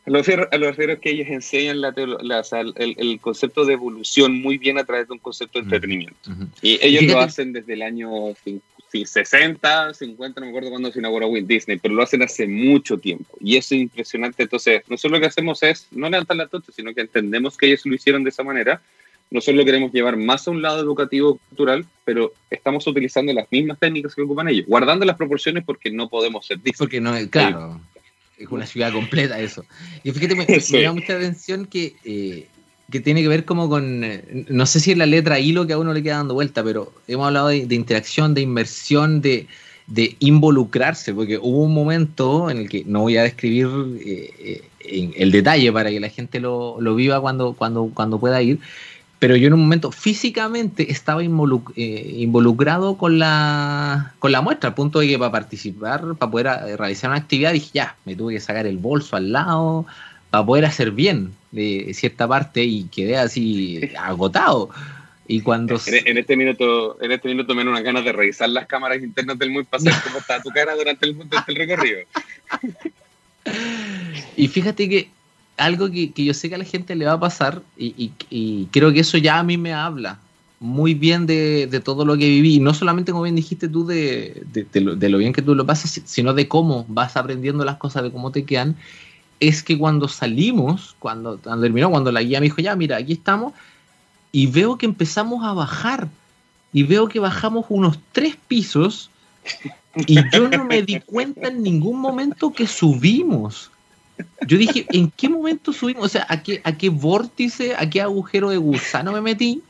Lo 0.05 0.19
refiero, 0.19 0.49
lo 0.51 0.67
refiero 0.67 0.95
es 0.95 0.99
que 0.99 1.11
ellos 1.11 1.29
enseñan 1.29 1.81
la, 1.81 1.95
el, 1.97 2.95
el, 2.99 3.21
concepto 3.21 3.65
de 3.65 3.75
evolución 3.75 4.41
muy 4.43 4.59
bien 4.59 4.77
a 4.79 4.85
través 4.85 5.07
de 5.07 5.15
un 5.15 5.21
concepto 5.21 5.61
de 5.61 5.65
entretenimiento. 5.65 6.31
Y 6.61 6.79
ellos 6.83 7.05
lo 7.05 7.21
hacen 7.21 7.53
desde 7.53 7.75
el 7.75 7.83
año 7.83 8.11
60, 8.91 9.95
50, 9.95 10.41
no 10.41 10.47
me 10.47 10.51
acuerdo 10.51 10.71
cuándo 10.71 10.91
se 10.91 10.99
inauguró 10.99 11.29
Walt 11.29 11.47
Disney, 11.47 11.79
pero 11.79 11.95
lo 11.95 12.03
hacen 12.03 12.23
hace 12.23 12.49
mucho 12.49 12.99
tiempo. 12.99 13.37
Y 13.41 13.57
eso 13.57 13.77
es 13.77 13.83
impresionante. 13.83 14.43
Entonces, 14.43 14.83
nosotros 14.89 15.13
lo 15.13 15.21
que 15.21 15.27
hacemos 15.27 15.63
es 15.63 15.87
no 15.93 16.11
levantar 16.11 16.37
la 16.37 16.49
tonta, 16.49 16.73
sino 16.73 16.93
que 16.93 17.03
entendemos 17.03 17.57
que 17.57 17.67
ellos 17.67 17.87
lo 17.87 17.95
hicieron 17.95 18.25
de 18.25 18.31
esa 18.31 18.43
manera. 18.43 18.83
Nosotros 19.31 19.57
lo 19.57 19.65
queremos 19.65 19.93
llevar 19.93 20.17
más 20.17 20.47
a 20.47 20.51
un 20.51 20.61
lado 20.61 20.83
educativo 20.83 21.39
cultural, 21.49 21.87
pero 22.05 22.33
estamos 22.51 22.87
utilizando 22.87 23.33
las 23.33 23.47
mismas 23.51 23.79
técnicas 23.79 24.15
que 24.15 24.23
ocupan 24.23 24.49
ellos, 24.49 24.67
guardando 24.67 25.07
las 25.07 25.17
proporciones 25.17 25.65
porque 25.65 25.91
no 25.91 26.09
podemos 26.09 26.45
ser 26.45 26.59
Disney. 26.59 26.75
Porque 26.77 27.01
no, 27.01 27.15
claro 27.31 27.81
es 28.45 28.51
una 28.51 28.67
ciudad 28.67 28.93
completa 28.93 29.39
eso. 29.41 29.65
Y 30.05 30.11
fíjate, 30.11 30.35
me, 30.35 30.47
me 30.73 30.83
da 30.83 30.93
mucha 30.93 31.17
atención 31.17 31.67
que, 31.67 31.95
eh, 32.05 32.47
que 32.91 33.01
tiene 33.01 33.23
que 33.23 33.29
ver 33.29 33.45
como 33.45 33.69
con, 33.69 34.05
eh, 34.05 34.47
no 34.49 34.67
sé 34.67 34.81
si 34.81 34.93
es 34.93 34.99
la 34.99 35.07
letra 35.07 35.39
hilo 35.39 35.67
que 35.67 35.73
a 35.73 35.79
uno 35.79 35.93
le 35.93 36.03
queda 36.03 36.17
dando 36.17 36.35
vuelta, 36.35 36.63
pero 36.63 36.93
hemos 37.09 37.27
hablado 37.27 37.49
de, 37.49 37.75
interacción, 37.75 38.35
de 38.35 38.43
inmersión, 38.43 39.21
de, 39.21 39.47
de, 39.87 40.17
involucrarse, 40.21 41.15
porque 41.15 41.39
hubo 41.39 41.63
un 41.63 41.75
momento 41.75 42.51
en 42.51 42.59
el 42.59 42.69
que 42.69 42.85
no 42.85 43.01
voy 43.01 43.17
a 43.17 43.23
describir 43.23 43.69
eh, 44.05 44.63
en 44.81 45.13
el 45.17 45.31
detalle 45.31 45.73
para 45.73 45.91
que 45.91 46.01
la 46.01 46.09
gente 46.09 46.41
lo, 46.41 46.81
lo 46.81 46.95
viva 46.95 47.21
cuando, 47.21 47.55
cuando, 47.55 47.91
cuando 47.95 48.19
pueda 48.19 48.43
ir, 48.43 48.59
pero 49.23 49.37
yo 49.37 49.47
en 49.47 49.53
un 49.53 49.61
momento 49.61 49.93
físicamente 49.93 50.91
estaba 50.91 51.23
eh, 51.23 51.27
involucrado 52.17 52.99
con 52.99 53.21
la, 53.21 54.15
con 54.19 54.33
la 54.33 54.41
muestra, 54.41 54.71
al 54.71 54.75
punto 54.75 54.99
de 54.99 55.07
que 55.07 55.17
para 55.17 55.31
participar, 55.31 56.17
para 56.19 56.33
poder 56.33 56.47
eh, 56.49 56.77
realizar 56.77 57.09
una 57.09 57.21
actividad, 57.21 57.53
dije, 57.53 57.71
ya, 57.73 57.95
me 58.05 58.17
tuve 58.17 58.35
que 58.35 58.41
sacar 58.41 58.67
el 58.67 58.79
bolso 58.79 59.15
al 59.15 59.31
lado 59.31 59.87
para 60.31 60.45
poder 60.45 60.65
hacer 60.65 60.91
bien 60.91 61.35
de 61.53 61.93
cierta 61.95 62.27
parte 62.27 62.65
y 62.65 62.89
quedé 62.89 63.17
así 63.17 63.93
agotado. 63.97 64.71
Y 65.29 65.41
cuando... 65.41 65.81
En, 65.87 66.19
este 66.19 66.37
minuto, 66.37 67.01
en 67.01 67.13
este 67.13 67.29
minuto 67.29 67.55
me 67.55 67.61
dan 67.61 67.69
unas 67.69 67.85
ganas 67.85 68.05
de 68.05 68.11
revisar 68.11 68.49
las 68.49 68.67
cámaras 68.67 69.01
internas 69.05 69.39
del 69.39 69.53
muy 69.53 69.63
para 69.63 69.85
cómo 70.03 70.19
está 70.19 70.43
tu 70.43 70.49
cara 70.49 70.75
durante 70.75 71.07
el, 71.07 71.17
durante 71.17 71.53
el 71.53 71.59
recorrido. 71.59 72.01
y 74.37 74.49
fíjate 74.49 74.89
que 74.89 75.11
algo 75.65 75.91
que, 75.91 76.13
yo 76.17 76.35
sé 76.35 76.49
que 76.49 76.55
a 76.55 76.59
la 76.59 76.65
gente 76.65 76.95
le 76.95 77.05
va 77.05 77.13
a 77.13 77.21
pasar 77.21 77.63
y, 77.77 78.11
creo 78.71 78.93
que 78.93 79.01
eso 79.01 79.19
ya 79.19 79.39
a 79.39 79.43
mí 79.43 79.57
me 79.57 79.73
habla 79.73 80.19
muy 80.61 80.95
bien 80.95 81.27
de, 81.27 81.83
todo 81.85 82.05
lo 82.05 82.17
que 82.17 82.29
viví, 82.29 82.55
y 82.55 82.61
no 82.61 82.73
solamente 82.73 83.11
como 83.11 83.25
bien 83.25 83.35
dijiste 83.35 83.69
tú 83.69 83.85
de, 83.85 84.45
lo, 84.75 85.19
bien 85.19 85.33
que 85.33 85.43
tú 85.43 85.57
lo 85.57 85.67
pasas, 85.67 86.01
sino 86.05 86.35
de 86.35 86.47
cómo 86.47 86.87
vas 86.89 87.17
aprendiendo 87.17 87.65
las 87.65 87.79
cosas, 87.79 88.05
de 88.05 88.13
cómo 88.13 88.31
te 88.31 88.45
quedan, 88.45 88.77
es 89.41 89.65
que 89.65 89.77
cuando 89.77 90.07
salimos, 90.07 90.95
cuando, 91.01 91.39
cuando 91.43 91.63
terminó, 91.63 91.91
cuando 91.91 92.13
la 92.13 92.23
guía 92.23 92.39
me 92.39 92.45
dijo, 92.45 92.63
ya, 92.63 92.77
mira, 92.77 92.97
aquí 92.99 93.15
estamos, 93.15 93.55
y 94.31 94.47
veo 94.47 94.79
que 94.79 94.87
empezamos 94.87 95.45
a 95.45 95.53
bajar, 95.53 96.09
y 96.73 96.85
veo 96.85 97.09
que 97.09 97.19
bajamos 97.19 97.67
unos 97.69 97.99
tres 98.13 98.37
pisos, 98.47 99.11
y 100.07 100.15
yo 100.31 100.49
no 100.49 100.65
me 100.65 100.83
di 100.83 101.01
cuenta 101.01 101.49
en 101.49 101.65
ningún 101.65 102.01
momento 102.01 102.53
que 102.53 102.69
subimos. 102.69 103.72
Yo 104.47 104.59
dije, 104.59 104.87
¿en 104.91 105.11
qué 105.11 105.29
momento 105.29 105.73
subimos? 105.73 106.05
O 106.05 106.09
sea, 106.09 106.27
¿a 106.29 106.43
qué, 106.43 106.61
a 106.65 106.77
qué 106.77 106.89
vórtice, 106.89 107.75
a 107.77 107.89
qué 107.89 108.01
agujero 108.01 108.51
de 108.51 108.57
gusano 108.57 109.13
me 109.13 109.21
metí? 109.21 109.63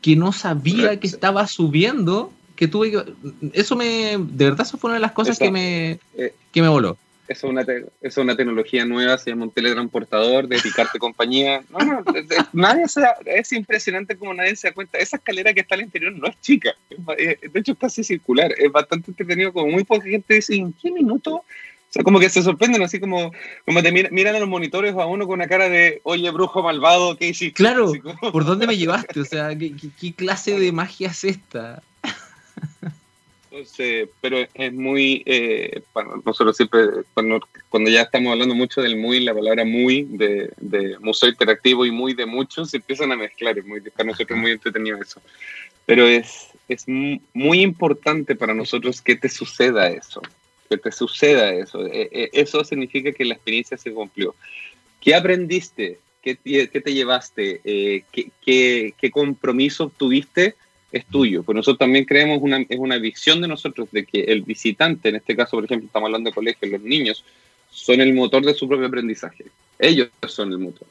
Que 0.00 0.16
no 0.16 0.32
sabía 0.32 0.98
que 1.00 1.06
estaba 1.06 1.46
subiendo, 1.46 2.32
que 2.54 2.68
tuve 2.68 2.90
que... 2.90 3.04
Eso 3.52 3.76
me... 3.76 4.18
De 4.18 4.44
verdad, 4.44 4.66
eso 4.66 4.78
fue 4.78 4.88
una 4.88 4.96
de 4.96 5.02
las 5.02 5.12
cosas 5.12 5.38
que 5.38 5.50
me, 5.50 5.98
eh, 6.16 6.34
que 6.52 6.62
me 6.62 6.68
voló. 6.68 6.96
Es 7.28 7.42
una, 7.42 7.66
es 8.00 8.16
una 8.18 8.36
tecnología 8.36 8.84
nueva, 8.84 9.18
se 9.18 9.30
llama 9.30 9.46
un 9.46 9.50
teletransportador 9.50 10.46
de 10.46 10.60
picarte 10.60 10.98
compañía. 11.00 11.64
No, 11.70 11.78
no, 11.80 12.04
nadie 12.52 12.86
se 12.86 13.02
es 13.24 13.52
impresionante 13.52 14.16
como 14.16 14.32
nadie 14.32 14.54
se 14.54 14.68
da 14.68 14.74
cuenta. 14.74 14.98
Esa 14.98 15.16
escalera 15.16 15.52
que 15.52 15.60
está 15.60 15.74
al 15.74 15.82
interior 15.82 16.12
no 16.12 16.28
es 16.28 16.40
chica, 16.40 16.74
de 16.88 17.50
hecho 17.52 17.72
es 17.72 17.78
casi 17.78 18.04
circular, 18.04 18.52
es 18.56 18.70
bastante 18.70 19.10
entretenido, 19.10 19.52
como 19.52 19.72
muy 19.72 19.82
poca 19.82 20.06
gente 20.06 20.34
dice, 20.34 20.54
¿en 20.54 20.72
qué 20.72 20.92
minuto 20.92 21.44
como 22.04 22.20
que 22.20 22.28
se 22.28 22.42
sorprenden, 22.42 22.82
así 22.82 23.00
como, 23.00 23.32
como 23.64 23.82
te 23.82 23.92
miran 23.92 24.36
a 24.36 24.38
los 24.38 24.48
monitores 24.48 24.94
a 24.94 25.06
uno 25.06 25.26
con 25.26 25.34
una 25.34 25.48
cara 25.48 25.68
de, 25.68 26.00
oye, 26.04 26.30
brujo 26.30 26.62
malvado, 26.62 27.16
¿qué 27.16 27.28
hiciste? 27.28 27.54
Claro, 27.54 27.92
¿por 28.32 28.44
dónde 28.44 28.66
me 28.66 28.76
llevaste? 28.78 29.20
O 29.20 29.24
sea, 29.24 29.56
¿qué, 29.56 29.74
qué, 30.00 30.12
clase 30.12 30.58
de 30.58 30.72
magia 30.72 31.08
es 31.08 31.24
esta? 31.24 31.82
Entonces, 33.50 34.08
pero 34.20 34.38
es 34.52 34.72
muy, 34.72 35.22
eh, 35.24 35.82
nosotros 36.24 36.56
siempre, 36.56 36.80
cuando, 37.14 37.40
cuando, 37.70 37.88
ya 37.88 38.02
estamos 38.02 38.32
hablando 38.32 38.54
mucho 38.54 38.82
del 38.82 38.96
muy, 38.96 39.20
la 39.20 39.32
palabra 39.32 39.64
muy, 39.64 40.02
de, 40.02 40.50
de 40.58 40.98
museo 40.98 41.30
interactivo 41.30 41.86
y 41.86 41.90
muy 41.90 42.12
de 42.12 42.26
muchos, 42.26 42.70
se 42.70 42.78
empiezan 42.78 43.12
a 43.12 43.16
mezclar, 43.16 43.56
es 43.56 43.64
muy, 43.64 43.80
para 43.80 44.08
nosotros 44.08 44.36
es 44.36 44.42
muy 44.42 44.50
entretenido 44.50 45.00
eso. 45.00 45.22
Pero 45.86 46.06
es, 46.06 46.48
es 46.68 46.84
muy 46.86 47.60
importante 47.60 48.34
para 48.34 48.52
nosotros 48.52 49.00
que 49.00 49.16
te 49.16 49.28
suceda 49.28 49.88
eso 49.88 50.20
que 50.66 50.76
te 50.76 50.92
suceda 50.92 51.52
eso. 51.54 51.86
E, 51.86 52.08
e, 52.12 52.30
eso 52.32 52.62
significa 52.64 53.12
que 53.12 53.24
la 53.24 53.34
experiencia 53.34 53.76
se 53.76 53.92
cumplió. 53.92 54.34
¿Qué 55.00 55.14
aprendiste? 55.14 56.00
¿Qué, 56.22 56.34
te 56.34 56.92
llevaste? 56.92 57.60
Eh, 57.64 58.02
¿qué, 58.10 58.92
qué, 58.98 59.10
compromiso 59.12 59.92
tuviste? 59.96 60.56
Es 60.90 61.06
tuyo. 61.06 61.44
Pues 61.44 61.54
nosotros 61.54 61.78
también 61.78 62.04
creemos, 62.04 62.40
una, 62.42 62.64
es 62.68 62.78
una 62.78 62.98
visión 62.98 63.40
de 63.40 63.46
nosotros 63.46 63.88
de 63.92 64.04
que 64.04 64.22
el 64.22 64.42
visitante, 64.42 65.08
en 65.08 65.16
este 65.16 65.36
caso, 65.36 65.52
por 65.52 65.64
ejemplo, 65.64 65.86
estamos 65.86 66.08
hablando 66.08 66.30
de 66.30 66.34
colegios, 66.34 66.72
los 66.72 66.80
niños, 66.80 67.24
son 67.70 68.00
el 68.00 68.12
motor 68.14 68.44
de 68.44 68.54
su 68.54 68.66
propio 68.66 68.88
aprendizaje. 68.88 69.44
Ellos 69.78 70.08
son 70.26 70.50
el 70.50 70.58
motor. 70.58 70.88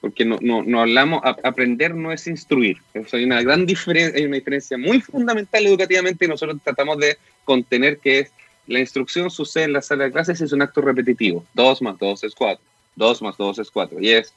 Porque 0.00 0.24
no, 0.24 0.38
no, 0.40 0.62
no 0.62 0.82
hablamos, 0.82 1.20
aprender 1.24 1.94
no 1.94 2.12
es 2.12 2.28
instruir. 2.28 2.76
hay 2.94 3.24
una 3.24 3.42
gran 3.42 3.66
diferencia, 3.66 4.16
hay 4.16 4.26
una 4.26 4.36
diferencia 4.36 4.78
muy 4.78 5.00
fundamental 5.00 5.66
educativamente 5.66 6.26
y 6.26 6.28
nosotros 6.28 6.58
tratamos 6.62 6.98
de 6.98 7.16
contener 7.44 7.98
que 7.98 8.20
es 8.20 8.32
la 8.66 8.80
instrucción 8.80 9.30
sucede 9.30 9.64
en 9.64 9.72
la 9.72 9.82
sala 9.82 10.04
de 10.04 10.12
clases 10.12 10.40
es 10.40 10.52
un 10.52 10.62
acto 10.62 10.80
repetitivo. 10.80 11.44
2 11.54 11.82
más 11.82 11.98
2 11.98 12.24
es 12.24 12.34
4. 12.34 12.62
2 12.96 13.22
más 13.22 13.36
2 13.36 13.58
es 13.60 13.70
4. 13.70 14.00
Y 14.00 14.10
es, 14.10 14.34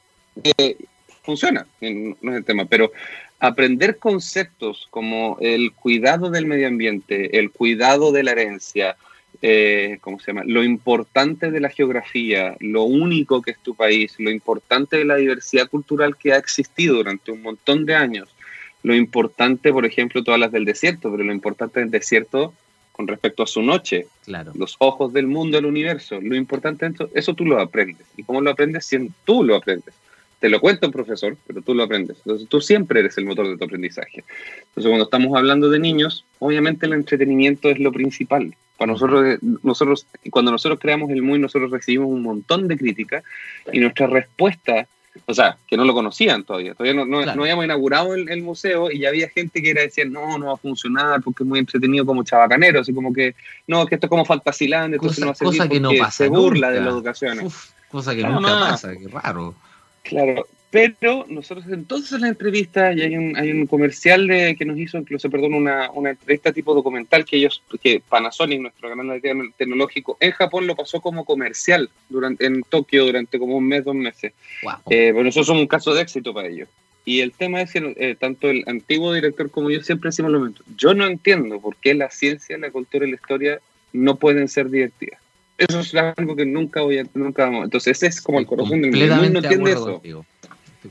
eh, 0.58 0.76
funciona, 1.22 1.66
no 1.80 2.32
es 2.32 2.38
el 2.38 2.44
tema, 2.44 2.64
pero 2.64 2.92
aprender 3.40 3.98
conceptos 3.98 4.86
como 4.90 5.38
el 5.40 5.72
cuidado 5.72 6.30
del 6.30 6.46
medio 6.46 6.68
ambiente, 6.68 7.38
el 7.38 7.50
cuidado 7.50 8.12
de 8.12 8.22
la 8.22 8.32
herencia, 8.32 8.96
eh, 9.42 9.98
¿cómo 10.02 10.20
se 10.20 10.26
llama? 10.28 10.44
Lo 10.44 10.62
importante 10.62 11.50
de 11.50 11.60
la 11.60 11.70
geografía, 11.70 12.56
lo 12.60 12.84
único 12.84 13.40
que 13.40 13.52
es 13.52 13.58
tu 13.58 13.74
país, 13.74 14.14
lo 14.18 14.30
importante 14.30 14.98
de 14.98 15.04
la 15.04 15.16
diversidad 15.16 15.68
cultural 15.68 16.16
que 16.16 16.32
ha 16.32 16.36
existido 16.36 16.96
durante 16.96 17.32
un 17.32 17.42
montón 17.42 17.86
de 17.86 17.94
años, 17.94 18.28
lo 18.82 18.94
importante, 18.94 19.72
por 19.72 19.86
ejemplo, 19.86 20.22
todas 20.22 20.40
las 20.40 20.52
del 20.52 20.64
desierto, 20.64 21.10
pero 21.10 21.24
lo 21.24 21.32
importante 21.32 21.80
del 21.80 21.90
desierto 21.90 22.54
con 23.00 23.06
respecto 23.06 23.42
a 23.42 23.46
su 23.46 23.62
noche, 23.62 24.08
claro. 24.26 24.52
los 24.54 24.76
ojos 24.78 25.10
del 25.14 25.26
mundo, 25.26 25.56
el 25.56 25.64
universo, 25.64 26.20
lo 26.20 26.36
importante 26.36 26.84
es 26.84 26.92
eso, 26.92 27.08
eso 27.14 27.32
tú 27.32 27.46
lo 27.46 27.58
aprendes. 27.58 28.06
¿Y 28.14 28.24
cómo 28.24 28.42
lo 28.42 28.50
aprendes? 28.50 28.84
Si 28.84 29.10
tú 29.24 29.42
lo 29.42 29.56
aprendes. 29.56 29.94
Te 30.38 30.50
lo 30.50 30.60
cuenta 30.60 30.86
un 30.86 30.92
profesor, 30.92 31.34
pero 31.46 31.62
tú 31.62 31.72
lo 31.72 31.82
aprendes. 31.82 32.18
Entonces 32.18 32.46
tú 32.46 32.60
siempre 32.60 33.00
eres 33.00 33.16
el 33.16 33.24
motor 33.24 33.48
de 33.48 33.56
tu 33.56 33.64
aprendizaje. 33.64 34.22
Entonces 34.68 34.84
cuando 34.84 35.04
estamos 35.04 35.34
hablando 35.34 35.70
de 35.70 35.78
niños, 35.78 36.26
obviamente 36.40 36.84
el 36.84 36.92
entretenimiento 36.92 37.70
es 37.70 37.78
lo 37.78 37.90
principal. 37.90 38.54
Para 38.76 38.92
nosotros, 38.92 39.38
nosotros, 39.62 40.06
cuando 40.30 40.50
nosotros 40.50 40.78
creamos 40.78 41.10
el 41.10 41.22
MUI, 41.22 41.38
nosotros 41.38 41.70
recibimos 41.70 42.08
un 42.08 42.22
montón 42.22 42.68
de 42.68 42.76
críticas 42.76 43.24
y 43.72 43.80
nuestra 43.80 44.08
respuesta 44.08 44.86
o 45.26 45.34
sea, 45.34 45.56
que 45.66 45.76
no 45.76 45.84
lo 45.84 45.94
conocían 45.94 46.44
todavía, 46.44 46.74
todavía 46.74 46.94
no, 46.94 47.04
no, 47.04 47.34
no 47.34 47.42
habíamos 47.42 47.64
inaugurado 47.64 48.14
el, 48.14 48.28
el, 48.28 48.42
museo 48.42 48.90
y 48.90 49.00
ya 49.00 49.08
había 49.08 49.28
gente 49.28 49.60
que 49.60 49.70
era 49.70 49.82
decir, 49.82 50.10
no, 50.10 50.38
no 50.38 50.46
va 50.46 50.54
a 50.54 50.56
funcionar 50.56 51.20
porque 51.22 51.42
es 51.42 51.48
muy 51.48 51.58
entretenido 51.58 52.06
como 52.06 52.22
chabacanero, 52.22 52.80
así 52.80 52.94
como 52.94 53.12
que, 53.12 53.34
no, 53.66 53.86
que 53.86 53.96
esto 53.96 54.06
es 54.06 54.10
como 54.10 54.24
Fantasyland, 54.24 54.94
entonces 54.94 55.18
cosa, 55.18 55.26
no 55.26 55.32
hace 55.32 55.44
cosa 55.44 55.68
que 55.68 55.80
no 55.80 55.90
pasa 55.98 56.10
se 56.10 56.28
burla 56.28 56.68
nunca. 56.68 56.80
de 56.80 56.84
la 56.84 56.90
educación. 56.90 57.40
Uf, 57.40 57.70
cosa 57.90 58.14
que 58.14 58.22
nunca 58.22 58.60
pasa, 58.60 58.92
qué 58.96 59.08
raro. 59.08 59.54
Claro, 60.02 60.46
pero 60.70 61.26
nosotros 61.28 61.66
entonces 61.68 62.12
en 62.12 62.20
la 62.20 62.28
entrevista, 62.28 62.92
y 62.92 63.00
hay 63.02 63.16
un, 63.16 63.36
hay 63.36 63.50
un 63.50 63.66
comercial 63.66 64.28
de, 64.28 64.54
que 64.56 64.64
nos 64.64 64.78
hizo, 64.78 64.98
incluso, 64.98 65.28
perdón, 65.28 65.54
una, 65.54 65.90
una 65.90 66.10
entrevista 66.10 66.52
tipo 66.52 66.74
documental 66.74 67.24
que 67.24 67.38
ellos, 67.38 67.62
que 67.82 68.00
Panasonic, 68.08 68.60
nuestro 68.60 68.88
canal 68.88 69.20
tecnológico, 69.56 70.16
en 70.20 70.30
Japón 70.30 70.68
lo 70.68 70.76
pasó 70.76 71.00
como 71.00 71.24
comercial 71.24 71.90
durante, 72.08 72.46
en 72.46 72.62
Tokio 72.62 73.04
durante 73.04 73.38
como 73.38 73.56
un 73.56 73.66
mes, 73.66 73.84
dos 73.84 73.96
meses. 73.96 74.32
Wow. 74.62 74.74
Eh, 74.90 75.10
bueno, 75.12 75.30
eso 75.30 75.40
es 75.40 75.48
un 75.48 75.66
caso 75.66 75.92
de 75.92 76.02
éxito 76.02 76.32
para 76.32 76.48
ellos. 76.48 76.68
Y 77.04 77.20
el 77.20 77.32
tema 77.32 77.62
es 77.62 77.72
que 77.72 77.94
eh, 77.96 78.14
tanto 78.14 78.48
el 78.48 78.62
antiguo 78.66 79.12
director 79.12 79.50
como 79.50 79.70
yo 79.70 79.82
siempre 79.82 80.08
decimos 80.08 80.30
lo 80.30 80.40
mismo. 80.40 80.64
Yo 80.76 80.94
no 80.94 81.06
entiendo 81.06 81.60
por 81.60 81.74
qué 81.76 81.94
la 81.94 82.10
ciencia, 82.10 82.56
la 82.58 82.70
cultura 82.70 83.06
y 83.06 83.10
la 83.10 83.16
historia 83.16 83.60
no 83.92 84.16
pueden 84.16 84.46
ser 84.46 84.70
divertidas. 84.70 85.18
Eso 85.58 85.80
es 85.80 85.94
algo 85.94 86.36
que 86.36 86.46
nunca 86.46 86.82
voy 86.82 86.98
a, 86.98 87.06
nunca 87.14 87.44
vamos. 87.46 87.64
Entonces 87.64 87.96
ese 87.96 88.06
es 88.06 88.20
como 88.20 88.38
el 88.38 88.46
corazón 88.46 88.80
del 88.82 88.92
mundo. 88.92 89.16
No 89.16 89.38
entiende 89.40 89.72
eso. 89.72 89.92
Contigo. 89.94 90.24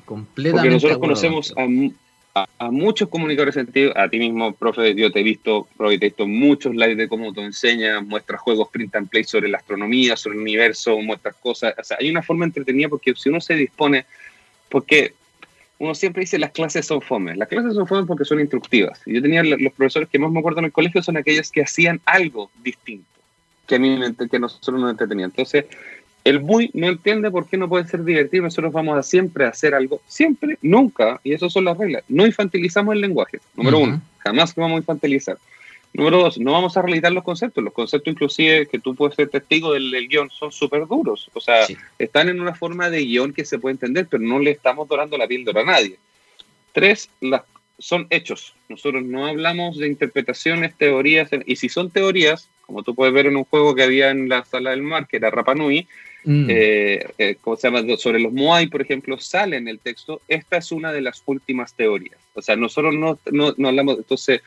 Completamente 0.05 0.51
Porque 0.53 0.69
nosotros 0.69 0.97
conocemos 0.99 1.53
a, 1.57 2.41
a, 2.41 2.47
a, 2.65 2.71
muchos 2.71 3.09
comunicadores 3.09 3.55
científicos, 3.55 3.95
a 3.97 4.07
ti 4.07 4.19
mismo, 4.19 4.53
profe, 4.53 4.93
yo 4.95 5.11
te 5.11 5.21
he 5.21 5.23
visto, 5.23 5.67
profe, 5.77 5.97
te 5.97 6.05
he 6.05 6.09
visto 6.09 6.27
muchos 6.27 6.73
lives 6.75 6.97
de 6.97 7.07
cómo 7.07 7.33
tú 7.33 7.41
enseñas, 7.41 8.05
muestras 8.05 8.39
juegos 8.41 8.69
print 8.69 8.95
and 8.95 9.09
play 9.09 9.23
sobre 9.23 9.49
la 9.49 9.57
astronomía, 9.57 10.15
sobre 10.15 10.35
el 10.35 10.41
universo, 10.41 10.99
muestras 11.01 11.35
cosas. 11.37 11.73
O 11.77 11.83
sea, 11.83 11.97
hay 11.99 12.09
una 12.09 12.21
forma 12.21 12.45
entretenida 12.45 12.89
porque 12.89 13.13
si 13.15 13.29
uno 13.29 13.41
se 13.41 13.55
dispone, 13.55 14.05
porque 14.69 15.13
uno 15.79 15.95
siempre 15.95 16.21
dice 16.21 16.37
las 16.37 16.51
clases 16.51 16.85
son 16.85 17.01
fome. 17.01 17.35
Las 17.35 17.47
clases 17.47 17.73
son 17.73 17.87
fome 17.87 18.05
porque 18.05 18.25
son 18.25 18.39
instructivas. 18.39 19.01
Yo 19.05 19.21
tenía 19.21 19.43
los 19.43 19.73
profesores 19.73 20.09
que 20.09 20.19
más 20.19 20.31
me 20.31 20.39
acuerdo 20.39 20.59
en 20.59 20.65
el 20.65 20.71
colegio 20.71 21.01
son 21.01 21.17
aquellos 21.17 21.51
que 21.51 21.63
hacían 21.63 22.01
algo 22.05 22.51
distinto 22.63 23.09
que 23.69 23.75
a 23.75 23.79
mí 23.79 23.99
que 24.29 24.39
nosotros 24.39 24.81
nos 24.81 24.89
entretenía. 24.89 25.25
Entonces, 25.25 25.65
el 26.23 26.39
muy 26.39 26.69
no 26.73 26.87
entiende 26.87 27.31
por 27.31 27.47
qué 27.47 27.57
no 27.57 27.69
puede 27.69 27.87
ser 27.87 28.03
divertido. 28.03 28.43
Nosotros 28.43 28.71
vamos 28.71 28.97
a 28.97 29.03
siempre 29.03 29.45
hacer 29.45 29.73
algo, 29.73 30.01
siempre, 30.07 30.57
nunca, 30.61 31.19
y 31.23 31.33
esas 31.33 31.51
son 31.51 31.65
las 31.65 31.77
reglas. 31.77 32.03
No 32.07 32.25
infantilizamos 32.25 32.93
el 32.93 33.01
lenguaje, 33.01 33.39
número 33.55 33.79
uh 33.79 33.81
-huh. 33.81 33.87
uno, 33.87 34.01
jamás 34.19 34.53
vamos 34.55 34.75
a 34.75 34.79
infantilizar. 34.79 35.37
Número 35.91 36.19
dos, 36.19 36.37
no 36.37 36.51
vamos 36.51 36.77
a 36.77 36.83
realizar 36.83 37.11
los 37.11 37.23
conceptos. 37.23 37.63
Los 37.63 37.73
conceptos, 37.73 38.11
inclusive, 38.11 38.67
que 38.67 38.77
tú 38.77 38.93
puedes 38.93 39.15
ser 39.15 39.29
testigo 39.29 39.73
del, 39.73 39.89
del 39.89 40.07
guion, 40.07 40.29
son 40.29 40.51
súper 40.51 40.85
duros. 40.85 41.31
O 41.33 41.39
sea, 41.39 41.65
sí. 41.65 41.75
están 41.97 42.29
en 42.29 42.39
una 42.39 42.53
forma 42.53 42.91
de 42.91 43.03
guion 43.03 43.33
que 43.33 43.43
se 43.43 43.57
puede 43.57 43.73
entender, 43.73 44.07
pero 44.07 44.21
no 44.21 44.37
le 44.37 44.51
estamos 44.51 44.87
dorando 44.87 45.17
la 45.17 45.27
píldora 45.27 45.61
a 45.61 45.65
nadie. 45.65 45.97
Tres, 46.73 47.09
las, 47.21 47.41
son 47.79 48.05
hechos. 48.09 48.53
Nosotros 48.67 49.03
no 49.03 49.25
hablamos 49.25 49.77
de 49.77 49.87
interpretaciones, 49.87 50.75
teorías, 50.75 51.29
y 51.45 51.55
si 51.55 51.69
son 51.69 51.89
teorías, 51.89 52.49
como 52.65 52.83
tú 52.83 52.93
puedes 52.93 53.13
ver 53.13 53.25
en 53.25 53.37
un 53.37 53.45
juego 53.45 53.73
que 53.73 53.83
había 53.83 54.11
en 54.11 54.29
la 54.29 54.45
sala 54.45 54.71
del 54.71 54.83
mar, 54.83 55.07
que 55.07 55.17
era 55.17 55.31
Rapa 55.31 55.55
Nui, 55.55 55.87
mm. 56.23 56.47
eh, 56.49 57.05
eh, 57.17 57.37
¿cómo 57.41 57.55
se 57.55 57.69
llama? 57.69 57.97
Sobre 57.97 58.19
los 58.19 58.33
Moai, 58.33 58.67
por 58.67 58.81
ejemplo, 58.81 59.17
sale 59.19 59.57
en 59.57 59.67
el 59.67 59.79
texto, 59.79 60.21
esta 60.27 60.57
es 60.57 60.71
una 60.71 60.91
de 60.91 61.01
las 61.01 61.21
últimas 61.25 61.73
teorías. 61.73 62.17
O 62.33 62.41
sea, 62.41 62.55
nosotros 62.55 62.93
no, 62.95 63.19
no, 63.31 63.53
no 63.57 63.67
hablamos, 63.67 63.97
entonces, 63.97 64.41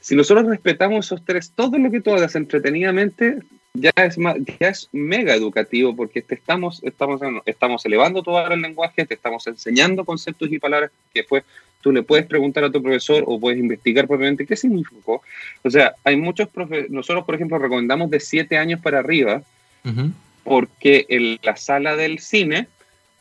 si 0.00 0.16
nosotros 0.16 0.46
respetamos 0.46 1.06
esos 1.06 1.24
tres, 1.24 1.52
todo 1.54 1.78
lo 1.78 1.90
que 1.90 2.00
tú 2.00 2.14
hagas 2.14 2.34
entretenidamente, 2.34 3.38
ya 3.74 3.92
es, 3.96 4.18
más, 4.18 4.36
ya 4.58 4.68
es 4.68 4.88
mega 4.92 5.34
educativo 5.34 5.94
porque 5.94 6.22
te 6.22 6.34
estamos, 6.34 6.82
estamos, 6.82 7.20
estamos 7.46 7.86
elevando 7.86 8.22
todo 8.22 8.44
el 8.46 8.60
lenguaje, 8.60 9.06
te 9.06 9.14
estamos 9.14 9.46
enseñando 9.46 10.04
conceptos 10.04 10.50
y 10.50 10.58
palabras 10.58 10.90
que 11.14 11.22
fue 11.22 11.44
tú 11.80 11.92
le 11.92 12.02
puedes 12.02 12.26
preguntar 12.26 12.64
a 12.64 12.70
tu 12.70 12.82
profesor 12.82 13.24
o 13.26 13.40
puedes 13.40 13.58
investigar 13.58 14.06
propiamente 14.06 14.46
qué 14.46 14.56
significó. 14.56 15.22
O 15.62 15.70
sea, 15.70 15.94
hay 16.04 16.16
muchos 16.16 16.48
profesores, 16.48 16.90
nosotros 16.90 17.24
por 17.24 17.34
ejemplo 17.34 17.58
recomendamos 17.58 18.10
de 18.10 18.20
siete 18.20 18.58
años 18.58 18.80
para 18.80 18.98
arriba, 18.98 19.42
uh 19.84 19.88
-huh. 19.88 20.12
Porque 20.44 21.06
en 21.08 21.38
la 21.42 21.56
sala 21.56 21.96
del 21.96 22.18
cine 22.18 22.68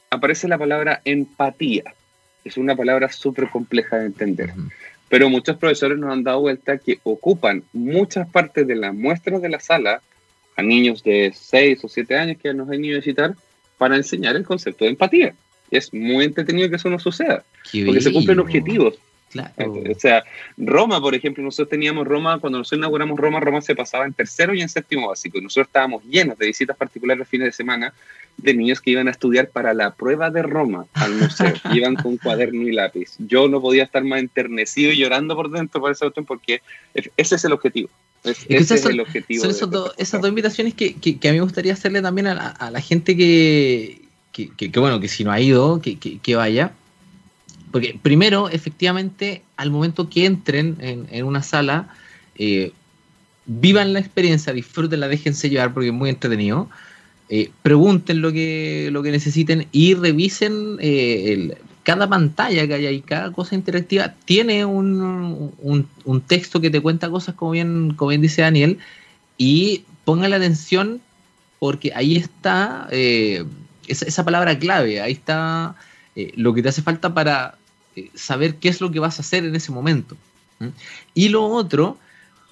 aparece 0.10 0.48
la 0.48 0.58
palabra 0.58 1.02
empatía. 1.06 1.84
Es 2.44 2.58
una 2.58 2.76
palabra 2.76 3.12
súper 3.12 3.50
compleja 3.50 3.98
de 3.98 4.08
entender. 4.08 4.52
Uh 4.56 4.62
-huh. 4.62 4.72
Pero 5.10 5.30
muchos 5.30 5.58
profesores 5.58 5.98
nos 5.98 6.12
han 6.12 6.24
dado 6.24 6.42
vuelta 6.42 6.78
que 6.78 7.00
ocupan 7.04 7.64
muchas 7.74 8.30
partes 8.30 8.68
de 8.68 8.76
las 8.76 8.94
muestras 8.94 9.42
de 9.42 9.50
la 9.50 9.60
sala 9.60 10.02
a 10.56 10.62
niños 10.62 11.04
de 11.04 11.34
6 11.36 11.84
o 11.84 11.88
7 11.88 12.16
años 12.18 12.38
que 12.42 12.54
nos 12.54 12.70
han 12.70 12.84
ido 12.84 12.96
a 12.96 13.00
visitar 13.00 13.36
para 13.78 13.96
enseñar 13.96 14.36
el 14.36 14.44
concepto 14.44 14.86
de 14.86 14.92
empatía 14.92 15.34
es 15.72 15.94
muy 15.94 16.26
entretenido 16.26 16.70
que 16.70 16.76
eso 16.78 16.90
no 16.90 17.00
suceda, 17.00 17.44
Qué 17.72 17.86
porque 17.86 18.02
se 18.02 18.12
cumplen 18.12 18.40
objetivos. 18.40 18.96
Claro. 19.30 19.54
O 19.90 20.00
sea, 20.00 20.24
Roma, 20.58 21.02
por 21.02 21.14
ejemplo, 21.16 21.44
nosotros 21.44 21.70
teníamos 21.70 22.08
Roma, 22.08 22.40
cuando 22.40 22.60
nosotros 22.60 22.80
inauguramos 22.80 23.20
Roma, 23.20 23.40
Roma 23.40 23.62
se 23.62 23.76
pasaba 23.76 24.06
en 24.06 24.14
tercero 24.14 24.54
y 24.54 24.62
en 24.62 24.70
séptimo 24.70 25.10
básico, 25.10 25.38
y 25.38 25.42
nosotros 25.42 25.68
estábamos 25.68 26.04
llenos 26.06 26.38
de 26.38 26.48
visitas 26.48 26.76
particulares 26.78 27.28
fines 27.28 27.48
de 27.48 27.52
semana 27.52 27.94
de 28.38 28.54
niños 28.54 28.80
que 28.80 28.92
iban 28.92 29.08
a 29.08 29.12
estudiar 29.12 29.50
para 29.50 29.74
la 29.74 29.94
prueba 29.94 30.30
de 30.30 30.42
Roma 30.42 30.86
al 30.94 31.14
museo, 31.14 31.54
iban 31.74 31.96
con 31.96 32.18
cuaderno 32.18 32.62
y 32.68 32.72
lápiz. 32.72 33.16
Yo 33.20 33.48
no 33.48 33.62
podía 33.62 33.84
estar 33.84 34.04
más 34.04 34.20
enternecido 34.20 34.92
y 34.92 34.98
llorando 34.98 35.36
por 35.36 35.52
dentro 35.52 35.82
por 35.82 35.92
esa 35.92 36.06
cuestión, 36.06 36.26
porque 36.26 36.62
ese 36.94 37.36
es 37.36 37.44
el 37.44 37.54
objetivo. 37.54 37.90
Es, 38.24 38.40
ese 38.50 38.58
esas 38.58 38.72
es 38.72 38.82
son, 38.84 38.92
el 38.94 39.00
objetivo. 39.02 39.42
Son 39.42 39.52
esos 39.52 39.70
do, 39.70 39.94
esas 39.98 40.22
dos 40.22 40.30
invitaciones 40.30 40.74
que, 40.74 40.96
que, 40.96 41.20
que, 41.20 41.30
a 41.30 41.32
mí 41.32 41.38
me 41.38 41.44
gustaría 41.44 41.74
hacerle 41.74 42.02
también 42.02 42.28
a 42.28 42.36
la, 42.36 42.48
a 42.48 42.72
la 42.72 42.82
gente 42.82 43.16
que, 43.16 44.02
bueno, 44.76 45.00
que 45.00 45.08
si 45.08 45.24
no 45.24 45.32
ha 45.32 45.40
ido, 45.40 45.82
que 45.82 46.36
vaya. 46.36 46.74
Porque 47.72 47.98
primero, 48.02 48.50
efectivamente, 48.50 49.44
al 49.58 49.72
momento 49.72 50.10
que 50.10 50.26
entren 50.26 50.78
en, 50.80 51.24
una 51.24 51.44
sala, 51.44 51.90
eh, 52.36 52.72
vivan 53.46 53.94
la 53.94 54.00
experiencia, 54.00 54.54
disfrútenla, 54.54 55.08
déjense 55.08 55.50
llevar 55.50 55.74
porque 55.74 55.90
es 55.90 55.94
muy 55.94 56.10
entretenido. 56.10 56.70
Eh, 57.30 57.52
pregunten 57.62 58.22
lo 58.22 58.32
que, 58.32 58.90
lo 58.92 59.04
que 59.04 59.12
necesiten 59.12 59.68
y 59.72 59.94
revisen 59.94 60.78
eh, 60.80 61.56
cada 61.84 62.10
pantalla 62.10 62.68
que 62.68 62.74
hay 62.74 62.86
ahí, 62.88 63.02
cada 63.02 63.32
cosa 63.32 63.56
interactiva 63.56 64.16
tiene 64.26 64.66
un, 64.66 65.52
un, 65.62 66.22
texto 66.22 66.60
que 66.60 66.70
te 66.70 66.82
cuenta 66.82 67.10
cosas 67.10 67.36
como 67.36 67.52
bien, 67.52 67.94
como 67.96 68.10
bien 68.10 68.22
dice 68.22 68.42
Daniel 68.42 68.80
y 69.38 69.84
pongan 70.06 70.32
la 70.32 70.38
atención 70.38 71.02
porque 71.60 71.92
ahí 71.94 72.16
está 72.16 72.88
eh, 72.92 73.46
esa, 73.88 74.24
palabra 74.24 74.58
clave, 74.58 75.02
ahí 75.02 75.14
está 75.14 75.76
eh, 76.20 76.34
lo 76.36 76.54
que 76.54 76.62
te 76.62 76.68
hace 76.68 76.82
falta 76.82 77.14
para 77.14 77.58
eh, 77.96 78.10
saber 78.14 78.56
qué 78.56 78.68
es 78.68 78.82
lo 78.82 78.92
que 78.92 79.00
vas 79.00 79.20
a 79.20 79.22
hacer 79.22 79.46
en 79.46 79.56
ese 79.56 79.72
momento. 79.72 80.18
Y 81.14 81.30
lo 81.30 81.46
otro, 81.46 81.98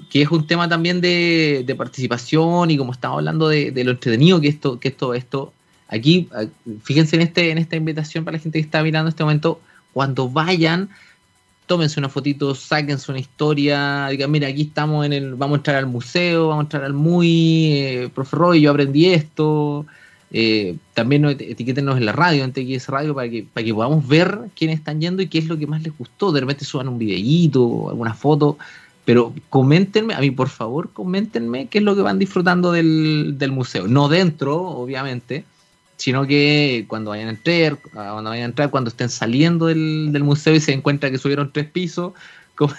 que 0.10 0.22
es 0.22 0.32
un 0.32 0.48
tema 0.48 0.70
también 0.70 1.02
de, 1.02 1.76
participación 1.78 2.72
y 2.72 2.78
como 2.78 2.94
estamos 2.94 3.18
hablando 3.18 3.50
de, 3.50 3.72
de, 3.72 3.84
lo 3.84 3.92
entretenido 3.92 4.40
que, 4.40 4.48
esto, 4.48 4.80
que 4.80 4.88
es 4.88 4.96
todo 4.96 5.14
esto, 5.14 5.52
aquí, 5.90 6.30
fíjense 6.82 7.18
en, 7.18 7.24
este, 7.24 7.52
en 7.52 7.58
esta 7.58 7.76
invitación 7.76 8.24
para 8.24 8.38
la 8.38 8.42
gente 8.42 8.58
que 8.58 8.66
está 8.66 8.82
mirando 8.82 9.10
este 9.10 9.24
momento, 9.24 9.60
cuando 9.92 10.30
vayan, 10.30 10.90
tómense 11.66 12.00
una 12.00 12.08
fotito, 12.08 12.56
sáquense 12.56 13.12
una 13.12 13.20
historia, 13.20 14.08
digan, 14.10 14.32
mira, 14.32 14.48
aquí 14.48 14.62
estamos 14.62 15.06
en 15.06 15.12
el, 15.12 15.36
vamos 15.36 15.56
a 15.56 15.60
entrar 15.60 15.76
al 15.76 15.88
museo, 15.88 16.48
vamos 16.48 16.62
a 16.62 16.66
entrar 16.68 16.84
al 16.86 16.94
MUI, 16.94 17.74
eh, 17.74 18.10
profe 18.16 18.38
Roy, 18.38 18.62
yo 18.62 18.72
aprendí 18.72 19.08
esto, 19.08 19.86
eh, 20.32 20.76
también 20.94 21.26
etiquétenos 21.26 21.98
en 21.98 22.06
la 22.06 22.12
radio, 22.12 22.44
en 22.44 22.52
TX 22.52 22.90
Radio, 22.90 23.16
para 23.16 23.30
que, 23.30 23.44
para 23.44 23.66
que 23.66 23.74
podamos 23.74 24.08
ver 24.08 24.40
quiénes 24.56 24.80
están 24.80 25.00
yendo 25.00 25.22
y 25.22 25.28
qué 25.28 25.38
es 25.38 25.46
lo 25.46 25.58
que 25.58 25.68
más 25.68 25.82
les 25.84 25.98
gustó, 25.98 26.32
de 26.32 26.42
repente 26.42 26.66
suban 26.66 26.90
un 26.90 26.98
videíto, 26.98 27.90
alguna 27.90 28.14
foto, 28.14 28.58
pero 29.06 29.34
coméntenme, 29.50 30.14
a 30.14 30.20
mí 30.20 30.32
por 30.32 30.50
favor, 30.50 30.92
coméntenme 30.92 31.68
qué 31.68 31.78
es 31.78 31.84
lo 31.84 31.96
que 31.96 32.02
van 32.02 32.20
disfrutando 32.20 32.72
del, 32.72 33.36
del 33.38 33.52
museo, 33.52 33.88
no 33.88 34.10
dentro, 34.10 34.62
obviamente, 34.62 35.46
sino 35.96 36.28
que 36.28 36.86
cuando 36.88 37.12
vayan 37.12 37.28
a 37.28 37.32
entrar, 37.32 37.78
cuando 37.78 38.30
vayan 38.30 38.44
a 38.44 38.50
entrar, 38.50 38.70
cuando 38.70 38.90
estén 38.90 39.10
saliendo 39.10 39.68
del, 39.68 40.12
del 40.12 40.24
museo 40.24 40.54
y 40.54 40.60
se 40.60 40.74
encuentran 40.74 41.12
que 41.12 41.18
subieron 41.18 41.52
tres 41.54 41.68
pisos, 41.68 42.14
como, 42.56 42.74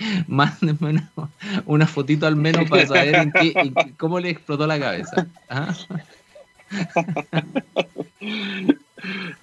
mándenme 0.26 1.08
una, 1.66 1.86
fotito 1.86 2.26
al 2.26 2.36
menos 2.36 2.68
para 2.68 2.86
saber 2.86 3.14
en 3.14 3.32
qué, 3.32 3.72
cómo 3.96 4.18
le 4.20 4.30
explotó 4.30 4.66
la 4.66 4.78
cabeza. 4.78 5.26
¿Ah? 5.48 5.74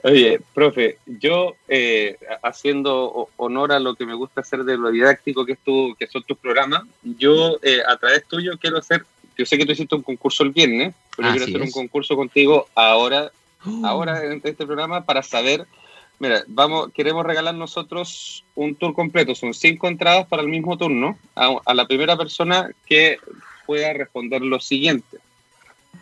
Oye, 0.03 0.39
profe, 0.53 0.97
yo 1.05 1.55
eh, 1.67 2.17
haciendo 2.43 3.29
honor 3.37 3.71
a 3.71 3.79
lo 3.79 3.95
que 3.95 4.05
me 4.05 4.13
gusta 4.13 4.41
hacer 4.41 4.63
de 4.63 4.77
lo 4.77 4.91
didáctico 4.91 5.45
que, 5.45 5.53
es 5.53 5.59
tu, 5.59 5.95
que 5.97 6.07
son 6.07 6.23
tus 6.23 6.37
programas, 6.37 6.83
yo 7.03 7.57
eh, 7.63 7.81
a 7.87 7.97
través 7.97 8.25
tuyo 8.25 8.57
quiero 8.59 8.77
hacer, 8.77 9.05
yo 9.37 9.45
sé 9.45 9.57
que 9.57 9.65
tú 9.65 9.71
hiciste 9.71 9.95
un 9.95 10.03
concurso 10.03 10.43
el 10.43 10.51
viernes, 10.51 10.93
pero 11.15 11.31
quiero 11.31 11.45
hacer 11.45 11.61
un 11.61 11.71
concurso 11.71 12.15
contigo 12.15 12.67
ahora, 12.75 13.31
ahora 13.83 14.23
en 14.23 14.41
este 14.43 14.65
programa 14.65 15.03
para 15.03 15.23
saber, 15.23 15.65
mira, 16.19 16.43
vamos, 16.47 16.91
queremos 16.93 17.25
regalar 17.25 17.55
nosotros 17.55 18.43
un 18.55 18.75
tour 18.75 18.93
completo, 18.93 19.33
son 19.33 19.53
cinco 19.53 19.87
entradas 19.87 20.27
para 20.27 20.43
el 20.43 20.49
mismo 20.49 20.77
turno, 20.77 21.17
a 21.35 21.73
la 21.73 21.87
primera 21.87 22.15
persona 22.15 22.69
que 22.85 23.17
pueda 23.65 23.91
responder 23.93 24.41
lo 24.41 24.59
siguiente. 24.59 25.17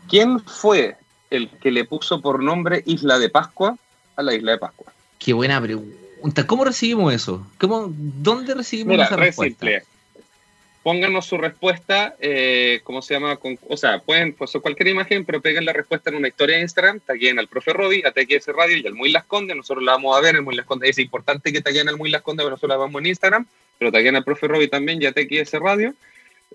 ¿Quién 0.07 0.39
fue 0.41 0.97
el 1.29 1.49
que 1.49 1.71
le 1.71 1.85
puso 1.85 2.21
por 2.21 2.43
nombre 2.43 2.83
Isla 2.85 3.19
de 3.19 3.29
Pascua 3.29 3.77
a 4.15 4.23
la 4.23 4.33
Isla 4.33 4.53
de 4.53 4.57
Pascua? 4.57 4.91
Qué 5.19 5.33
buena 5.33 5.61
pregunta. 5.61 6.47
¿Cómo 6.47 6.65
recibimos 6.65 7.13
eso? 7.13 7.45
¿Cómo, 7.59 7.87
¿Dónde 7.89 8.53
recibimos 8.53 8.99
esa 8.99 9.15
respuesta? 9.15 9.65
Simple. 9.65 9.83
Pónganos 10.83 11.25
su 11.25 11.39
respuesta, 11.39 12.15
eh, 12.19 12.79
¿cómo 12.83 13.01
se 13.01 13.15
llama? 13.15 13.39
o 13.67 13.75
sea, 13.77 13.97
pueden 13.99 14.33
pues, 14.33 14.51
cualquier 14.61 14.89
imagen, 14.89 15.25
pero 15.25 15.41
peguen 15.41 15.65
la 15.65 15.73
respuesta 15.73 16.11
en 16.11 16.17
una 16.17 16.27
historia 16.27 16.57
de 16.57 16.61
Instagram, 16.61 16.99
taguen 16.99 17.39
al 17.39 17.47
profe 17.47 17.73
Robbie, 17.73 18.03
a 18.05 18.11
TQS 18.11 18.49
Radio 18.49 18.77
y 18.77 18.85
al 18.85 18.93
Muy 18.93 19.11
Las 19.11 19.25
Condes. 19.25 19.57
Nosotros 19.57 19.83
la 19.83 19.93
vamos 19.93 20.15
a 20.15 20.21
ver, 20.21 20.35
el 20.35 20.43
Muy 20.43 20.55
Las 20.55 20.67
Condes 20.67 20.91
es 20.91 20.99
importante 20.99 21.51
que 21.51 21.61
taguen 21.61 21.89
al 21.89 21.97
Muy 21.97 22.11
Las 22.11 22.21
Condes, 22.21 22.43
pero 22.43 22.51
nosotros 22.51 22.69
la 22.69 22.77
vamos 22.77 23.01
en 23.01 23.07
Instagram, 23.07 23.47
pero 23.79 23.91
taguen 23.91 24.15
al 24.15 24.23
profe 24.23 24.47
Robbie 24.47 24.67
también 24.67 25.01
y 25.01 25.07
a 25.07 25.11
TQS 25.11 25.53
Radio 25.53 25.95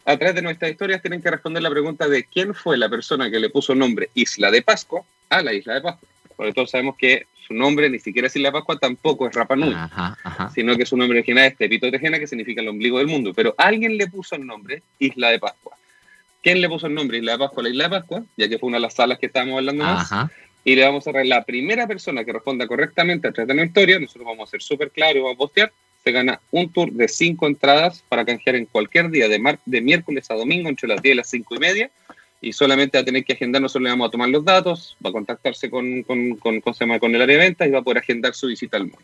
a 0.05 0.17
través 0.17 0.35
de 0.35 0.43
nuestras 0.43 0.71
historias 0.71 1.03
tienen 1.03 1.23
que 1.23 1.31
responder 1.31 1.63
la 1.63 1.71
pregunta 1.71 2.09
de 2.09 2.25
quién 2.25 2.55
fue 2.55 2.77
la 2.77 2.89
persona 2.89 3.31
que 3.31 3.39
le 3.39 3.51
puso 3.51 3.75
nombre 3.75 4.11
Isla 4.15 4.51
de 4.51 4.63
Pascua 4.63 5.03
a 5.29 5.43
la 5.43 5.53
Isla 5.53 5.75
de 5.75 5.81
Pascua. 5.83 6.09
Porque 6.37 6.53
todos 6.53 6.71
sabemos 6.71 6.97
que 6.97 7.27
su 7.47 7.55
nombre 7.55 7.91
ni 7.91 7.99
siquiera 7.99 8.29
es 8.29 8.37
Isla 8.37 8.49
de 8.49 8.53
Pascua, 8.53 8.79
tampoco 8.79 9.29
es 9.29 9.35
Rapa 9.35 9.57
Nui, 9.57 9.75
sino 10.55 10.77
que 10.77 10.87
su 10.87 10.97
nombre 10.97 11.19
original 11.19 11.47
es 11.47 11.57
Tepito 11.57 11.91
Tejena, 11.91 12.19
que 12.19 12.27
significa 12.27 12.63
el 12.63 12.69
ombligo 12.69 12.99
del 12.99 13.09
mundo. 13.09 13.33
Pero 13.35 13.55
alguien 13.59 13.97
le 13.97 14.07
puso 14.07 14.37
el 14.37 14.47
nombre 14.47 14.83
Isla 14.99 15.31
de 15.31 15.39
Pascua. 15.39 15.77
¿Quién 16.43 16.61
le 16.63 16.69
puso 16.69 16.87
el 16.87 16.95
nombre 16.95 17.19
Isla 17.19 17.33
de 17.33 17.39
Pascua 17.39 17.61
a 17.61 17.65
la 17.65 17.71
Isla 17.71 17.85
de 17.85 17.91
Pascua? 17.91 18.23
Ya 18.37 18.49
que 18.49 18.59
fue 18.59 18.69
una 18.69 18.79
de 18.79 18.83
las 18.83 18.95
salas 18.95 19.19
que 19.19 19.27
estábamos 19.27 19.59
hablando 19.59 19.85
más. 19.85 20.11
Y 20.65 20.77
le 20.77 20.85
vamos 20.85 21.07
a 21.07 21.13
dar 21.13 21.25
la 21.27 21.45
primera 21.45 21.87
persona 21.87 22.25
que 22.25 22.33
responda 22.33 22.67
correctamente 22.67 23.29
a 23.29 23.33
través 23.33 23.49
de 23.49 23.55
la 23.55 23.65
historia. 23.65 23.99
Nosotros 23.99 24.27
vamos 24.27 24.49
a 24.49 24.51
ser 24.51 24.63
súper 24.63 24.91
claros 24.91 25.23
vamos 25.23 25.35
a 25.35 25.39
postear 25.39 25.73
se 26.03 26.13
gana 26.13 26.41
un 26.51 26.73
tour 26.73 26.93
de 26.93 27.09
cinco 27.09 27.47
entradas 27.47 28.03
para 28.09 28.25
canjear 28.25 28.57
en 28.57 28.67
cualquier 28.67 29.11
día 29.11 29.29
de, 29.29 29.39
mar 29.39 29.59
de 29.67 29.81
miércoles 29.81 30.31
a 30.31 30.35
domingo 30.35 30.69
entre 30.69 30.89
las 30.89 31.03
10 31.03 31.15
y 31.15 31.17
las 31.17 31.31
5 31.31 31.55
y 31.55 31.59
media. 31.59 31.91
Y 32.43 32.53
solamente 32.55 32.97
va 32.97 33.03
a 33.03 33.05
tener 33.05 33.25
que 33.25 33.35
agendar, 33.35 33.61
nosotros 33.61 33.85
le 33.85 33.91
vamos 33.91 34.09
a 34.09 34.11
tomar 34.11 34.31
los 34.31 34.45
datos, 34.45 34.97
va 35.05 35.11
a 35.11 35.13
contactarse 35.13 35.69
con, 35.69 36.03
con, 36.05 36.37
con, 36.37 36.61
con, 36.61 37.15
el 37.15 37.21
área 37.21 37.37
de 37.37 37.45
ventas 37.45 37.69
y 37.69 37.71
va 37.71 37.81
a 37.81 37.83
poder 37.83 37.99
agendar 37.99 38.35
su 38.35 38.47
visita 38.47 38.79
al 38.79 38.85
mall. 38.85 39.03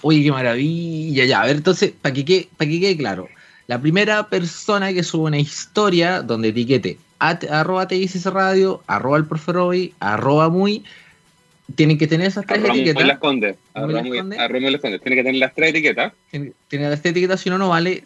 Oye, 0.00 0.22
qué 0.22 0.30
maravilla. 0.30 1.26
Ya, 1.26 1.42
a 1.42 1.46
ver, 1.46 1.56
entonces, 1.56 1.92
para 2.00 2.14
que, 2.14 2.24
quede, 2.24 2.48
que 2.58 2.80
quede 2.80 2.96
claro, 2.96 3.28
la 3.66 3.80
primera 3.80 4.28
persona 4.28 4.94
que 4.94 5.02
sube 5.02 5.24
una 5.24 5.38
historia 5.38 6.22
donde 6.22 6.48
etiquete 6.48 6.98
arroba 7.20 7.86
te 7.86 8.08
radio, 8.30 8.82
arroba 8.86 9.18
el 9.18 9.26
profe 9.26 9.52
Robbie, 9.52 9.94
arroba 10.00 10.48
muy, 10.48 10.84
tienen 11.74 11.98
que 11.98 12.06
tener 12.06 12.26
esas 12.26 12.46
tres 12.46 12.64
etiquetas. 12.64 13.06
Las 13.06 13.18
Condes. 13.18 13.56
Las 13.74 13.84
Condes. 13.84 14.38
Tiene 15.02 15.16
que 15.16 15.22
tener 15.22 15.34
las 15.36 15.54
tres 15.54 15.70
etiquetas. 15.70 16.12
Tiene, 16.30 16.88
las 16.88 17.02
tres 17.02 17.12
etiquetas, 17.12 17.40
si 17.40 17.50
no, 17.50 17.58
no 17.58 17.68
vale 17.68 18.04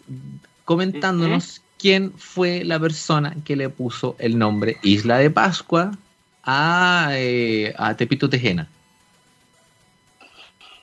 comentándonos 0.63 1.61
quién 1.77 2.11
fue 2.17 2.63
la 2.63 2.79
persona 2.79 3.35
que 3.45 3.55
le 3.55 3.69
puso 3.69 4.15
el 4.19 4.37
nombre 4.37 4.77
Isla 4.81 5.19
de 5.19 5.29
Pascua 5.29 5.97
a, 6.43 7.09
eh, 7.13 7.73
a 7.77 7.95
Tepito 7.95 8.29
Tejena. 8.29 8.67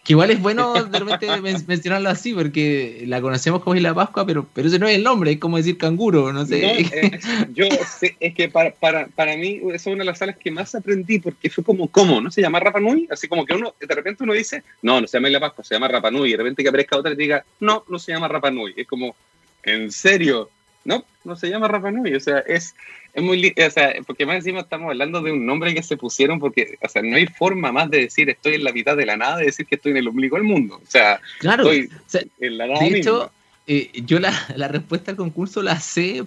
Que 0.04 0.14
igual 0.14 0.32
es 0.32 0.42
bueno 0.42 0.72
de 0.72 0.98
repente 0.98 1.28
mencionarlo 1.68 2.08
así, 2.08 2.34
porque 2.34 3.04
la 3.06 3.20
conocemos 3.20 3.62
como 3.62 3.76
Isla 3.76 3.94
Pascua, 3.94 4.26
pero, 4.26 4.44
pero 4.52 4.66
ese 4.66 4.80
no 4.80 4.88
es 4.88 4.96
el 4.96 5.04
nombre, 5.04 5.30
es 5.30 5.38
como 5.38 5.58
decir 5.58 5.78
canguro, 5.78 6.32
no 6.32 6.44
sé. 6.44 6.80
Eh, 6.80 7.20
yo 7.54 7.66
sé, 7.86 8.16
es 8.18 8.34
que 8.34 8.48
para, 8.48 8.72
para, 8.72 9.06
para 9.06 9.36
mí 9.36 9.60
es 9.72 9.86
una 9.86 9.98
de 9.98 10.04
las 10.04 10.18
salas 10.18 10.36
que 10.36 10.50
más 10.50 10.74
aprendí, 10.74 11.20
porque 11.20 11.48
fue 11.50 11.62
como, 11.62 11.86
¿cómo? 11.88 12.20
¿No 12.20 12.32
se 12.32 12.42
llama 12.42 12.58
Rapa 12.58 12.80
Nui? 12.80 13.06
Así 13.12 13.28
como 13.28 13.46
que 13.46 13.54
uno, 13.54 13.74
de 13.78 13.94
repente 13.94 14.24
uno 14.24 14.32
dice, 14.32 14.64
no, 14.82 15.00
no 15.00 15.06
se 15.06 15.18
llama 15.18 15.28
Isla 15.28 15.40
Pascua, 15.40 15.62
se 15.62 15.74
llama 15.74 15.86
Rapa 15.86 16.10
Nui, 16.10 16.30
y 16.30 16.32
de 16.32 16.38
repente 16.38 16.64
que 16.64 16.68
aparezca 16.68 16.96
otra 16.96 17.12
y 17.12 17.16
diga, 17.16 17.44
no, 17.60 17.84
no 17.88 17.98
se 18.00 18.10
llama 18.10 18.26
Rapa 18.26 18.50
Nui. 18.50 18.74
Es 18.76 18.88
como, 18.88 19.14
¿en 19.62 19.92
serio? 19.92 20.50
No, 20.84 21.04
no 21.24 21.36
se 21.36 21.48
llama 21.48 21.68
Rapa 21.68 21.90
Nui, 21.90 22.14
o 22.14 22.20
sea, 22.20 22.38
es 22.40 22.74
es 23.14 23.22
muy 23.22 23.54
o 23.54 23.70
sea, 23.70 23.94
porque 24.06 24.24
más 24.24 24.36
encima 24.36 24.60
estamos 24.60 24.88
hablando 24.88 25.20
de 25.20 25.32
un 25.32 25.44
nombre 25.44 25.74
que 25.74 25.82
se 25.82 25.96
pusieron 25.96 26.38
porque, 26.38 26.78
o 26.82 26.88
sea, 26.88 27.02
no 27.02 27.16
hay 27.16 27.26
forma 27.26 27.70
más 27.70 27.90
de 27.90 27.98
decir 27.98 28.30
estoy 28.30 28.54
en 28.54 28.64
la 28.64 28.72
mitad 28.72 28.96
de 28.96 29.04
la 29.04 29.16
nada 29.16 29.36
de 29.36 29.46
decir 29.46 29.66
que 29.66 29.74
estoy 29.74 29.92
en 29.92 29.98
el 29.98 30.08
ombligo 30.08 30.36
del 30.36 30.46
mundo. 30.46 30.80
O 30.82 30.90
sea, 30.90 31.20
claro, 31.38 31.70
estoy 31.70 32.30
en 32.40 32.58
la 32.58 32.68
nada. 32.68 32.80
De 32.80 32.98
hecho, 32.98 33.30
eh, 33.66 33.90
yo 34.06 34.18
la, 34.18 34.32
la, 34.56 34.68
respuesta 34.68 35.10
al 35.10 35.18
concurso 35.18 35.62
la 35.62 35.78
sé 35.78 36.24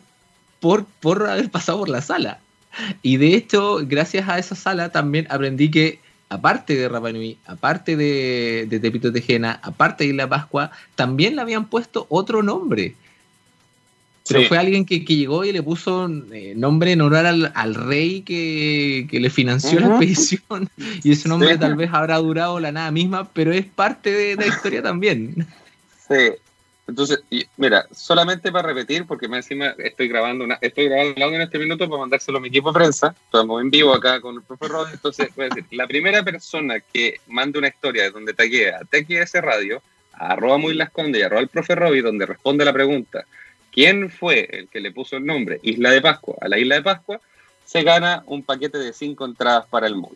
por, 0.60 0.86
por 0.86 1.28
haber 1.28 1.49
pasado 1.49 1.80
por 1.80 1.89
la 1.89 2.01
sala. 2.01 2.39
Y 3.01 3.18
de 3.18 3.34
hecho, 3.34 3.80
gracias 3.82 4.30
a 4.30 4.38
esa 4.38 4.56
sala 4.56 4.89
también 4.89 5.26
aprendí 5.32 5.72
que 5.72 5.99
aparte 6.30 6.76
de 6.76 6.88
Rapanui, 6.88 7.38
aparte 7.47 7.95
de, 7.95 8.68
de 8.70 8.80
Tepito 8.80 9.12
Tejena, 9.12 9.60
aparte 9.64 10.03
de 10.03 10.12
Isla 10.12 10.30
Pascua, 10.30 10.72
también 10.93 11.36
le 11.36 11.41
habían 11.41 11.68
puesto 11.68 12.06
otro 12.10 12.43
nombre. 12.43 12.95
Pero 14.28 14.47
fue 14.47 14.57
alguien 14.57 14.86
que, 14.86 14.99
llegó 14.99 15.45
y 15.45 15.51
le 15.51 15.61
puso 15.61 16.09
eh, 16.32 16.53
nombre 16.55 16.91
en 16.91 17.01
honor 17.01 17.26
al, 17.26 17.76
rey 17.76 18.21
que, 18.21 19.07
le 19.11 19.30
financió 19.30 19.80
la 19.80 19.88
expedición. 19.88 20.69
Y 21.03 21.11
ese 21.11 21.30
nombre 21.30 21.57
tal 21.57 21.76
vez 21.76 21.89
habrá 21.93 22.17
durado 22.17 22.59
la 22.59 22.71
nada 22.71 22.91
misma, 22.91 23.30
pero 23.32 23.51
es 23.51 23.65
parte 23.65 24.11
de, 24.11 24.36
la 24.36 24.47
historia 24.47 24.82
también. 24.82 25.45
Sí. 26.07 26.34
Entonces, 26.88 27.23
mira, 27.57 27.88
solamente 27.91 28.51
para 28.51 28.67
repetir, 28.67 29.07
porque 29.07 29.28
más 29.28 29.38
encima 29.38 29.73
estoy 29.80 30.07
grabando 30.07 30.43
una, 30.43 30.59
estoy 30.61 30.86
grabando 30.86 31.15
el 31.15 31.23
audio 31.23 31.36
en 31.38 31.41
este 31.41 31.57
minuto 31.57 31.89
para 31.89 32.01
mandárselo 32.01 32.38
a 32.38 32.41
mi 32.41 32.49
equipo 32.49 32.71
de 32.71 32.76
prensa. 32.76 33.15
Estamos 33.26 33.59
en 33.59 33.71
vivo 33.71 33.91
acá 33.91 34.21
con 34.21 34.36
el 34.36 34.43
profe 34.43 34.67
Rod. 34.67 34.89
Entonces, 34.93 35.30
voy 35.36 35.45
a 35.45 35.49
decir, 35.49 35.65
la 35.71 35.88
primera 35.88 36.21
persona 36.21 36.80
que 36.80 37.15
mande 37.26 37.57
una 37.57 37.69
historia 37.69 38.11
donde 38.11 38.36
taguea 38.36 38.82
a 38.82 38.86
TXS 38.86 39.41
Radio, 39.41 39.82
a 40.13 40.34
arroba 40.34 40.59
muy 40.59 40.76
las 40.76 40.91
conde 40.91 41.17
y 41.17 41.21
arroba 41.23 41.41
el 41.41 41.47
profe 41.47 41.73
Robbie, 41.73 42.03
donde 42.03 42.28
responde 42.28 42.63
la 42.63 42.73
pregunta 42.73 43.26
quién 43.76 44.09
fue 44.09 44.47
el 44.51 44.69
que 44.69 44.80
le 44.80 44.91
puso 44.91 45.17
el 45.17 45.26
nombre 45.26 45.59
Isla 45.61 45.91
de 45.91 46.01
Pascua 46.01 46.36
a 46.39 46.47
la 46.47 46.57
Isla 46.57 46.76
de 46.76 46.82
Pascua, 46.82 47.19
se 47.65 47.84
gana 47.84 48.23
un 48.26 48.41
paquete 48.41 48.78
de 48.78 48.93
cinco 48.93 49.26
entradas 49.26 49.65
para 49.69 49.86
el 49.88 49.97
mall. 49.97 50.15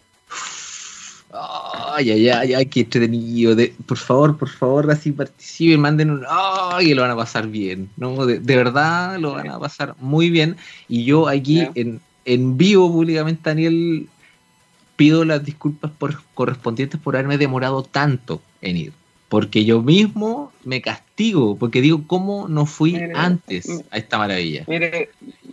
Ay, 1.31 2.09
ay, 2.09 2.29
ay, 2.29 2.53
ay, 2.53 2.65
qué 2.67 2.79
entretenido. 2.81 3.53
De, 3.53 3.75
por 3.85 3.97
favor, 3.97 4.37
por 4.37 4.49
favor, 4.49 4.89
así 4.89 5.11
participen, 5.11 5.81
manden 5.81 6.09
un. 6.09 6.25
¡Ay! 6.27 6.93
lo 6.93 7.03
van 7.03 7.11
a 7.11 7.15
pasar 7.15 7.47
bien. 7.47 7.89
¿no? 7.97 8.25
De, 8.25 8.39
verdad 8.39 9.19
lo 9.19 9.33
van 9.33 9.49
a 9.49 9.59
pasar 9.59 9.95
muy 9.99 10.29
bien. 10.29 10.55
Y 10.87 11.03
yo 11.03 11.27
aquí 11.27 11.67
en, 11.75 11.99
en 12.25 12.57
vivo, 12.57 12.91
públicamente, 12.91 13.41
Daniel, 13.43 14.07
pido 14.95 15.25
las 15.25 15.43
disculpas 15.43 15.91
por, 15.91 16.23
correspondientes 16.33 16.99
por 16.99 17.15
haberme 17.15 17.37
demorado 17.37 17.83
tanto 17.83 18.41
en 18.61 18.77
ir 18.77 18.93
porque 19.29 19.63
yo 19.63 19.83
mismo 19.83 20.51
me 20.63 20.81
castigo, 20.81 21.55
porque 21.55 21.81
digo, 21.81 22.01
¿cómo 22.07 22.47
no 22.47 22.65
fui 22.65 22.99
antes 23.13 23.69
a 23.91 23.97
esta 23.97 24.17
maravilla? 24.17 24.63
Mire, 24.67 25.11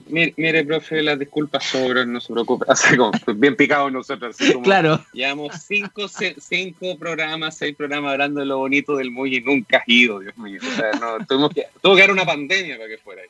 mire, 0.09 0.65
profe, 0.65 1.03
las 1.03 1.19
disculpas 1.19 1.63
sobran, 1.65 2.11
no 2.11 2.21
se 2.23 2.33
preocupe, 2.33 2.65
así 2.69 2.97
como, 2.97 3.13
bien 3.35 3.55
picados 3.55 3.93
nosotros. 3.93 4.35
claro. 4.65 5.05
Llevamos 5.13 5.55
cinco, 5.67 6.09
cinco 6.09 6.97
programas, 6.99 7.59
seis 7.59 7.77
programas 7.77 8.13
hablando 8.13 8.41
de 8.41 8.47
lo 8.47 8.57
bonito 8.57 8.97
del 8.97 9.11
muy 9.11 9.37
y 9.37 9.41
nunca 9.43 9.77
has 9.79 9.89
ido, 9.89 10.21
Dios 10.21 10.37
mío. 10.39 10.59
O 10.63 10.75
sea, 10.75 10.93
no, 10.93 11.27
tuvimos 11.27 11.51
que, 11.53 11.67
tuvo 11.83 11.97
que 11.97 12.03
haber 12.03 12.15
una 12.15 12.25
pandemia 12.25 12.79
para 12.79 12.89
que 12.89 12.99
fuera. 12.99 13.23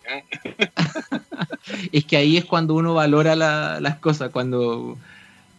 es 1.93 2.05
que 2.05 2.17
ahí 2.17 2.37
es 2.37 2.45
cuando 2.45 2.75
uno 2.75 2.95
valora 2.95 3.35
las 3.35 3.97
cosas, 3.99 4.31
cuando, 4.31 4.97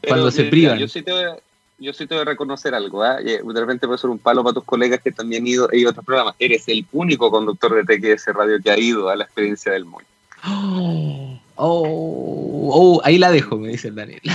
cuando 0.07 0.31
se 0.31 0.45
privan. 0.45 0.79
Yo 0.79 0.87
sí 0.87 1.01
te 1.01 1.11
voy 1.11 1.23
a, 1.25 1.35
yo 1.79 1.93
sí 1.93 2.07
te 2.07 2.15
voy 2.15 2.23
a 2.23 2.25
reconocer 2.25 2.73
algo, 2.73 3.05
¿eh? 3.05 3.23
de 3.23 3.59
repente 3.59 3.87
puede 3.87 3.99
ser 3.99 4.09
un 4.09 4.19
palo 4.19 4.43
para 4.43 4.55
tus 4.55 4.63
colegas 4.63 5.01
que 5.01 5.11
también 5.11 5.43
han 5.43 5.47
ido, 5.47 5.65
a 5.65 5.89
otros 5.89 6.05
programas. 6.05 6.35
Eres 6.39 6.67
el 6.67 6.85
único 6.91 7.29
conductor 7.29 7.75
de 7.75 7.83
TQS 7.83 8.27
Radio 8.33 8.59
que 8.63 8.71
ha 8.71 8.79
ido 8.79 9.09
a 9.09 9.15
la 9.15 9.25
experiencia 9.25 9.71
del 9.71 9.85
Moy. 9.85 10.03
Oh, 11.59 12.69
oh, 12.71 13.01
ahí 13.03 13.17
la 13.17 13.31
dejo, 13.31 13.57
me 13.57 13.69
dice 13.69 13.87
el 13.87 13.95
Daniel. 13.95 14.21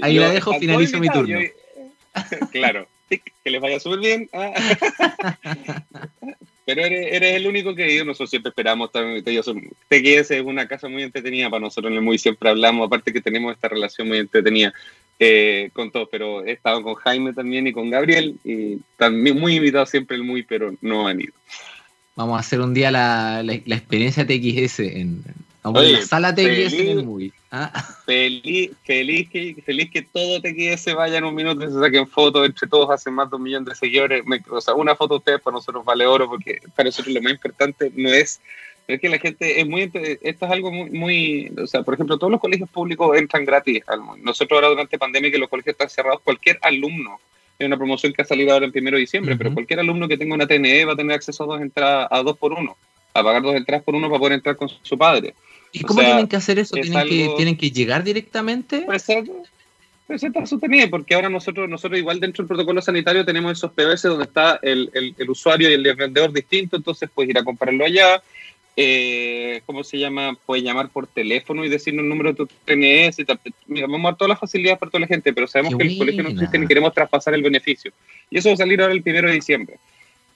ahí 0.00 0.14
la 0.14 0.30
dejo, 0.30 0.54
finalizo 0.54 0.98
mi 0.98 1.10
turno. 1.10 1.38
claro, 2.50 2.86
que 3.44 3.50
les 3.50 3.60
vaya 3.60 3.78
súper 3.80 3.98
bien. 3.98 4.30
Pero 6.74 6.86
eres, 6.86 7.36
el 7.36 7.46
único 7.46 7.74
que 7.74 7.92
ido, 7.92 8.04
nosotros 8.04 8.30
siempre 8.30 8.50
esperamos, 8.50 8.90
TQS 8.90 10.30
es 10.30 10.42
una 10.42 10.66
casa 10.66 10.88
muy 10.88 11.04
entretenida 11.04 11.48
para 11.48 11.60
nosotros 11.60 11.90
en 11.92 11.98
el 11.98 12.02
MUI, 12.02 12.18
siempre 12.18 12.48
hablamos, 12.48 12.86
aparte 12.86 13.12
que 13.12 13.20
tenemos 13.20 13.52
esta 13.52 13.68
relación 13.68 14.08
muy 14.08 14.18
entretenida 14.18 14.72
eh, 15.20 15.70
con 15.72 15.92
todos, 15.92 16.08
pero 16.10 16.44
he 16.44 16.52
estado 16.52 16.82
con 16.82 16.94
Jaime 16.96 17.32
también 17.32 17.68
y 17.68 17.72
con 17.72 17.90
Gabriel, 17.90 18.34
y 18.42 18.78
también 18.96 19.38
muy 19.38 19.56
invitados 19.56 19.90
siempre 19.90 20.16
el 20.16 20.24
MUI, 20.24 20.42
pero 20.42 20.74
no 20.80 21.06
han 21.06 21.20
ido. 21.20 21.32
Vamos 22.16 22.36
a 22.36 22.40
hacer 22.40 22.60
un 22.60 22.74
día 22.74 22.90
la, 22.90 23.42
la, 23.44 23.54
experiencia 23.54 24.26
TXS 24.26 24.80
en, 24.80 25.22
Vamos 25.64 25.80
a 25.80 25.84
la 25.84 26.02
sala 26.02 26.34
en 26.36 26.88
el 26.88 27.04
movie. 27.04 27.32
¿ah? 27.50 27.72
Feliz, 28.04 28.72
feliz, 28.84 29.30
que, 29.30 29.56
feliz 29.64 29.90
que 29.90 30.02
todo 30.02 30.40
TQS 30.42 30.94
vaya 30.94 31.16
en 31.16 31.24
un 31.24 31.34
minuto 31.34 31.64
y 31.64 31.72
se 31.72 31.80
saquen 31.80 32.06
fotos 32.06 32.44
entre 32.44 32.68
todos, 32.68 32.90
hacen 32.90 33.14
más 33.14 33.30
de 33.30 33.36
un 33.36 33.42
millón 33.42 33.64
de 33.64 33.74
seguidores. 33.74 34.22
o 34.50 34.60
sea, 34.60 34.74
una 34.74 34.94
foto 34.94 35.14
de 35.14 35.18
ustedes 35.18 35.40
para 35.40 35.54
nosotros 35.54 35.82
vale 35.82 36.06
oro, 36.06 36.28
porque 36.28 36.60
para 36.76 36.88
nosotros 36.88 37.14
lo 37.14 37.22
más 37.22 37.32
importante 37.32 37.90
no 37.96 38.10
es 38.10 38.40
es 38.86 39.00
que 39.00 39.08
la 39.08 39.18
gente 39.18 39.60
es 39.60 39.66
muy 39.66 39.90
esto 40.22 40.46
es 40.46 40.52
algo 40.52 40.70
muy, 40.70 40.90
muy, 40.90 41.52
o 41.56 41.66
sea 41.66 41.82
por 41.82 41.94
ejemplo 41.94 42.18
todos 42.18 42.30
los 42.30 42.40
colegios 42.40 42.68
públicos 42.68 43.16
entran 43.16 43.44
gratis 43.44 43.82
nosotros 44.22 44.58
ahora 44.58 44.68
durante 44.68 44.98
pandemia 44.98 45.30
que 45.30 45.38
los 45.38 45.48
colegios 45.48 45.72
están 45.72 45.88
cerrados 45.88 46.20
cualquier 46.22 46.58
alumno 46.60 47.18
hay 47.58 47.66
una 47.66 47.76
promoción 47.76 48.12
que 48.12 48.22
ha 48.22 48.24
salido 48.26 48.52
ahora 48.52 48.66
en 48.66 48.72
primero 48.72 48.96
de 48.96 49.02
diciembre 49.02 49.36
pero 49.36 49.54
cualquier 49.54 49.80
alumno 49.80 50.06
que 50.06 50.18
tenga 50.18 50.34
una 50.34 50.46
TNE 50.46 50.84
va 50.84 50.92
a 50.92 50.96
tener 50.96 51.16
acceso 51.16 51.44
a 51.44 51.46
dos 51.46 51.62
entradas 51.62 52.08
a 52.10 52.22
dos 52.22 52.36
por 52.36 52.52
uno 52.52 52.76
a 53.14 53.22
pagar 53.22 53.42
dos 53.42 53.54
entradas 53.54 53.84
por 53.84 53.94
uno 53.94 54.08
para 54.08 54.18
poder 54.18 54.34
entrar 54.34 54.56
con 54.56 54.68
su 54.68 54.98
padre 54.98 55.34
¿y 55.74 55.82
cómo 55.82 56.00
tienen 56.00 56.28
que 56.28 56.36
hacer 56.36 56.58
eso? 56.58 56.74
¿Tienen, 56.74 57.06
que, 57.08 57.30
¿Tienen 57.36 57.56
que 57.56 57.70
llegar 57.70 58.02
directamente? 58.02 58.82
Pues, 58.86 59.06
pues 60.06 60.22
está 60.22 60.46
su 60.46 60.58
TNE, 60.58 60.88
porque 60.88 61.14
ahora 61.14 61.28
nosotros, 61.28 61.68
nosotros 61.68 61.98
igual 61.98 62.20
dentro 62.20 62.42
del 62.42 62.48
protocolo 62.48 62.80
sanitario 62.80 63.24
tenemos 63.24 63.52
esos 63.52 63.72
PBS 63.72 64.02
donde 64.02 64.24
está 64.24 64.58
el, 64.62 64.90
el, 64.94 65.14
el 65.18 65.30
usuario 65.30 65.70
y 65.70 65.74
el 65.74 65.94
vendedor 65.94 66.32
distinto, 66.32 66.76
entonces 66.76 67.10
puedes 67.12 67.30
ir 67.30 67.38
a 67.38 67.44
comprarlo 67.44 67.84
allá, 67.84 68.22
eh, 68.76 69.62
¿cómo 69.66 69.84
se 69.84 69.98
llama? 69.98 70.36
Puedes 70.46 70.64
llamar 70.64 70.88
por 70.88 71.06
teléfono 71.06 71.64
y 71.64 71.68
decirnos 71.68 72.02
el 72.02 72.08
número 72.08 72.30
de 72.30 72.36
tu 72.36 72.46
TNS. 72.46 73.18
Mira, 73.66 73.86
vamos 73.86 74.00
a 74.00 74.10
dar 74.10 74.16
todas 74.16 74.30
las 74.30 74.40
facilidades 74.40 74.78
para 74.78 74.90
toda 74.90 75.02
la 75.02 75.06
gente, 75.06 75.32
pero 75.32 75.46
sabemos 75.46 75.76
que 75.76 75.86
el 75.86 75.98
colegio 75.98 76.22
no 76.22 76.30
existe 76.30 76.58
ni 76.58 76.66
queremos 76.66 76.92
traspasar 76.92 77.34
el 77.34 77.42
beneficio. 77.42 77.92
Y 78.30 78.38
eso 78.38 78.48
va 78.48 78.54
a 78.54 78.58
salir 78.58 78.80
ahora 78.80 78.92
el 78.92 79.02
primero 79.02 79.28
de 79.28 79.34
diciembre. 79.34 79.78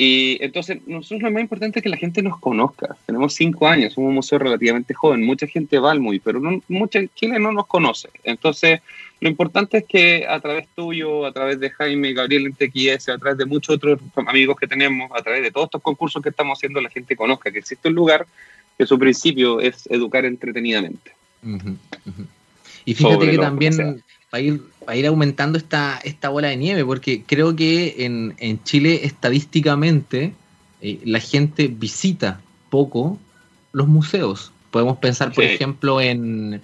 Y 0.00 0.38
entonces, 0.40 0.78
nosotros 0.86 1.22
lo 1.22 1.32
más 1.32 1.42
importante 1.42 1.80
es 1.80 1.82
que 1.82 1.88
la 1.88 1.96
gente 1.96 2.22
nos 2.22 2.38
conozca. 2.38 2.96
Tenemos 3.04 3.34
cinco 3.34 3.66
años, 3.66 3.94
somos 3.94 4.10
un 4.10 4.14
museo 4.14 4.38
relativamente 4.38 4.94
joven, 4.94 5.26
mucha 5.26 5.48
gente 5.48 5.80
va 5.80 5.90
al 5.90 5.98
MUI, 5.98 6.20
pero 6.20 6.38
no, 6.38 6.62
mucha 6.68 7.00
Chile 7.16 7.40
no 7.40 7.50
nos 7.50 7.66
conoce. 7.66 8.08
Entonces, 8.22 8.80
lo 9.20 9.28
importante 9.28 9.78
es 9.78 9.84
que 9.84 10.24
a 10.28 10.38
través 10.38 10.68
tuyo, 10.76 11.26
a 11.26 11.32
través 11.32 11.58
de 11.58 11.70
Jaime, 11.70 12.12
Gabriel 12.12 12.46
en 12.46 12.54
TQS, 12.54 13.08
a 13.08 13.18
través 13.18 13.38
de 13.38 13.46
muchos 13.46 13.74
otros 13.74 13.98
amigos 14.14 14.56
que 14.56 14.68
tenemos, 14.68 15.10
a 15.12 15.20
través 15.20 15.42
de 15.42 15.50
todos 15.50 15.66
estos 15.66 15.82
concursos 15.82 16.22
que 16.22 16.28
estamos 16.28 16.56
haciendo, 16.56 16.80
la 16.80 16.90
gente 16.90 17.16
conozca 17.16 17.50
que 17.50 17.58
existe 17.58 17.88
un 17.88 17.96
lugar 17.96 18.24
que 18.78 18.86
su 18.86 18.96
principio 19.00 19.60
es 19.60 19.88
educar 19.90 20.24
entretenidamente. 20.24 21.10
Y 22.84 22.94
fíjate 22.94 23.32
que 23.32 23.38
también 23.38 24.04
va 24.32 24.38
a 24.38 24.40
ir, 24.40 24.62
a 24.86 24.96
ir 24.96 25.06
aumentando 25.06 25.58
esta, 25.58 25.98
esta 26.04 26.28
bola 26.28 26.48
de 26.48 26.56
nieve, 26.56 26.84
porque 26.84 27.22
creo 27.26 27.56
que 27.56 28.04
en, 28.04 28.34
en 28.38 28.62
Chile 28.64 29.00
estadísticamente 29.04 30.34
eh, 30.80 31.00
la 31.04 31.20
gente 31.20 31.68
visita 31.68 32.40
poco 32.70 33.18
los 33.72 33.88
museos. 33.88 34.52
Podemos 34.70 34.98
pensar, 34.98 35.32
por 35.32 35.44
ejemplo, 35.44 36.00
en 36.00 36.60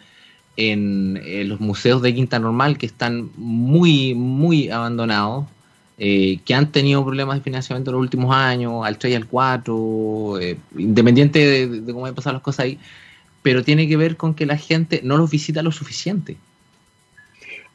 en, 0.57 1.49
los 1.49 1.61
museos 1.61 2.03
de 2.03 2.15
Quinta 2.15 2.39
Normal 2.39 2.79
que 2.79 2.87
están 2.87 3.31
muy, 3.37 4.15
muy 4.15 4.71
abandonados, 4.71 5.47
eh, 5.99 6.39
que 6.45 6.55
han 6.55 6.73
tenido 6.73 7.05
problemas 7.05 7.37
de 7.37 7.43
financiamiento 7.43 7.91
en 7.91 7.95
los 7.95 8.03
últimos 8.03 8.35
años, 8.35 8.85
al 8.85 8.99
3 8.99 9.12
y 9.12 9.17
al 9.17 9.27
4, 9.27 10.41
eh, 10.41 10.57
independiente 10.77 11.39
de, 11.39 11.81
de, 11.81 11.93
cómo 11.93 12.07
han 12.07 12.15
pasado 12.15 12.35
las 12.35 12.43
cosas 12.43 12.65
ahí, 12.65 12.79
pero 13.43 13.62
tiene 13.62 13.89
que 13.89 13.97
ver 13.97 14.17
con 14.17 14.35
que 14.35 14.47
la 14.47 14.57
gente 14.57 15.01
no 15.05 15.17
los 15.17 15.31
visita 15.31 15.62
lo 15.62 15.73
suficiente. 15.73 16.37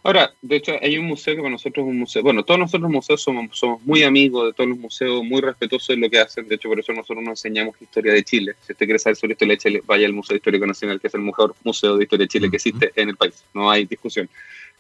Ahora, 0.02 0.34
de 0.42 0.56
hecho, 0.56 0.74
hay 0.82 0.98
un 0.98 1.06
museo 1.06 1.36
que 1.36 1.42
para 1.42 1.52
nosotros 1.52 1.86
es 1.86 1.90
un 1.90 2.00
museo, 2.00 2.24
bueno, 2.24 2.44
todos 2.44 2.60
nosotros 2.60 2.84
los 2.84 2.92
museos 2.92 3.22
somos, 3.22 3.58
somos 3.58 3.82
muy 3.84 4.04
amigos 4.04 4.46
de 4.48 4.54
todos 4.54 4.70
los 4.70 4.80
museos, 4.80 5.24
muy 5.26 5.42
respetuosos 5.42 5.90
de 5.90 5.98
lo 5.98 6.10
que 6.10 6.20
hacen, 6.20 6.48
de 6.48 6.56
hecho, 6.56 6.70
por 6.70 6.80
eso 6.80 6.94
nosotros 6.94 7.22
nos 7.22 7.44
enseñamos 7.44 7.76
historia 7.82 8.14
de 8.14 8.24
Chile. 8.24 8.56
Si 8.62 8.72
usted 8.72 8.86
quiere 8.86 9.00
saber 9.00 9.18
sobre 9.18 9.34
historia 9.34 9.56
de 9.56 9.58
Chile, 9.58 9.84
vaya 9.86 10.08
al 10.08 10.14
Museo 10.14 10.38
Histórico 10.38 10.66
Nacional, 10.66 11.02
que 11.02 11.08
es 11.08 11.14
el 11.14 11.22
mejor 11.22 11.54
museo 11.66 11.98
de 11.98 12.04
historia 12.04 12.24
de 12.24 12.30
Chile 12.30 12.50
que 12.50 12.56
existe 12.56 12.92
en 12.96 13.10
el 13.10 13.18
país, 13.18 13.44
no 13.54 13.70
hay 13.70 13.86
discusión. 13.86 14.30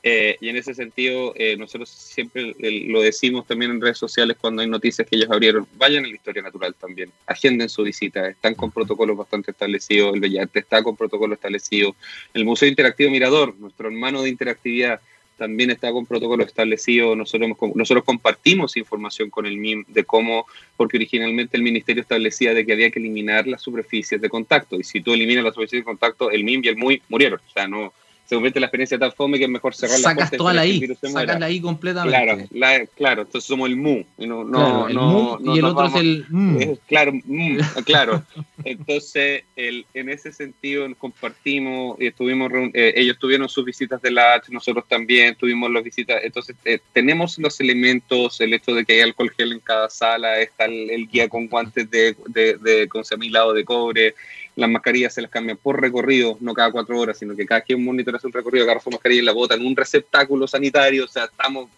Eh, 0.01 0.37
y 0.39 0.49
en 0.49 0.55
ese 0.55 0.73
sentido, 0.73 1.33
eh, 1.35 1.57
nosotros 1.57 1.89
siempre 1.89 2.55
lo 2.87 3.01
decimos 3.01 3.45
también 3.45 3.71
en 3.71 3.81
redes 3.81 3.97
sociales 3.97 4.37
cuando 4.39 4.61
hay 4.61 4.69
noticias 4.69 5.05
que 5.07 5.17
ellos 5.17 5.29
abrieron, 5.29 5.67
vayan 5.77 6.05
a 6.05 6.07
la 6.07 6.13
historia 6.13 6.41
natural 6.41 6.73
también, 6.75 7.11
agenden 7.25 7.67
su 7.67 7.83
visita, 7.83 8.27
están 8.29 8.55
con 8.55 8.71
protocolos 8.71 9.17
bastante 9.17 9.51
establecidos, 9.51 10.13
el 10.13 10.21
Bellarte 10.21 10.59
está 10.59 10.81
con 10.83 10.95
protocolo 10.95 11.33
establecido, 11.33 11.95
el 12.33 12.45
Museo 12.45 12.69
Interactivo 12.69 13.11
Mirador, 13.11 13.55
nuestro 13.59 13.89
hermano 13.89 14.21
de 14.21 14.29
interactividad, 14.29 15.01
también 15.39 15.71
está 15.71 15.91
con 15.91 16.05
protocolo 16.05 16.43
establecido. 16.43 17.15
Nosotros, 17.15 17.49
nosotros 17.73 18.03
compartimos 18.03 18.77
información 18.77 19.31
con 19.31 19.47
el 19.47 19.57
MIM 19.57 19.85
de 19.87 20.03
cómo, 20.03 20.45
porque 20.77 20.97
originalmente 20.97 21.57
el 21.57 21.63
ministerio 21.63 22.01
establecía 22.01 22.53
de 22.53 22.65
que 22.65 22.73
había 22.73 22.91
que 22.91 22.99
eliminar 22.99 23.47
las 23.47 23.61
superficies 23.61 24.21
de 24.21 24.29
contacto. 24.29 24.75
Y 24.75 24.83
si 24.83 25.01
tú 25.01 25.13
eliminas 25.13 25.43
las 25.43 25.53
superficies 25.55 25.81
de 25.81 25.85
contacto, 25.85 26.29
el 26.29 26.43
MIM 26.43 26.61
y 26.65 26.67
el 26.67 26.77
MUI 26.77 27.01
murieron. 27.07 27.39
O 27.39 27.51
sea, 27.51 27.67
no, 27.67 27.93
se 28.30 28.36
convierte 28.36 28.59
la 28.59 28.67
experiencia 28.67 28.99
tan 28.99 29.11
fome 29.11 29.39
que 29.39 29.45
es 29.45 29.49
mejor 29.49 29.73
cerrar 29.73 29.99
la 30.01 30.13
puerta. 30.13 30.38
toda 30.38 30.53
la 30.53 30.63
I, 30.63 30.95
sacas 31.01 31.39
la 31.39 31.49
I 31.49 31.61
completamente. 31.61 32.47
Claro, 32.51 32.88
claro, 32.95 33.21
entonces 33.23 33.47
somos 33.47 33.67
el 33.67 33.75
MU. 33.75 34.05
Y, 34.19 34.27
no, 34.27 34.43
no, 34.43 34.88
el 34.88 34.93
no, 34.93 35.39
y 35.43 35.57
el 35.57 35.65
otro 35.65 35.88
es 35.88 35.95
el 35.95 36.25
M. 36.32 36.77
claro, 36.86 37.13
claro. 37.86 38.23
Entonces, 38.63 39.45
el, 39.55 39.84
en 39.95 40.09
ese 40.09 40.32
sentido 40.32 40.88
compartimos, 40.99 41.99
y 41.99 42.05
estuvimos, 42.05 42.51
eh, 42.75 42.93
ellos 42.97 43.17
tuvieron 43.17 43.49
sus 43.49 43.65
visitas 43.65 43.99
de 43.99 44.11
la 44.11 44.36
H, 44.36 44.53
nosotros 44.53 44.86
también 44.88 45.34
tuvimos 45.34 45.71
las 45.71 45.84
visitas. 45.84 46.21
Entonces, 46.23 46.55
eh, 46.65 46.77
tenemos 46.93 47.39
los 47.39 47.59
elementos, 47.59 48.39
el 48.41 48.53
hecho 48.53 48.75
de 48.75 48.86
que 48.86 48.93
hay 48.93 49.01
alcohol 49.01 49.32
gel 49.36 49.53
en 49.53 49.59
cada 49.59 49.89
sala, 49.89 50.39
está 50.39 50.65
el, 50.65 51.07
guía 51.07 51.27
con 51.27 51.47
guantes 51.47 51.89
de, 51.89 52.15
de, 52.27 52.57
de, 52.57 52.88
con 52.88 53.03
semilado 53.03 53.55
de 53.55 53.65
cobre, 53.65 54.13
las 54.55 54.69
mascarillas 54.69 55.13
se 55.13 55.21
las 55.21 55.31
cambian 55.31 55.57
por 55.57 55.81
recorrido, 55.81 56.37
no 56.41 56.53
cada 56.53 56.71
cuatro 56.71 56.99
horas, 56.99 57.17
sino 57.17 57.35
que 57.35 57.45
cada 57.45 57.61
que 57.61 57.75
un 57.75 57.85
monitor 57.85 58.15
hace 58.15 58.27
un 58.27 58.33
recorrido, 58.33 58.65
agarra 58.65 58.81
su 58.81 58.89
mascarilla 58.89 59.21
y 59.21 59.25
la 59.25 59.31
bota 59.31 59.55
en 59.55 59.65
un 59.65 59.75
receptáculo 59.75 60.47
sanitario. 60.47 61.05
O 61.05 61.07
sea, 61.07 61.25
estamos. 61.25 61.69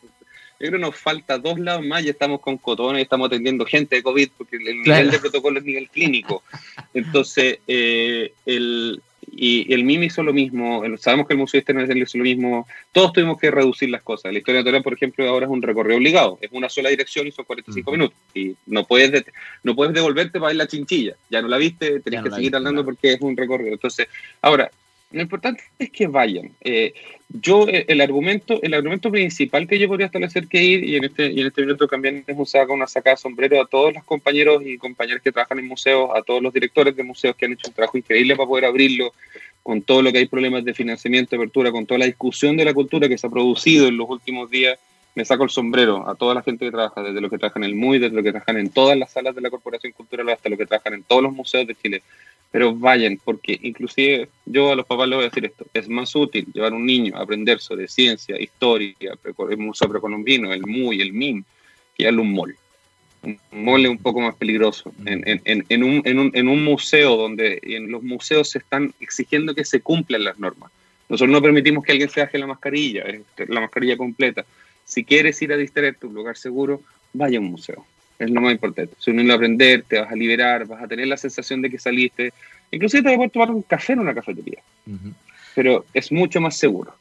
Yo 0.60 0.68
creo 0.68 0.72
que 0.74 0.80
nos 0.80 0.96
falta 0.96 1.40
dos 1.40 1.60
lados 1.60 1.84
más 1.86 2.04
y 2.04 2.10
estamos 2.10 2.40
con 2.40 2.58
cotones 2.58 3.00
y 3.00 3.04
estamos 3.04 3.28
atendiendo 3.28 3.66
gente 3.66 3.96
de 3.96 4.04
COVID 4.04 4.30
porque 4.38 4.58
el 4.58 4.82
nivel 4.82 5.10
de 5.10 5.20
protocolo 5.20 5.60
es 5.60 5.66
nivel 5.66 5.90
clínico. 5.90 6.44
Entonces, 6.94 7.60
eh, 7.68 8.34
el, 8.46 9.02
y, 9.44 9.74
el 9.74 9.84
MIM 9.84 10.04
hizo 10.04 10.22
lo 10.22 10.34
mismo, 10.34 10.84
sabemos 11.00 11.26
que 11.26 11.34
el 11.34 11.40
Museo 11.40 11.58
Externo 11.58 11.82
hizo 11.82 12.18
lo 12.20 12.24
mismo, 12.24 12.68
todos 12.92 13.12
tuvimos 13.12 13.40
que 13.40 13.50
reducir 13.50 13.90
las 13.90 14.04
cosas. 14.04 14.32
La 14.32 14.38
historia 14.38 14.62
natural, 14.62 14.84
por 14.84 14.94
ejemplo, 14.94 15.28
ahora 15.28 15.48
es 15.48 15.52
un 15.52 15.64
recorrido 15.64 15.98
obligado, 15.98 16.38
es 16.42 16.52
una 16.52 16.70
sola 16.70 16.90
dirección 16.90 17.26
y 17.26 17.32
son 17.32 17.46
45 17.46 17.92
minutos. 17.92 18.16
Y 18.36 18.56
no 18.68 18.86
puedes, 18.86 19.26
no 19.64 19.76
puedes 19.76 19.96
devolverte 19.96 20.40
para 20.40 20.50
ver 20.50 20.58
la 20.58 20.68
chinchilla, 20.68 21.16
ya 21.32 21.42
no 21.42 21.48
la 21.48 21.58
viste, 21.58 22.02
tenés 22.02 22.22
que 22.22 22.30
seguir 22.30 22.56
andando 22.56 22.86
porque 22.86 23.14
es 23.14 23.22
un 23.22 23.36
recorrido. 23.36 23.74
Entonces, 23.74 24.10
ahora, 24.44 24.70
lo 25.12 25.22
importante 25.22 25.64
es 25.80 25.90
que 25.90 26.08
vayan. 26.08 26.52
Eh, 26.62 26.94
yo, 27.30 27.68
eh, 27.68 27.86
el 27.88 28.02
argumento, 28.02 28.60
el 28.62 28.74
argumento 28.74 29.12
principal 29.12 29.68
que 29.68 29.80
yo 29.80 29.88
podría 29.88 30.08
establecer 30.08 30.48
que 30.48 30.64
ir, 30.64 30.84
y 30.84 30.96
en 30.96 31.06
este, 31.06 31.32
y 31.32 31.42
en 31.42 31.48
este 31.48 31.62
minuto 31.62 31.88
también 31.88 32.24
es 32.28 32.38
un 32.38 32.46
saca, 32.46 32.74
una 32.74 32.88
sacada 32.88 33.16
de 33.16 33.22
sombrero 33.22 33.62
a 33.62 33.68
todos 33.68 33.94
los 33.94 34.04
compañeros 34.04 34.64
y 34.66 34.78
compañeras 34.78 35.22
que 35.22 35.32
trabajan 35.32 35.60
en 35.60 35.68
museos, 35.68 36.10
a 36.14 36.22
todos 36.22 36.42
los 36.42 36.54
directores 36.54 36.96
de 36.96 37.04
museos 37.04 37.36
que 37.36 37.46
han 37.46 37.54
hecho 37.54 37.70
un 37.70 37.74
trabajo 37.74 37.98
increíble 37.98 38.36
para 38.36 38.48
poder 38.48 38.66
abrirlo, 38.66 39.14
con 39.64 39.82
todo 39.82 40.02
lo 40.02 40.12
que 40.12 40.18
hay 40.18 40.26
problemas 40.26 40.66
de 40.66 40.74
financiamiento, 40.74 41.36
de 41.36 41.44
apertura, 41.44 41.72
con 41.72 41.86
toda 41.86 42.00
la 42.00 42.06
discusión 42.06 42.58
de 42.58 42.66
la 42.66 42.74
cultura 42.74 43.08
que 43.08 43.18
se 43.18 43.28
ha 43.28 43.30
producido 43.30 43.88
en 43.88 43.98
los 43.98 44.10
últimos 44.10 44.50
días, 44.50 44.80
me 45.14 45.26
saco 45.26 45.44
el 45.44 45.50
sombrero 45.50 46.08
a 46.08 46.16
toda 46.16 46.34
la 46.34 46.42
gente 46.42 46.66
que 46.66 46.72
trabaja, 46.72 47.04
desde 47.04 47.20
los 47.20 47.30
que 47.30 47.38
trabajan 47.38 47.64
en 47.64 47.72
el 47.72 47.76
MUI, 47.76 48.00
desde 48.00 48.16
los 48.16 48.24
que 48.24 48.32
trabajan 48.32 48.58
en 48.58 48.70
todas 48.70 48.98
las 48.98 49.12
salas 49.12 49.36
de 49.36 49.42
la 49.42 49.50
Corporación 49.50 49.92
Cultural 49.92 50.30
hasta 50.30 50.50
los 50.50 50.58
que 50.58 50.66
trabajan 50.66 50.94
en 50.94 51.04
todos 51.04 51.22
los 51.22 51.34
museos 51.34 51.68
de 51.68 51.76
Chile 51.76 52.02
pero 52.52 52.76
vayan, 52.76 53.18
porque 53.24 53.58
inclusive 53.62 54.28
yo 54.46 54.74
a 54.74 54.76
los 54.76 54.86
papás 54.86 55.08
les 55.08 55.16
voy 55.16 55.26
a 55.26 55.30
decir 55.30 55.46
esto, 55.46 55.66
es 55.74 55.88
más 55.88 56.14
útil 56.16 56.46
llevar 56.54 56.74
a 56.74 56.76
un 56.76 56.86
niño 56.86 57.16
a 57.16 57.22
aprender 57.22 57.60
sobre 57.60 57.88
ciencia, 57.88 58.40
historia, 58.40 58.94
el 59.50 59.58
museo 59.58 59.90
precolombino, 59.90 60.52
el 60.52 60.68
MUI, 60.68 61.02
el 61.02 61.14
MIM, 61.14 61.44
que 61.96 62.04
llevarle 62.04 62.22
un 62.22 62.34
mall. 62.34 62.56
Un 63.24 63.64
mall 63.64 63.86
es 63.86 63.92
un 63.92 64.00
poco 64.00 64.20
más 64.20 64.36
peligroso. 64.36 64.92
En, 65.06 65.24
en, 65.26 65.66
en, 65.70 65.84
un, 65.84 66.04
un, 66.06 66.32
en, 66.34 66.48
un, 66.50 66.64
museo 66.64 67.16
donde 67.16 67.60
en 67.62 67.90
los 67.90 68.04
museos 68.04 68.50
se 68.50 68.58
están 68.58 68.94
exigiendo 69.00 69.56
que 69.56 69.64
se 69.64 69.80
cumplan 69.80 70.26
las 70.26 70.38
normas. 70.38 70.72
Nosotros 71.08 71.32
no 71.32 71.42
permitimos 71.42 71.86
que 71.86 71.94
alguien 71.94 72.10
se 72.10 72.20
baje 72.20 72.38
la 72.38 72.48
mascarilla, 72.48 73.06
la 73.48 73.62
mascarilla 73.62 73.96
completa. 73.96 74.46
Si 74.84 75.06
quieres 75.06 75.42
ir 75.42 75.54
a 75.54 75.58
distraerte 75.58 76.06
a 76.06 76.10
un 76.10 76.16
lugar 76.16 76.36
seguro, 76.36 76.82
vaya 77.14 77.38
a 77.38 77.42
un 77.42 77.52
museo 77.52 77.86
es 78.24 78.30
lo 78.30 78.42
más 78.42 78.52
importante. 78.52 78.96
Si 79.00 79.12
uno 79.12 79.32
a 79.32 79.36
aprender, 79.36 79.84
te 79.88 80.00
vas 80.00 80.12
a 80.12 80.16
liberar, 80.16 80.66
vas 80.68 80.84
a 80.84 80.88
tener 80.88 81.08
la 81.08 81.18
sensación 81.18 81.62
de 81.62 81.70
que 81.70 81.80
saliste. 81.80 82.34
Inclusive 82.72 83.04
te 83.04 83.08
vas 83.10 83.16
a 83.16 83.18
poder 83.18 83.32
tomar 83.32 83.52
un 83.52 83.62
café 83.64 83.94
en 83.94 84.00
una 84.00 84.14
cafetería. 84.14 84.60
Pero 85.56 85.86
es 85.94 86.12
mucho 86.12 86.40
más 86.40 86.56
seguro. 86.58 86.94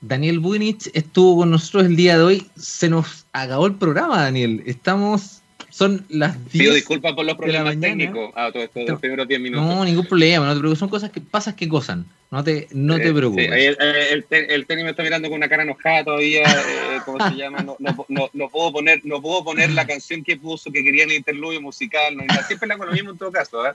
Daniel 0.00 0.38
Buinich 0.38 0.90
estuvo 0.94 1.38
con 1.38 1.50
nosotros 1.50 1.86
el 1.86 1.96
día 1.96 2.18
de 2.18 2.24
hoy. 2.24 2.46
Se 2.56 2.88
nos 2.88 3.26
acabó 3.32 3.66
el 3.66 3.74
programa, 3.74 4.22
Daniel. 4.22 4.62
Estamos 4.66 5.39
son 5.70 6.04
las 6.08 6.36
10. 6.52 6.52
Pido 6.52 6.74
disculpas 6.74 7.14
por 7.14 7.24
los 7.24 7.36
problemas 7.36 7.78
técnicos. 7.80 8.32
Ah, 8.34 8.50
todo 8.52 8.62
esto, 8.62 8.80
los 8.86 9.00
primeros 9.00 9.26
10 9.26 9.40
minutos. 9.40 9.66
No, 9.66 9.84
ningún 9.84 10.06
problema, 10.06 10.46
no 10.46 10.52
te 10.52 10.58
preocupes. 10.58 10.78
Son 10.78 10.88
cosas 10.88 11.10
que 11.10 11.20
pasas 11.20 11.54
que 11.54 11.66
gozan. 11.66 12.06
No 12.30 12.44
te, 12.44 12.68
no 12.70 12.96
te 12.96 13.12
preocupes. 13.12 13.46
Sí, 13.46 13.52
el, 13.52 13.76
el, 13.80 14.24
el, 14.50 14.66
tenis 14.66 14.84
me 14.84 14.90
está 14.90 15.02
mirando 15.02 15.28
con 15.28 15.38
una 15.38 15.48
cara 15.48 15.64
enojada 15.64 16.04
todavía. 16.04 16.42
Eh, 16.42 17.00
¿Cómo 17.04 17.28
se 17.28 17.34
llama? 17.34 17.58
No, 17.62 17.76
no, 17.80 18.06
no, 18.08 18.30
no, 18.32 18.48
puedo 18.48 18.72
poner, 18.72 19.00
no 19.04 19.20
puedo 19.20 19.42
poner 19.42 19.70
la 19.72 19.86
canción 19.86 20.22
que 20.22 20.36
puso, 20.36 20.70
que 20.70 20.84
quería 20.84 21.04
en 21.04 21.10
el 21.10 21.16
interludio 21.16 21.60
musical. 21.60 22.16
No, 22.16 22.24
siempre 22.46 22.68
la 22.68 22.78
con 22.78 22.86
lo 22.86 22.92
mismo 22.92 23.10
en 23.10 23.18
todo 23.18 23.32
caso. 23.32 23.66
¿eh? 23.66 23.72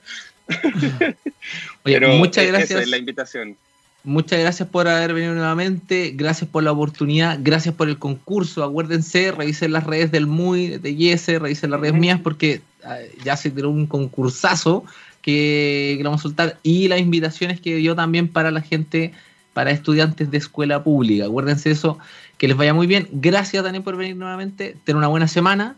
Oye, 1.83 1.99
Pero 1.99 2.13
muchas 2.13 2.47
gracias. 2.47 2.71
Esa 2.71 2.81
es 2.81 2.89
la 2.89 2.97
invitación. 2.97 3.57
Muchas 4.05 4.39
gracias 4.39 4.69
por 4.69 4.87
haber 4.87 5.13
venido 5.15 5.33
nuevamente, 5.33 6.11
gracias 6.15 6.47
por 6.47 6.61
la 6.61 6.71
oportunidad, 6.71 7.39
gracias 7.41 7.73
por 7.73 7.89
el 7.89 7.97
concurso. 7.97 8.63
Acuérdense, 8.63 9.31
revisen 9.31 9.71
las 9.71 9.83
redes 9.83 10.11
del 10.11 10.27
MUI, 10.27 10.77
de 10.77 10.95
Yese, 10.95 11.39
revisen 11.39 11.71
las 11.71 11.79
redes 11.79 11.95
mías 11.95 12.19
porque 12.21 12.61
ah, 12.83 12.97
ya 13.23 13.35
se 13.35 13.49
tiró 13.49 13.71
un 13.71 13.87
concursazo 13.87 14.85
que, 15.23 15.95
que 15.97 16.03
vamos 16.03 16.21
a 16.21 16.23
soltar 16.23 16.59
y 16.61 16.87
las 16.87 16.99
invitaciones 16.99 17.59
que 17.59 17.75
dio 17.77 17.95
también 17.95 18.27
para 18.27 18.51
la 18.51 18.61
gente, 18.61 19.11
para 19.53 19.71
estudiantes 19.71 20.29
de 20.29 20.37
escuela 20.37 20.83
pública. 20.83 21.25
Acuérdense 21.25 21.71
eso, 21.71 21.97
que 22.37 22.47
les 22.47 22.55
vaya 22.55 22.75
muy 22.75 22.85
bien. 22.85 23.07
Gracias, 23.11 23.63
Daniel, 23.63 23.83
por 23.83 23.97
venir 23.97 24.15
nuevamente. 24.15 24.77
Ten 24.83 24.97
una 24.97 25.07
buena 25.07 25.27
semana. 25.27 25.75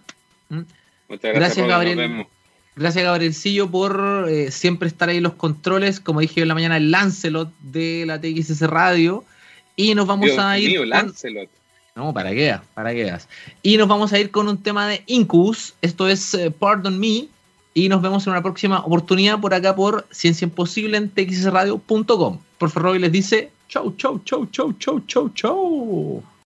Muchas 1.07 1.33
gracias, 1.33 1.65
Gabriel. 1.65 2.27
Gracias, 2.77 3.03
Gabrielcillo, 3.03 3.69
por 3.71 4.27
eh, 4.29 4.51
siempre 4.51 4.87
estar 4.87 5.09
ahí 5.09 5.17
en 5.17 5.23
los 5.23 5.33
controles. 5.33 5.99
Como 5.99 6.19
dije 6.19 6.43
en 6.43 6.47
la 6.47 6.53
mañana, 6.53 6.77
el 6.77 6.91
Lancelot 6.91 7.51
de 7.59 8.05
la 8.05 8.21
TXS 8.21 8.61
Radio. 8.69 9.23
Y 9.75 9.95
nos 9.95 10.05
vamos 10.05 10.37
a 10.37 10.59
ir. 10.59 10.85
Lancelot. 10.85 11.49
No, 11.95 12.13
para 12.13 12.29
qué, 12.29 12.55
para 12.75 12.93
qué. 12.93 13.11
Y 13.63 13.77
nos 13.77 13.87
vamos 13.87 14.13
a 14.13 14.19
ir 14.19 14.29
con 14.29 14.47
un 14.47 14.61
tema 14.61 14.87
de 14.87 15.01
Incus. 15.07 15.73
Esto 15.81 16.07
es 16.07 16.35
eh, 16.35 16.51
Pardon 16.51 16.99
Me. 16.99 17.27
Y 17.73 17.89
nos 17.89 18.01
vemos 18.03 18.27
en 18.27 18.33
una 18.33 18.43
próxima 18.43 18.79
oportunidad 18.81 19.39
por 19.39 19.55
acá 19.55 19.75
por 19.75 20.05
Ciencia 20.11 20.45
Imposible 20.45 20.97
en 20.97 21.09
txsradio.com. 21.09 22.39
Por 22.59 22.69
favor, 22.69 22.99
les 22.99 23.11
dice 23.11 23.49
chau, 23.67 23.95
chau, 23.97 24.21
chau, 24.23 24.45
chau, 24.51 24.73
chau, 24.73 24.99
chau, 25.07 25.29
chau. 25.29 26.23